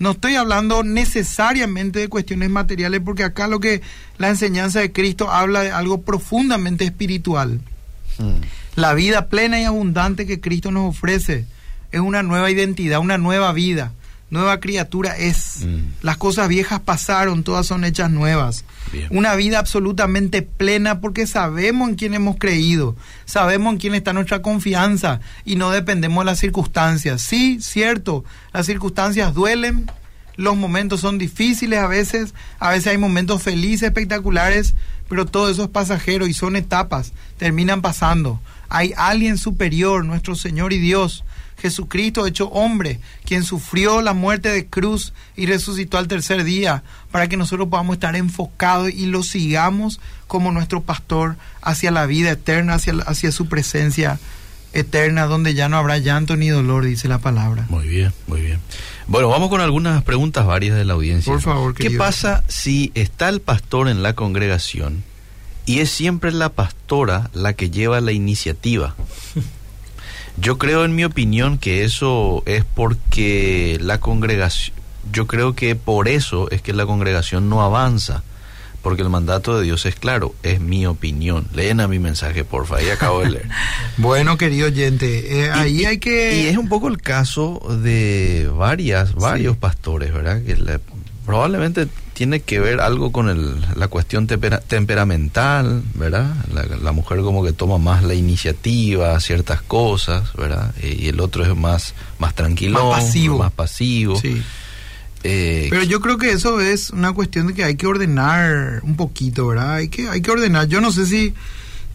No 0.00 0.10
estoy 0.10 0.34
hablando 0.34 0.82
necesariamente 0.82 2.00
de 2.00 2.08
cuestiones 2.08 2.50
materiales, 2.50 3.02
porque 3.04 3.22
acá 3.22 3.46
lo 3.46 3.60
que 3.60 3.82
la 4.18 4.30
enseñanza 4.30 4.80
de 4.80 4.90
Cristo 4.90 5.30
habla 5.30 5.62
de 5.62 5.70
algo 5.70 6.02
profundamente 6.02 6.84
espiritual. 6.84 7.60
Hmm. 8.18 8.40
La 8.74 8.94
vida 8.94 9.28
plena 9.28 9.60
y 9.60 9.64
abundante 9.64 10.26
que 10.26 10.40
Cristo 10.40 10.72
nos 10.72 10.96
ofrece 10.96 11.46
es 11.92 12.00
una 12.00 12.22
nueva 12.22 12.50
identidad, 12.50 13.00
una 13.00 13.18
nueva 13.18 13.52
vida 13.52 13.92
nueva 14.30 14.60
criatura 14.60 15.16
es. 15.16 15.64
Mm. 15.64 15.78
Las 16.02 16.16
cosas 16.16 16.48
viejas 16.48 16.80
pasaron, 16.80 17.42
todas 17.42 17.66
son 17.66 17.84
hechas 17.84 18.10
nuevas. 18.10 18.64
Una 19.10 19.36
vida 19.36 19.58
absolutamente 19.58 20.42
plena 20.42 21.00
porque 21.00 21.26
sabemos 21.26 21.90
en 21.90 21.94
quién 21.94 22.14
hemos 22.14 22.36
creído, 22.38 22.96
sabemos 23.24 23.74
en 23.74 23.78
quién 23.78 23.94
está 23.94 24.12
nuestra 24.12 24.42
confianza 24.42 25.20
y 25.44 25.56
no 25.56 25.70
dependemos 25.70 26.22
de 26.22 26.26
las 26.26 26.38
circunstancias. 26.40 27.22
Sí, 27.22 27.58
cierto, 27.60 28.24
las 28.52 28.66
circunstancias 28.66 29.32
duelen, 29.32 29.88
los 30.36 30.56
momentos 30.56 31.00
son 31.00 31.18
difíciles 31.18 31.78
a 31.78 31.86
veces, 31.86 32.34
a 32.58 32.70
veces 32.70 32.88
hay 32.88 32.98
momentos 32.98 33.42
felices, 33.42 33.88
espectaculares, 33.88 34.74
pero 35.08 35.24
todo 35.26 35.50
eso 35.50 35.64
es 35.64 35.70
pasajero 35.70 36.26
y 36.26 36.34
son 36.34 36.56
etapas, 36.56 37.12
terminan 37.36 37.82
pasando. 37.82 38.40
Hay 38.68 38.92
alguien 38.96 39.38
superior, 39.38 40.04
nuestro 40.04 40.34
Señor 40.34 40.72
y 40.72 40.78
Dios, 40.78 41.24
Jesucristo 41.60 42.26
hecho 42.26 42.48
hombre, 42.48 43.00
quien 43.24 43.44
sufrió 43.44 44.02
la 44.02 44.14
muerte 44.14 44.48
de 44.48 44.66
cruz 44.66 45.12
y 45.36 45.46
resucitó 45.46 45.98
al 45.98 46.08
tercer 46.08 46.44
día, 46.44 46.82
para 47.10 47.28
que 47.28 47.36
nosotros 47.36 47.68
podamos 47.68 47.94
estar 47.94 48.16
enfocados 48.16 48.90
y 48.90 49.06
lo 49.06 49.22
sigamos 49.22 50.00
como 50.26 50.52
nuestro 50.52 50.82
pastor 50.82 51.36
hacia 51.60 51.90
la 51.90 52.06
vida 52.06 52.30
eterna, 52.30 52.74
hacia, 52.74 52.94
hacia 53.06 53.32
su 53.32 53.46
presencia 53.46 54.18
eterna, 54.72 55.26
donde 55.26 55.54
ya 55.54 55.68
no 55.68 55.76
habrá 55.76 55.98
llanto 55.98 56.36
ni 56.36 56.48
dolor, 56.48 56.84
dice 56.84 57.08
la 57.08 57.18
palabra. 57.18 57.66
Muy 57.68 57.88
bien, 57.88 58.12
muy 58.26 58.40
bien. 58.40 58.60
Bueno, 59.06 59.28
vamos 59.28 59.48
con 59.48 59.60
algunas 59.60 60.02
preguntas 60.04 60.46
varias 60.46 60.76
de 60.76 60.84
la 60.84 60.94
audiencia. 60.94 61.32
Por 61.32 61.42
favor, 61.42 61.74
¿Qué 61.74 61.90
pasa 61.90 62.44
si 62.48 62.92
está 62.94 63.28
el 63.28 63.40
pastor 63.40 63.88
en 63.88 64.02
la 64.02 64.14
congregación 64.14 65.02
y 65.66 65.80
es 65.80 65.90
siempre 65.90 66.32
la 66.32 66.50
pastora 66.50 67.30
la 67.34 67.54
que 67.54 67.70
lleva 67.70 68.00
la 68.00 68.12
iniciativa? 68.12 68.94
Yo 70.40 70.56
creo, 70.56 70.84
en 70.84 70.94
mi 70.94 71.04
opinión, 71.04 71.58
que 71.58 71.84
eso 71.84 72.42
es 72.46 72.64
porque 72.64 73.78
la 73.80 74.00
congregación, 74.00 74.74
yo 75.12 75.26
creo 75.26 75.54
que 75.54 75.76
por 75.76 76.08
eso 76.08 76.50
es 76.50 76.62
que 76.62 76.72
la 76.72 76.86
congregación 76.86 77.50
no 77.50 77.62
avanza, 77.62 78.22
porque 78.80 79.02
el 79.02 79.10
mandato 79.10 79.58
de 79.58 79.64
Dios 79.64 79.84
es 79.84 79.96
claro, 79.96 80.34
es 80.42 80.60
mi 80.60 80.86
opinión. 80.86 81.46
Leen 81.54 81.80
a 81.80 81.88
mi 81.88 81.98
mensaje, 81.98 82.44
porfa, 82.44 82.76
ahí 82.76 82.88
acabo 82.88 83.20
de 83.20 83.30
leer. 83.30 83.48
bueno, 83.98 84.38
querido 84.38 84.68
oyente, 84.68 85.42
eh, 85.44 85.50
ahí 85.50 85.84
hay 85.84 85.98
que... 85.98 86.42
Y 86.42 86.46
es 86.46 86.56
un 86.56 86.70
poco 86.70 86.88
el 86.88 87.02
caso 87.02 87.60
de 87.82 88.50
varias, 88.56 89.14
varios 89.14 89.58
pastores, 89.58 90.12
¿verdad? 90.12 90.42
Que 90.42 90.56
probablemente 91.26 91.86
tiene 92.20 92.40
que 92.40 92.60
ver 92.60 92.82
algo 92.82 93.12
con 93.12 93.30
el, 93.30 93.62
la 93.76 93.88
cuestión 93.88 94.26
temperamental, 94.26 95.82
¿verdad? 95.94 96.36
La, 96.82 96.92
mujer 96.92 97.20
como 97.20 97.42
que 97.42 97.54
toma 97.54 97.78
más 97.78 98.02
la 98.02 98.12
iniciativa, 98.12 99.18
ciertas 99.20 99.62
cosas, 99.62 100.30
¿verdad? 100.34 100.74
Y, 100.82 101.08
el 101.08 101.18
otro 101.18 101.46
es 101.46 101.56
más, 101.56 101.94
más 102.18 102.34
tranquilo, 102.34 102.90
más 102.90 103.04
pasivo. 103.04 103.38
Más 103.38 103.52
pasivo. 103.52 104.20
Eh, 105.24 105.68
Pero 105.70 105.82
yo 105.84 106.02
creo 106.02 106.18
que 106.18 106.32
eso 106.32 106.60
es 106.60 106.90
una 106.90 107.14
cuestión 107.14 107.46
de 107.46 107.54
que 107.54 107.64
hay 107.64 107.76
que 107.76 107.86
ordenar 107.86 108.80
un 108.82 108.96
poquito, 108.96 109.46
¿verdad? 109.46 109.76
Hay 109.76 109.88
que, 109.88 110.10
hay 110.10 110.20
que 110.20 110.30
ordenar. 110.30 110.68
Yo 110.68 110.82
no 110.82 110.92
sé 110.92 111.06
si 111.06 111.32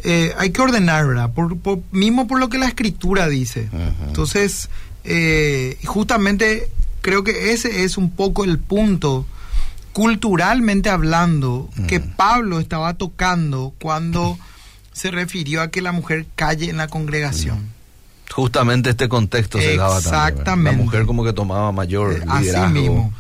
eh, 0.04 0.34
hay 0.40 0.50
que 0.50 0.60
ordenar, 0.60 1.06
¿verdad? 1.06 1.34
Por, 1.36 1.56
por- 1.60 1.82
mismo 1.92 2.28
por 2.28 2.40
lo 2.40 2.50
que 2.50 2.58
la 2.58 2.68
escritura 2.68 3.30
dice. 3.30 3.70
Entonces, 4.08 4.70
eh, 5.04 5.78
justamente 5.86 6.68
creo 7.02 7.24
que 7.24 7.54
ese 7.54 7.84
es 7.84 8.00
un 8.00 8.10
poco 8.10 8.44
el 8.44 8.58
punto, 8.58 9.28
culturalmente 9.96 10.90
hablando, 10.90 11.70
que 11.88 12.00
Ujú. 12.00 12.08
Pablo 12.18 12.60
estaba 12.60 12.96
tocando 12.96 13.74
cuando 13.82 14.38
se 14.92 15.10
refirió 15.10 15.62
a 15.62 15.70
que 15.72 15.82
la 15.82 15.94
mujer 15.94 16.26
calle 16.36 16.70
en 16.70 16.76
la 16.76 16.90
congregación. 16.90 17.74
justamente 18.34 18.90
este 18.90 19.08
contexto 19.08 19.58
se 19.58 19.78
daba 19.78 20.02
también. 20.02 20.14
Exactamente. 20.28 20.78
La 20.78 20.84
mujer 20.84 21.06
como 21.06 21.24
que 21.24 21.32
tomaba 21.32 21.72
mayor 21.72 22.12
Eh, 22.16 22.26
Así 22.28 22.44
liderazgo. 22.48 22.70
mismo. 22.74 23.14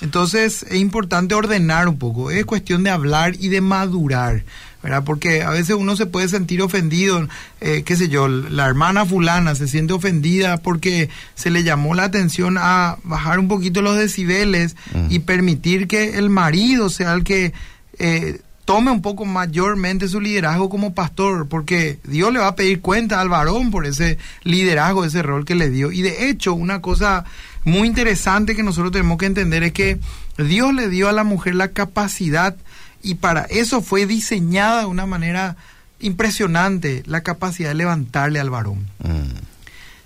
Entonces 0.00 0.62
es 0.62 0.76
importante 0.80 1.34
ordenar 1.34 1.86
un 1.86 1.98
poco, 1.98 2.30
es 2.30 2.46
cuestión 2.46 2.82
de 2.82 2.88
hablar 2.88 3.34
y 3.38 3.48
de 3.48 3.60
madurar, 3.60 4.42
¿verdad? 4.82 5.04
Porque 5.04 5.42
a 5.42 5.50
veces 5.50 5.76
uno 5.76 5.96
se 5.96 6.06
puede 6.06 6.28
sentir 6.28 6.60
ofendido, 6.62 7.28
eh, 7.60 7.82
qué 7.84 7.96
sé 7.96 8.08
yo, 8.08 8.28
la 8.28 8.66
hermana 8.66 9.06
fulana 9.06 9.54
se 9.54 9.68
siente 9.68 9.92
ofendida 9.92 10.56
porque 10.56 11.08
se 11.34 11.50
le 11.50 11.62
llamó 11.62 11.94
la 11.94 12.04
atención 12.04 12.56
a 12.58 12.96
bajar 13.04 13.38
un 13.38 13.48
poquito 13.48 13.82
los 13.82 13.96
decibeles 13.96 14.76
Mm. 14.94 15.06
y 15.10 15.18
permitir 15.20 15.86
que 15.88 16.18
el 16.18 16.30
marido 16.30 16.90
sea 16.90 17.14
el 17.14 17.24
que 17.24 17.52
eh, 17.98 18.40
tome 18.64 18.90
un 18.90 19.02
poco 19.02 19.24
mayormente 19.24 20.08
su 20.08 20.20
liderazgo 20.20 20.68
como 20.70 20.94
pastor, 20.94 21.48
porque 21.48 21.98
Dios 22.04 22.32
le 22.32 22.38
va 22.38 22.48
a 22.48 22.56
pedir 22.56 22.80
cuenta 22.80 23.20
al 23.20 23.28
varón 23.28 23.70
por 23.70 23.86
ese 23.86 24.18
liderazgo, 24.44 25.04
ese 25.04 25.22
rol 25.22 25.44
que 25.44 25.54
le 25.54 25.68
dio. 25.70 25.90
Y 25.92 26.02
de 26.02 26.28
hecho, 26.28 26.54
una 26.54 26.80
cosa 26.80 27.24
muy 27.64 27.86
interesante 27.88 28.54
que 28.56 28.62
nosotros 28.62 28.92
tenemos 28.92 29.18
que 29.18 29.26
entender 29.26 29.62
es 29.64 29.72
que 29.72 29.98
Dios 30.38 30.72
le 30.74 30.88
dio 30.88 31.08
a 31.08 31.12
la 31.12 31.24
mujer 31.24 31.54
la 31.56 31.68
capacidad 31.68 32.56
y 33.02 33.16
para 33.16 33.42
eso 33.42 33.82
fue 33.82 34.06
diseñada 34.06 34.80
de 34.80 34.86
una 34.86 35.06
manera 35.06 35.56
impresionante 36.00 37.02
la 37.06 37.22
capacidad 37.22 37.70
de 37.70 37.74
levantarle 37.74 38.40
al 38.40 38.50
varón. 38.50 38.88
Mm. 38.98 39.52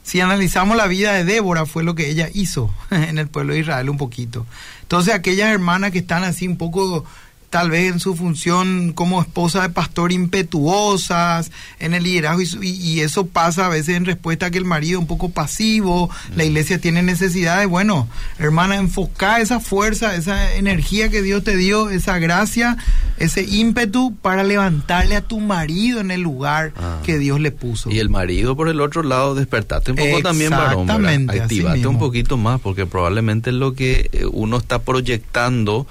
Si 0.02 0.20
analizamos 0.20 0.76
la 0.76 0.86
vida 0.86 1.14
de 1.14 1.24
Débora, 1.24 1.66
fue 1.66 1.82
lo 1.82 1.96
que 1.96 2.08
ella 2.08 2.28
hizo 2.32 2.72
en 2.90 3.18
el 3.18 3.28
pueblo 3.28 3.54
de 3.54 3.60
Israel 3.60 3.90
un 3.90 3.96
poquito. 3.96 4.46
Entonces, 4.82 5.12
aquellas 5.12 5.50
hermanas 5.50 5.90
que 5.90 5.98
están 5.98 6.22
así 6.22 6.46
un 6.46 6.56
poco, 6.56 7.04
tal 7.50 7.70
vez 7.70 7.92
en 7.92 8.00
su 8.00 8.14
función 8.16 8.92
como 8.92 9.20
esposa 9.22 9.62
de 9.62 9.68
pastor, 9.70 10.12
impetuosas 10.12 11.50
en 11.78 11.94
el 11.94 12.02
liderazgo, 12.04 12.42
y, 12.62 12.68
y- 12.70 13.00
eso 13.00 13.26
pasa 13.26 13.66
a 13.66 13.68
veces 13.68 13.96
en 13.96 14.04
respuesta 14.04 14.46
a 14.46 14.50
que 14.50 14.58
el 14.58 14.64
marido 14.64 14.98
es 14.98 15.02
un 15.02 15.06
poco 15.06 15.30
pasivo, 15.30 16.10
la 16.34 16.44
iglesia 16.44 16.80
tiene 16.80 17.02
necesidades. 17.02 17.68
Bueno, 17.68 18.08
hermana, 18.38 18.76
enfoca 18.76 19.40
esa 19.40 19.60
fuerza, 19.60 20.16
esa 20.16 20.54
energía 20.54 21.08
que 21.08 21.22
Dios 21.22 21.44
te 21.44 21.56
dio, 21.56 21.90
esa 21.90 22.18
gracia, 22.18 22.76
ese 23.18 23.42
ímpetu 23.44 24.14
para 24.16 24.42
levantarle 24.44 25.16
a 25.16 25.20
tu 25.22 25.40
marido 25.40 26.00
en 26.00 26.10
el 26.10 26.20
lugar 26.22 26.72
Ah. 26.76 27.00
que 27.04 27.18
Dios 27.18 27.38
le 27.40 27.50
puso. 27.52 27.90
Y 27.90 27.98
el 28.00 28.08
marido, 28.10 28.56
por 28.56 28.68
el 28.68 28.80
otro 28.80 29.02
lado, 29.02 29.34
despertate 29.34 29.92
un 29.92 29.96
poco 29.98 30.20
también, 30.22 30.50
varón. 30.50 30.86
Activate 31.30 31.86
un 31.86 31.98
poquito 31.98 32.36
más, 32.36 32.60
porque 32.60 32.86
probablemente 32.86 33.52
lo 33.52 33.74
que 33.74 34.10
eh, 34.12 34.24
uno 34.30 34.56
está 34.58 34.80
proyectando 34.80 35.86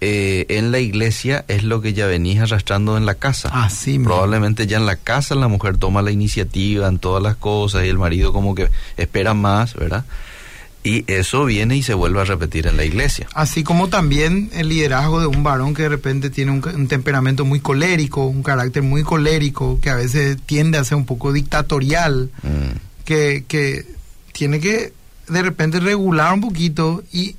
eh, 0.00 0.46
en 0.48 0.70
la 0.70 0.78
iglesia 0.78 1.44
es 1.48 1.64
lo 1.64 1.80
que 1.80 1.92
ya 1.92 2.06
venís 2.06 2.40
arrastrando 2.40 2.96
en 2.96 3.04
la 3.06 3.14
casa. 3.14 3.50
Mismo. 3.86 4.04
Probablemente 4.04 4.66
ya 4.66 4.76
en 4.76 4.86
la 4.86 4.96
casa 4.96 5.34
la 5.34 5.48
mujer 5.48 5.76
toma 5.76 6.02
la 6.02 6.10
iniciativa 6.10 6.86
en 6.88 6.98
todas 6.98 7.22
las 7.22 7.36
cosas 7.36 7.84
y 7.84 7.88
el 7.88 7.98
marido 7.98 8.32
como 8.32 8.54
que 8.54 8.68
espera 8.96 9.34
más, 9.34 9.74
¿verdad? 9.74 10.04
Y 10.84 11.04
eso 11.12 11.44
viene 11.44 11.76
y 11.76 11.82
se 11.82 11.92
vuelve 11.92 12.20
a 12.20 12.24
repetir 12.24 12.66
en 12.68 12.76
la 12.76 12.84
iglesia. 12.84 13.26
Así 13.34 13.64
como 13.64 13.88
también 13.88 14.50
el 14.54 14.68
liderazgo 14.68 15.20
de 15.20 15.26
un 15.26 15.42
varón 15.42 15.74
que 15.74 15.82
de 15.82 15.88
repente 15.88 16.30
tiene 16.30 16.52
un 16.52 16.86
temperamento 16.88 17.44
muy 17.44 17.60
colérico, 17.60 18.24
un 18.26 18.42
carácter 18.44 18.84
muy 18.84 19.02
colérico, 19.02 19.80
que 19.80 19.90
a 19.90 19.96
veces 19.96 20.38
tiende 20.46 20.78
a 20.78 20.84
ser 20.84 20.96
un 20.96 21.04
poco 21.04 21.32
dictatorial, 21.32 22.30
Mm. 22.42 22.78
que, 23.04 23.44
que 23.48 23.84
tiene 24.32 24.60
que 24.60 24.92
de 25.28 25.42
repente 25.42 25.80
regular 25.80 26.32
un 26.32 26.40
poquito 26.42 27.02
y 27.12 27.34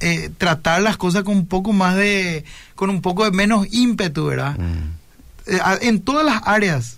eh, 0.00 0.30
tratar 0.38 0.82
las 0.82 0.96
cosas 0.96 1.22
con 1.22 1.36
un 1.36 1.46
poco 1.46 1.72
más 1.72 1.96
de, 1.96 2.44
con 2.74 2.90
un 2.90 3.00
poco 3.02 3.24
de 3.24 3.30
menos 3.30 3.66
ímpetu, 3.72 4.26
¿verdad? 4.26 4.58
Mm. 4.58 4.92
Eh, 5.46 5.58
en 5.82 6.00
todas 6.00 6.24
las 6.24 6.40
áreas. 6.44 6.96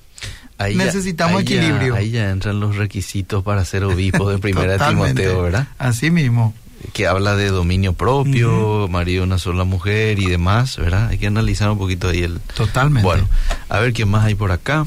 Ahí 0.59 0.75
ya- 0.75 0.85
Necesitamos 0.87 1.45
ya- 1.45 1.57
equilibrio. 1.57 1.95
ahí 1.97 2.11
ya 2.11 2.31
entran 2.31 2.61
los 2.61 2.77
requisitos 2.77 3.45
para 3.45 3.65
ser 3.65 3.85
obispo 3.85 4.31
de 4.31 4.39
primera 4.39 4.79
de. 4.79 4.89
Timoteo, 4.89 5.43
¿verdad? 5.43 5.69
Así 5.79 6.11
mismo. 6.11 6.55
que 6.93 7.07
habla 7.07 7.37
de 7.37 7.49
dominio 7.49 7.93
propio, 7.95 8.87
marido 8.89 9.23
de 9.23 9.27
una 9.27 9.39
sola 9.39 9.65
mujer 9.65 10.19
y 10.19 10.27
demás, 10.27 10.77
¿verdad? 10.77 11.09
Hay 11.09 11.19
que 11.19 11.27
analizar 11.27 11.69
un 11.71 11.79
poquito 11.79 12.09
ahí 12.09 12.23
el... 12.23 12.39
Totalmente. 12.55 13.05
Bueno, 13.05 13.29
a 13.69 13.81
ver 13.81 13.93
qué 13.93 14.05
más 14.07 14.25
hay 14.25 14.35
por 14.35 14.53
acá. 14.53 14.87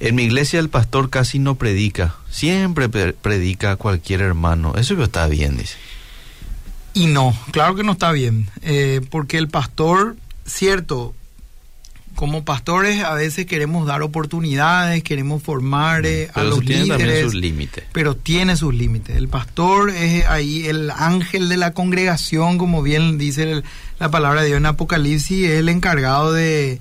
En 0.00 0.14
mi 0.14 0.24
iglesia 0.24 0.60
el 0.60 0.68
pastor 0.68 1.08
casi 1.08 1.38
no 1.38 1.54
predica, 1.54 2.16
siempre 2.30 2.88
pre- 2.90 3.14
predica 3.14 3.72
a 3.72 3.76
cualquier 3.76 4.20
hermano. 4.20 4.74
Eso 4.76 4.96
que 4.96 5.04
está 5.04 5.26
bien, 5.28 5.56
dice. 5.56 5.76
Y 6.96 7.06
no, 7.06 7.36
claro 7.52 7.74
que 7.76 7.82
no 7.84 7.92
está 7.92 8.10
bien, 8.12 8.48
eh, 8.62 9.00
porque 9.10 9.36
el 9.38 9.48
pastor, 9.48 10.16
cierto, 10.46 11.14
como 12.14 12.44
pastores 12.46 13.04
a 13.04 13.12
veces 13.12 13.44
queremos 13.44 13.86
dar 13.86 14.00
oportunidades, 14.00 15.02
queremos 15.02 15.42
formar 15.42 16.06
eh, 16.06 16.30
a 16.32 16.42
los 16.44 16.60
tiene 16.60 16.86
también 16.86 17.08
líderes, 17.08 17.24
sus 17.24 17.34
límites. 17.34 17.84
pero 17.92 18.16
tiene 18.16 18.56
sus 18.56 18.74
límites. 18.74 19.14
El 19.16 19.28
pastor 19.28 19.90
es 19.90 20.24
ahí 20.26 20.64
el 20.66 20.90
ángel 20.90 21.50
de 21.50 21.58
la 21.58 21.72
congregación, 21.74 22.56
como 22.56 22.82
bien 22.82 23.18
dice 23.18 23.42
el- 23.52 23.64
la 23.98 24.10
palabra 24.10 24.40
de 24.40 24.46
Dios 24.48 24.56
en 24.56 24.64
Apocalipsis, 24.66 25.44
es 25.44 25.58
el 25.58 25.68
encargado 25.68 26.32
de, 26.32 26.80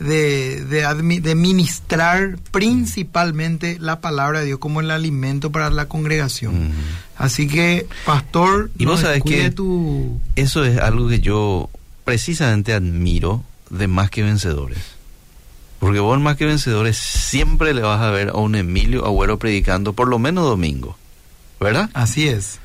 de, 0.00 0.62
de, 0.66 0.84
admi- 0.84 1.22
de 1.22 1.34
ministrar 1.34 2.36
principalmente 2.50 3.78
la 3.80 4.00
palabra 4.00 4.40
de 4.40 4.46
Dios 4.46 4.58
como 4.58 4.80
el 4.82 4.90
alimento 4.90 5.50
para 5.50 5.70
la 5.70 5.86
congregación. 5.86 6.68
Mm. 6.68 6.72
Así 7.16 7.46
que, 7.46 7.86
pastor, 8.04 8.70
Y 8.78 8.86
vos 8.86 9.02
descuide 9.02 9.44
que- 9.44 9.50
tu... 9.52 10.20
Eso 10.36 10.64
es 10.64 10.78
algo 10.78 11.08
que 11.08 11.20
yo 11.20 11.70
precisamente 12.04 12.72
admiro 12.74 13.42
de 13.70 13.86
Más 13.88 14.10
que 14.10 14.22
Vencedores. 14.22 14.78
Porque 15.78 16.00
vos 16.00 16.16
en 16.16 16.22
Más 16.22 16.36
que 16.36 16.46
Vencedores 16.46 16.96
siempre 16.96 17.72
le 17.74 17.82
vas 17.82 18.00
a 18.00 18.10
ver 18.10 18.30
a 18.30 18.34
un 18.38 18.54
Emilio 18.54 19.04
Agüero 19.06 19.38
predicando 19.38 19.92
por 19.92 20.08
lo 20.08 20.18
menos 20.18 20.44
domingo. 20.44 20.96
¿Verdad? 21.60 21.88
Así 21.94 22.26
es. 22.28 22.58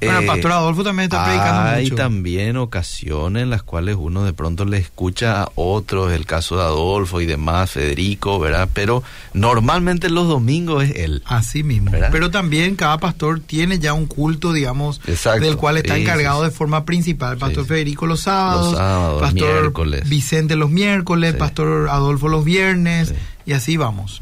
Bueno, 0.00 0.18
el 0.18 0.24
Eh, 0.24 0.26
pastor 0.26 0.52
Adolfo 0.52 0.82
también 0.84 1.04
está 1.04 1.24
predicando 1.24 1.60
Hay 1.70 1.82
mucho. 1.84 1.94
también 1.96 2.56
ocasiones 2.56 3.42
en 3.42 3.50
las 3.50 3.62
cuales 3.62 3.96
uno 3.98 4.24
de 4.24 4.32
pronto 4.32 4.64
le 4.64 4.78
escucha 4.78 5.42
a 5.42 5.50
otros, 5.56 6.12
el 6.12 6.24
caso 6.26 6.56
de 6.56 6.62
Adolfo 6.62 7.20
y 7.20 7.26
demás, 7.26 7.70
Federico, 7.72 8.38
¿verdad? 8.38 8.68
Pero 8.72 9.02
normalmente 9.34 10.08
los 10.10 10.26
domingos 10.28 10.84
es 10.84 10.96
él. 10.96 11.22
Así 11.26 11.62
mismo. 11.62 11.90
¿Verdad? 11.90 12.08
Pero 12.12 12.30
también 12.30 12.76
cada 12.76 12.98
pastor 12.98 13.40
tiene 13.40 13.78
ya 13.78 13.92
un 13.92 14.06
culto, 14.06 14.52
digamos, 14.52 15.00
Exacto. 15.06 15.44
del 15.44 15.56
cual 15.56 15.76
está 15.76 15.96
encargado 15.98 16.42
de 16.42 16.50
forma 16.50 16.84
principal. 16.84 17.36
Pastor 17.38 17.64
sí. 17.64 17.68
Federico 17.68 18.06
los 18.06 18.20
sábados, 18.20 18.66
Los 18.72 18.76
sábados, 18.76 19.20
Pastor 19.22 19.52
miércoles. 19.52 20.08
Vicente 20.08 20.56
los 20.56 20.70
miércoles, 20.70 21.32
Sí. 21.32 21.38
Pastor 21.38 21.88
Adolfo 21.90 22.28
los 22.28 22.44
viernes, 22.44 23.08
Sí. 23.08 23.14
y 23.46 23.52
así 23.52 23.76
vamos. 23.76 24.20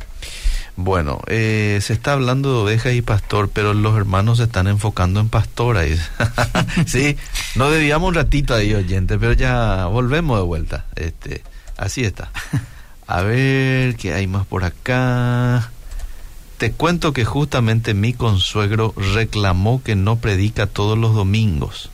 Bueno, 0.80 1.20
eh, 1.26 1.80
se 1.82 1.92
está 1.92 2.12
hablando 2.12 2.52
de 2.52 2.58
ovejas 2.60 2.94
y 2.94 3.02
pastor, 3.02 3.50
pero 3.52 3.74
los 3.74 3.96
hermanos 3.96 4.38
se 4.38 4.44
están 4.44 4.68
enfocando 4.68 5.18
en 5.18 5.28
pastora. 5.28 5.82
sí, 6.86 7.16
no 7.56 7.68
debíamos 7.68 8.10
un 8.10 8.14
ratito 8.14 8.54
ahí, 8.54 8.72
oyente, 8.72 9.18
pero 9.18 9.32
ya 9.32 9.86
volvemos 9.86 10.38
de 10.38 10.44
vuelta. 10.44 10.84
Este, 10.94 11.42
así 11.76 12.04
está. 12.04 12.30
A 13.08 13.22
ver, 13.22 13.96
¿qué 13.96 14.14
hay 14.14 14.28
más 14.28 14.46
por 14.46 14.62
acá? 14.62 15.72
Te 16.58 16.70
cuento 16.70 17.12
que 17.12 17.24
justamente 17.24 17.92
mi 17.92 18.12
consuegro 18.12 18.94
reclamó 19.14 19.82
que 19.82 19.96
no 19.96 20.20
predica 20.20 20.68
todos 20.68 20.96
los 20.96 21.12
domingos. 21.12 21.90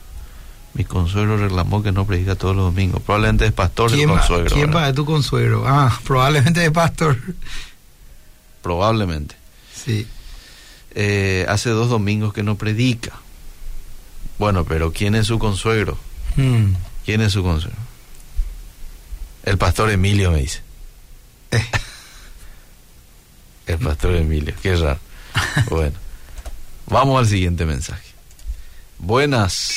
Mi 0.75 0.83
consuegro 0.83 1.37
reclamó 1.37 1.81
que 1.81 1.91
no 1.91 2.05
predica 2.05 2.35
todos 2.35 2.55
los 2.55 2.65
domingos. 2.65 3.01
Probablemente 3.01 3.47
es 3.47 3.51
pastor 3.51 3.89
el 3.89 3.97
¿Quién, 3.97 4.11
va, 4.11 4.19
consuegro. 4.19 4.53
¿quién 4.53 4.67
¿verdad? 4.67 4.81
va 4.83 4.87
de 4.87 4.93
tu 4.93 5.05
consuegro? 5.05 5.63
Ah, 5.65 5.99
probablemente 6.03 6.59
de 6.59 6.69
pastor. 6.69 7.17
Probablemente. 8.65 9.35
Sí. 9.75 10.07
Eh, 10.95 11.45
hace 11.47 11.69
dos 11.69 11.87
domingos 11.87 12.33
que 12.33 12.41
no 12.41 12.55
predica. 12.55 13.11
Bueno, 14.39 14.65
pero 14.65 14.91
¿quién 14.91 15.13
es 15.13 15.27
su 15.27 15.37
consuegro? 15.37 15.99
Mm. 16.35 16.71
¿Quién 17.05 17.21
es 17.21 17.31
su 17.33 17.43
consuegro? 17.43 17.77
El 19.43 19.59
pastor 19.59 19.91
Emilio 19.91 20.31
me 20.31 20.39
dice. 20.39 20.63
Eh. 21.51 21.63
El 23.67 23.77
pastor 23.77 24.15
Emilio, 24.15 24.55
qué 24.63 24.75
raro. 24.77 24.99
Bueno, 25.69 25.95
vamos 26.87 27.19
al 27.19 27.27
siguiente 27.27 27.67
mensaje. 27.67 28.01
Buenas. 28.97 29.73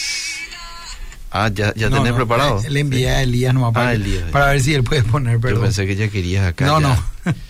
Ah, 1.31 1.51
ya, 1.53 1.75
ya 1.75 1.91
No, 1.91 1.97
tenés 1.99 2.13
no, 2.13 2.17
preparado. 2.17 2.63
Le 2.71 2.81
envié 2.81 3.11
a 3.11 3.23
Elías 3.23 3.53
nomás 3.53 3.75
para, 3.75 3.89
Ah, 3.91 3.95
Elías. 3.95 4.31
para 4.31 4.47
ver 4.47 4.63
si 4.63 4.73
él 4.73 4.83
puede 4.83 5.03
poner, 5.03 5.39
pero 5.41 5.57
Yo 5.57 5.63
pensé 5.63 5.87
que 5.87 5.95
ya 5.95 6.09
querías 6.09 6.47
acá. 6.47 6.65
No, 6.65 6.81
ya. 6.81 6.89
no. 7.27 7.35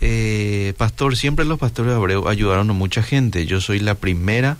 Eh, 0.00 0.72
pastor, 0.78 1.16
siempre 1.16 1.44
los 1.44 1.58
pastores 1.58 1.92
Abreu 1.94 2.28
ayudaron 2.28 2.70
a 2.70 2.72
mucha 2.72 3.02
gente. 3.02 3.46
Yo 3.46 3.60
soy 3.60 3.80
la 3.80 3.94
primera 3.94 4.56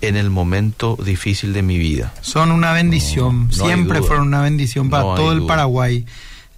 en 0.00 0.16
el 0.16 0.30
momento 0.30 0.96
difícil 1.04 1.52
de 1.52 1.62
mi 1.62 1.76
vida. 1.78 2.14
Son 2.20 2.50
una 2.52 2.72
bendición, 2.72 3.48
No, 3.48 3.56
no 3.56 3.64
hay 3.64 3.70
siempre 3.74 4.00
fueron 4.02 4.28
una 4.28 4.42
bendición 4.42 4.88
para 4.90 5.02
No 5.04 5.14
todo 5.14 5.32
el. 5.32 5.44
Paraguay. 5.46 6.06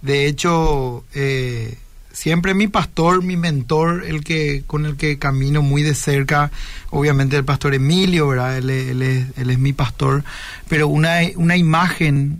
De 0.01 0.27
hecho, 0.27 1.03
eh, 1.13 1.77
siempre 2.13 2.53
mi 2.53 2.67
pastor, 2.67 3.23
mi 3.23 3.35
mentor, 3.37 4.03
el 4.07 4.23
que 4.23 4.63
con 4.67 4.85
el 4.85 4.95
que 4.95 5.17
camino 5.17 5.61
muy 5.61 5.81
de 5.81 5.93
cerca, 5.95 6.51
obviamente 6.89 7.35
el 7.35 7.43
pastor 7.45 7.73
Emilio, 7.73 8.27
¿verdad? 8.27 8.57
Él, 8.57 8.69
es- 8.69 8.87
él 8.89 9.01
es, 9.01 9.25
él 9.37 9.49
es 9.49 9.59
mi 9.59 9.73
pastor, 9.73 10.23
pero 10.69 10.87
una, 10.87 11.17
una 11.35 11.57
imagen 11.57 12.39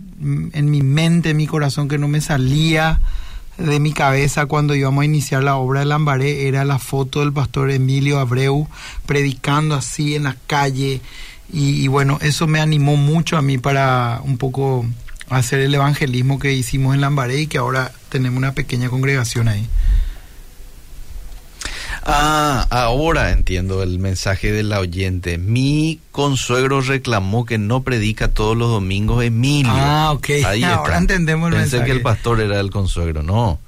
en 0.52 0.70
mi 0.70 0.82
mente, 0.82 1.30
en 1.30 1.36
mi 1.36 1.46
corazón 1.46 1.88
que 1.88 1.98
no 1.98 2.06
me 2.08 2.20
salía 2.20 3.00
de 3.62 3.80
mi 3.80 3.92
cabeza 3.92 4.46
cuando 4.46 4.74
íbamos 4.74 5.02
a 5.02 5.04
iniciar 5.04 5.42
la 5.44 5.56
obra 5.56 5.80
de 5.80 5.86
Lambaré 5.86 6.48
era 6.48 6.64
la 6.64 6.78
foto 6.78 7.20
del 7.20 7.32
pastor 7.32 7.70
Emilio 7.70 8.18
Abreu 8.18 8.68
predicando 9.06 9.74
así 9.74 10.14
en 10.14 10.24
la 10.24 10.36
calle 10.46 11.00
y, 11.52 11.82
y 11.82 11.88
bueno, 11.88 12.18
eso 12.22 12.46
me 12.46 12.60
animó 12.60 12.96
mucho 12.96 13.36
a 13.36 13.42
mí 13.42 13.58
para 13.58 14.20
un 14.24 14.38
poco 14.38 14.86
hacer 15.28 15.60
el 15.60 15.74
evangelismo 15.74 16.38
que 16.38 16.52
hicimos 16.52 16.94
en 16.94 17.00
Lambaré 17.00 17.40
y 17.40 17.46
que 17.46 17.58
ahora 17.58 17.92
tenemos 18.08 18.38
una 18.38 18.52
pequeña 18.52 18.88
congregación 18.88 19.48
ahí. 19.48 19.66
Ah, 22.04 22.66
ahora 22.70 23.30
entiendo 23.30 23.82
el 23.82 23.98
mensaje 23.98 24.50
de 24.52 24.62
la 24.62 24.80
oyente. 24.80 25.38
Mi 25.38 26.00
consuegro 26.10 26.80
reclamó 26.80 27.44
que 27.44 27.58
no 27.58 27.82
predica 27.82 28.28
todos 28.28 28.56
los 28.56 28.68
domingos 28.70 29.22
Emilio. 29.24 29.72
Ah, 29.74 30.10
ok. 30.12 30.28
Ahí 30.46 30.62
Ahora 30.64 30.82
está. 30.94 30.98
entendemos 30.98 31.48
el 31.48 31.54
Pensé 31.60 31.76
mensaje. 31.76 31.84
que 31.92 31.96
el 31.96 32.02
pastor 32.02 32.40
era 32.40 32.58
el 32.60 32.70
consuegro, 32.70 33.22
no. 33.22 33.60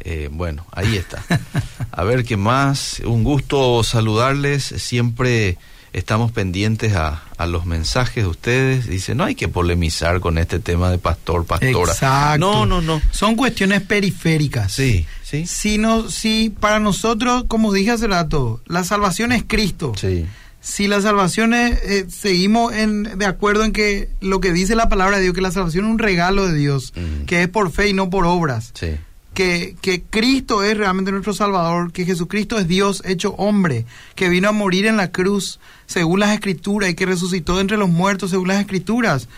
Eh, 0.00 0.28
bueno, 0.30 0.66
ahí 0.72 0.96
está. 0.96 1.24
A 1.92 2.04
ver 2.04 2.24
qué 2.24 2.36
más. 2.36 3.00
Un 3.04 3.24
gusto 3.24 3.82
saludarles. 3.82 4.62
Siempre 4.64 5.56
estamos 5.92 6.30
pendientes 6.30 6.94
a, 6.94 7.22
a 7.38 7.46
los 7.46 7.64
mensajes 7.64 8.22
de 8.24 8.28
ustedes. 8.28 8.86
Dice, 8.86 9.14
no 9.14 9.24
hay 9.24 9.34
que 9.34 9.48
polemizar 9.48 10.20
con 10.20 10.36
este 10.36 10.58
tema 10.58 10.90
de 10.90 10.98
pastor, 10.98 11.46
pastora. 11.46 11.92
Exacto. 11.92 12.38
No, 12.38 12.66
no, 12.66 12.82
no. 12.82 13.00
Son 13.10 13.34
cuestiones 13.34 13.80
periféricas. 13.80 14.72
Sí, 14.72 15.06
sí. 15.28 15.46
Si, 15.46 15.78
no, 15.78 16.08
si 16.10 16.50
para 16.50 16.78
nosotros, 16.78 17.44
como 17.48 17.72
dije 17.72 17.90
hace 17.90 18.06
rato, 18.06 18.60
la 18.66 18.84
salvación 18.84 19.32
es 19.32 19.44
Cristo. 19.46 19.92
Sí. 19.98 20.24
Si 20.60 20.88
la 20.88 21.00
salvación 21.00 21.54
es, 21.54 21.78
eh, 21.84 22.06
seguimos 22.08 22.72
en, 22.72 23.18
de 23.18 23.26
acuerdo 23.26 23.62
en 23.64 23.72
que 23.72 24.08
lo 24.20 24.40
que 24.40 24.52
dice 24.52 24.74
la 24.74 24.88
palabra 24.88 25.16
de 25.18 25.22
Dios, 25.24 25.34
que 25.34 25.40
la 25.40 25.52
salvación 25.52 25.84
es 25.84 25.90
un 25.92 25.98
regalo 25.98 26.46
de 26.48 26.54
Dios, 26.54 26.92
Mm. 26.96 27.24
que 27.26 27.42
es 27.42 27.48
por 27.48 27.70
fe 27.70 27.88
y 27.88 27.92
no 27.92 28.10
por 28.10 28.26
obras, 28.26 28.72
Sí. 28.74 28.96
que, 29.34 29.76
que 29.80 30.02
Cristo 30.02 30.64
es 30.64 30.76
realmente 30.76 31.12
nuestro 31.12 31.34
Salvador, 31.34 31.92
que 31.92 32.04
Jesucristo 32.04 32.58
es 32.58 32.66
Dios 32.66 33.02
hecho 33.04 33.34
hombre, 33.38 33.84
que 34.16 34.28
vino 34.28 34.48
a 34.48 34.52
morir 34.52 34.86
en 34.86 34.96
la 34.96 35.12
cruz 35.12 35.60
según 35.86 36.18
las 36.20 36.32
escrituras 36.34 36.90
y 36.90 36.94
que 36.94 37.06
resucitó 37.06 37.60
entre 37.60 37.76
los 37.76 37.88
muertos 37.90 38.30
según 38.30 38.48
las 38.48 38.60
escrituras. 38.60 39.28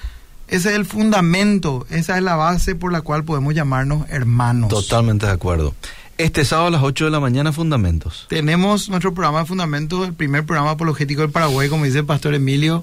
Ese 0.49 0.70
es 0.70 0.76
el 0.76 0.86
fundamento, 0.86 1.86
esa 1.90 2.16
es 2.16 2.22
la 2.22 2.36
base 2.36 2.74
por 2.74 2.90
la 2.92 3.03
cual 3.03 3.24
podemos 3.24 3.55
llamarnos 3.55 4.09
hermanos. 4.11 4.68
Totalmente 4.70 5.26
de 5.26 5.32
acuerdo. 5.32 5.74
Este 6.16 6.44
sábado 6.44 6.66
a 6.66 6.70
las 6.72 6.82
8 6.82 7.05
de 7.05 7.11
la 7.12 7.20
mañana, 7.20 7.53
Fundamentos. 7.53 8.26
Tenemos 8.28 8.88
nuestro 8.88 9.14
programa 9.14 9.38
de 9.40 9.44
fundamentos, 9.46 10.05
el 10.09 10.14
primer 10.14 10.44
programa 10.44 10.72
apologético 10.72 11.20
del 11.22 11.30
Paraguay, 11.30 11.68
como 11.68 11.84
dice 11.84 11.99
el 12.01 12.07
pastor 12.07 12.34
Emilio. 12.34 12.82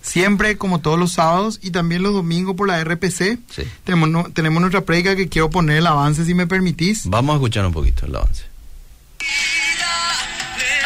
Siempre, 0.00 0.56
como 0.58 0.80
todos 0.80 0.96
los 0.96 1.12
sábados, 1.12 1.58
y 1.60 1.70
también 1.72 2.04
los 2.04 2.12
domingos 2.12 2.54
por 2.54 2.68
la 2.68 2.78
RPC. 2.84 3.40
Sí. 3.50 3.62
Tenemos, 3.82 4.08
no- 4.10 4.30
tenemos 4.32 4.60
nuestra 4.60 4.82
predica 4.82 5.16
que 5.16 5.28
quiero 5.28 5.50
poner 5.50 5.78
el 5.78 5.86
avance, 5.88 6.24
si 6.24 6.34
me 6.34 6.46
permitís. 6.46 7.02
Vamos 7.06 7.32
a 7.32 7.36
escuchar 7.38 7.66
un 7.66 7.72
poquito 7.72 8.06
el 8.06 8.14
avance. 8.14 8.44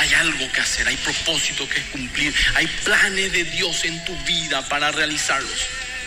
Hay 0.00 0.14
algo 0.14 0.50
que 0.54 0.60
hacer, 0.62 0.86
hay 0.88 0.96
propósito 0.96 1.64
que 1.68 1.82
cumplir, 1.92 2.32
hay 2.56 2.66
planes 2.84 3.32
de 3.32 3.44
Dios 3.44 3.84
en 3.84 4.02
tu 4.06 4.12
vida 4.26 4.66
para 4.68 4.90
realizarlos. 4.90 5.50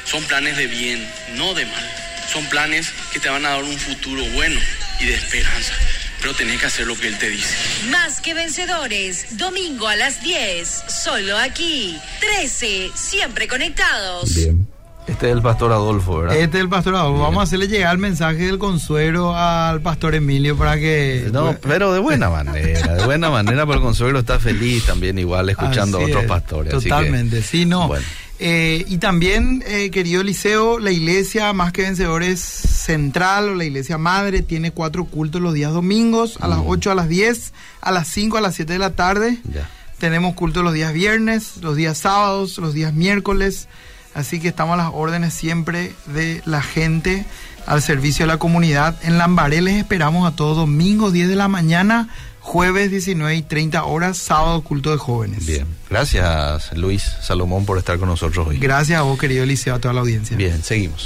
Son 0.06 0.24
planes 0.24 0.56
de 0.58 0.68
bien, 0.68 1.08
no 1.36 1.53
de 1.53 1.66
mal. 1.66 1.91
Son 2.32 2.45
planes 2.45 2.89
que 3.12 3.20
te 3.20 3.30
van 3.30 3.45
a 3.45 3.49
dar 3.49 3.64
un 3.64 3.78
futuro 3.78 4.24
bueno 4.34 4.60
y 4.99 5.06
de 5.06 5.14
esperanza. 5.16 5.74
Pero 6.22 6.34
tenés 6.34 6.60
que 6.60 6.66
hacer 6.68 6.88
lo 6.88 6.95
que 6.97 7.08
Él 7.08 7.18
te 7.18 7.30
dice. 7.30 7.56
Más 7.91 8.22
que 8.22 8.34
vencedores, 8.34 9.38
domingo 9.38 9.88
a 9.88 9.95
las 9.95 10.22
10, 10.24 10.84
solo 10.88 11.38
aquí. 11.38 11.97
13, 12.20 12.89
siempre 12.95 13.47
conectados. 13.47 14.34
Bien. 14.34 14.68
Este 15.08 15.28
es 15.28 15.34
el 15.34 15.41
pastor 15.43 15.72
Adolfo, 15.72 16.18
¿verdad? 16.22 16.36
Este 16.36 16.58
es 16.58 16.64
el 16.64 16.70
pastor 16.70 16.95
Adolfo. 16.95 17.22
Vamos 17.22 17.41
a 17.41 17.43
hacerle 17.43 17.68
llegar 17.68 17.91
el 17.93 17.99
mensaje 17.99 18.38
del 18.38 18.58
consuelo 18.58 19.36
al 19.38 19.80
pastor 19.82 20.16
Emilio 20.16 20.58
para 20.58 20.78
que... 20.80 21.30
No, 21.32 21.56
pero 21.62 21.93
de 21.93 21.99
buena 21.99 22.32
manera, 22.32 22.95
de 22.95 23.06
buena 23.06 23.30
manera, 23.30 23.68
pero 23.68 23.76
el 23.78 23.82
consuelo 23.84 24.18
está 24.18 24.39
feliz 24.39 24.84
también, 24.86 25.20
igual 25.20 25.47
escuchando 25.47 25.99
a 25.99 26.06
otros 26.06 26.24
es, 26.24 26.28
pastores. 26.28 26.74
así 26.74 26.84
que- 26.86 26.89
Totalmente, 26.89 27.43
sí, 27.43 27.66
no. 27.68 27.88
Bueno. 27.88 28.03
Eh, 28.40 28.84
y 28.88 28.98
también, 28.98 29.64
eh, 29.66 29.90
querido 29.92 30.22
Liceo, 30.22 30.78
la 30.80 30.92
iglesia 30.92 31.54
Más 31.54 31.72
que 31.72 31.84
Vencedores 31.84 32.42
Central 32.42 33.50
o 33.50 33.56
la 33.56 33.64
iglesia 33.64 33.98
madre 33.98 34.42
tiene 34.42 34.72
cuatro 34.72 35.06
cultos 35.06 35.42
los 35.42 35.54
días 35.54 35.72
domingos, 35.72 36.38
a 36.42 36.48
las 36.48 36.60
8 36.66 36.92
a 36.92 36.96
las 36.96 37.08
10, 37.08 37.54
a 37.82 37.92
las 37.92 38.08
5 38.10 38.38
a 38.38 38.42
las 38.42 38.56
7 38.56 38.74
de 38.74 38.80
la 38.80 38.92
tarde. 38.92 39.40
Ya. 39.52 39.70
Tenemos 40.00 40.36
cultos 40.36 40.64
los 40.64 40.74
días 40.74 40.94
viernes, 40.94 41.58
los 41.62 41.78
días 41.78 41.98
sábados, 41.98 42.58
los 42.58 42.74
días 42.74 42.94
miércoles. 42.94 43.70
Así 44.14 44.40
que 44.40 44.50
estamos 44.50 44.74
a 44.74 44.84
las 44.84 44.92
órdenes 44.94 45.34
siempre 45.34 45.94
de 46.08 46.42
la 46.46 46.62
gente 46.62 47.26
al 47.66 47.82
servicio 47.82 48.26
de 48.26 48.34
la 48.34 48.38
comunidad. 48.38 48.98
En 49.04 49.18
Lambaré 49.18 49.62
les 49.62 49.76
esperamos 49.76 50.32
a 50.32 50.36
todos 50.36 50.58
domingos 50.58 51.14
10 51.14 51.30
de 51.30 51.36
la 51.36 51.48
mañana, 51.48 52.10
jueves 52.46 52.91
19 52.91 53.36
y 53.36 53.41
30 53.41 53.84
horas, 53.86 54.18
sábado 54.18 54.62
culto 54.62 54.91
de 54.91 54.98
jóvenes. 54.98 55.46
Bien. 55.46 55.66
Gracias, 55.89 56.72
Luis 56.78 57.02
Salomón, 57.22 57.66
por 57.66 57.80
estar 57.80 57.98
con 57.98 58.08
nosotros 58.08 58.48
hoy. 58.48 58.60
Gracias 58.60 59.00
a 59.00 59.02
vos, 59.02 59.20
querido 59.20 59.46
Liceo, 59.46 59.74
a 59.74 59.80
toda 59.80 59.93
la 59.96 60.02
audiencia. 60.02 60.38
Bien, 60.38 60.62
seguimos. 60.64 61.04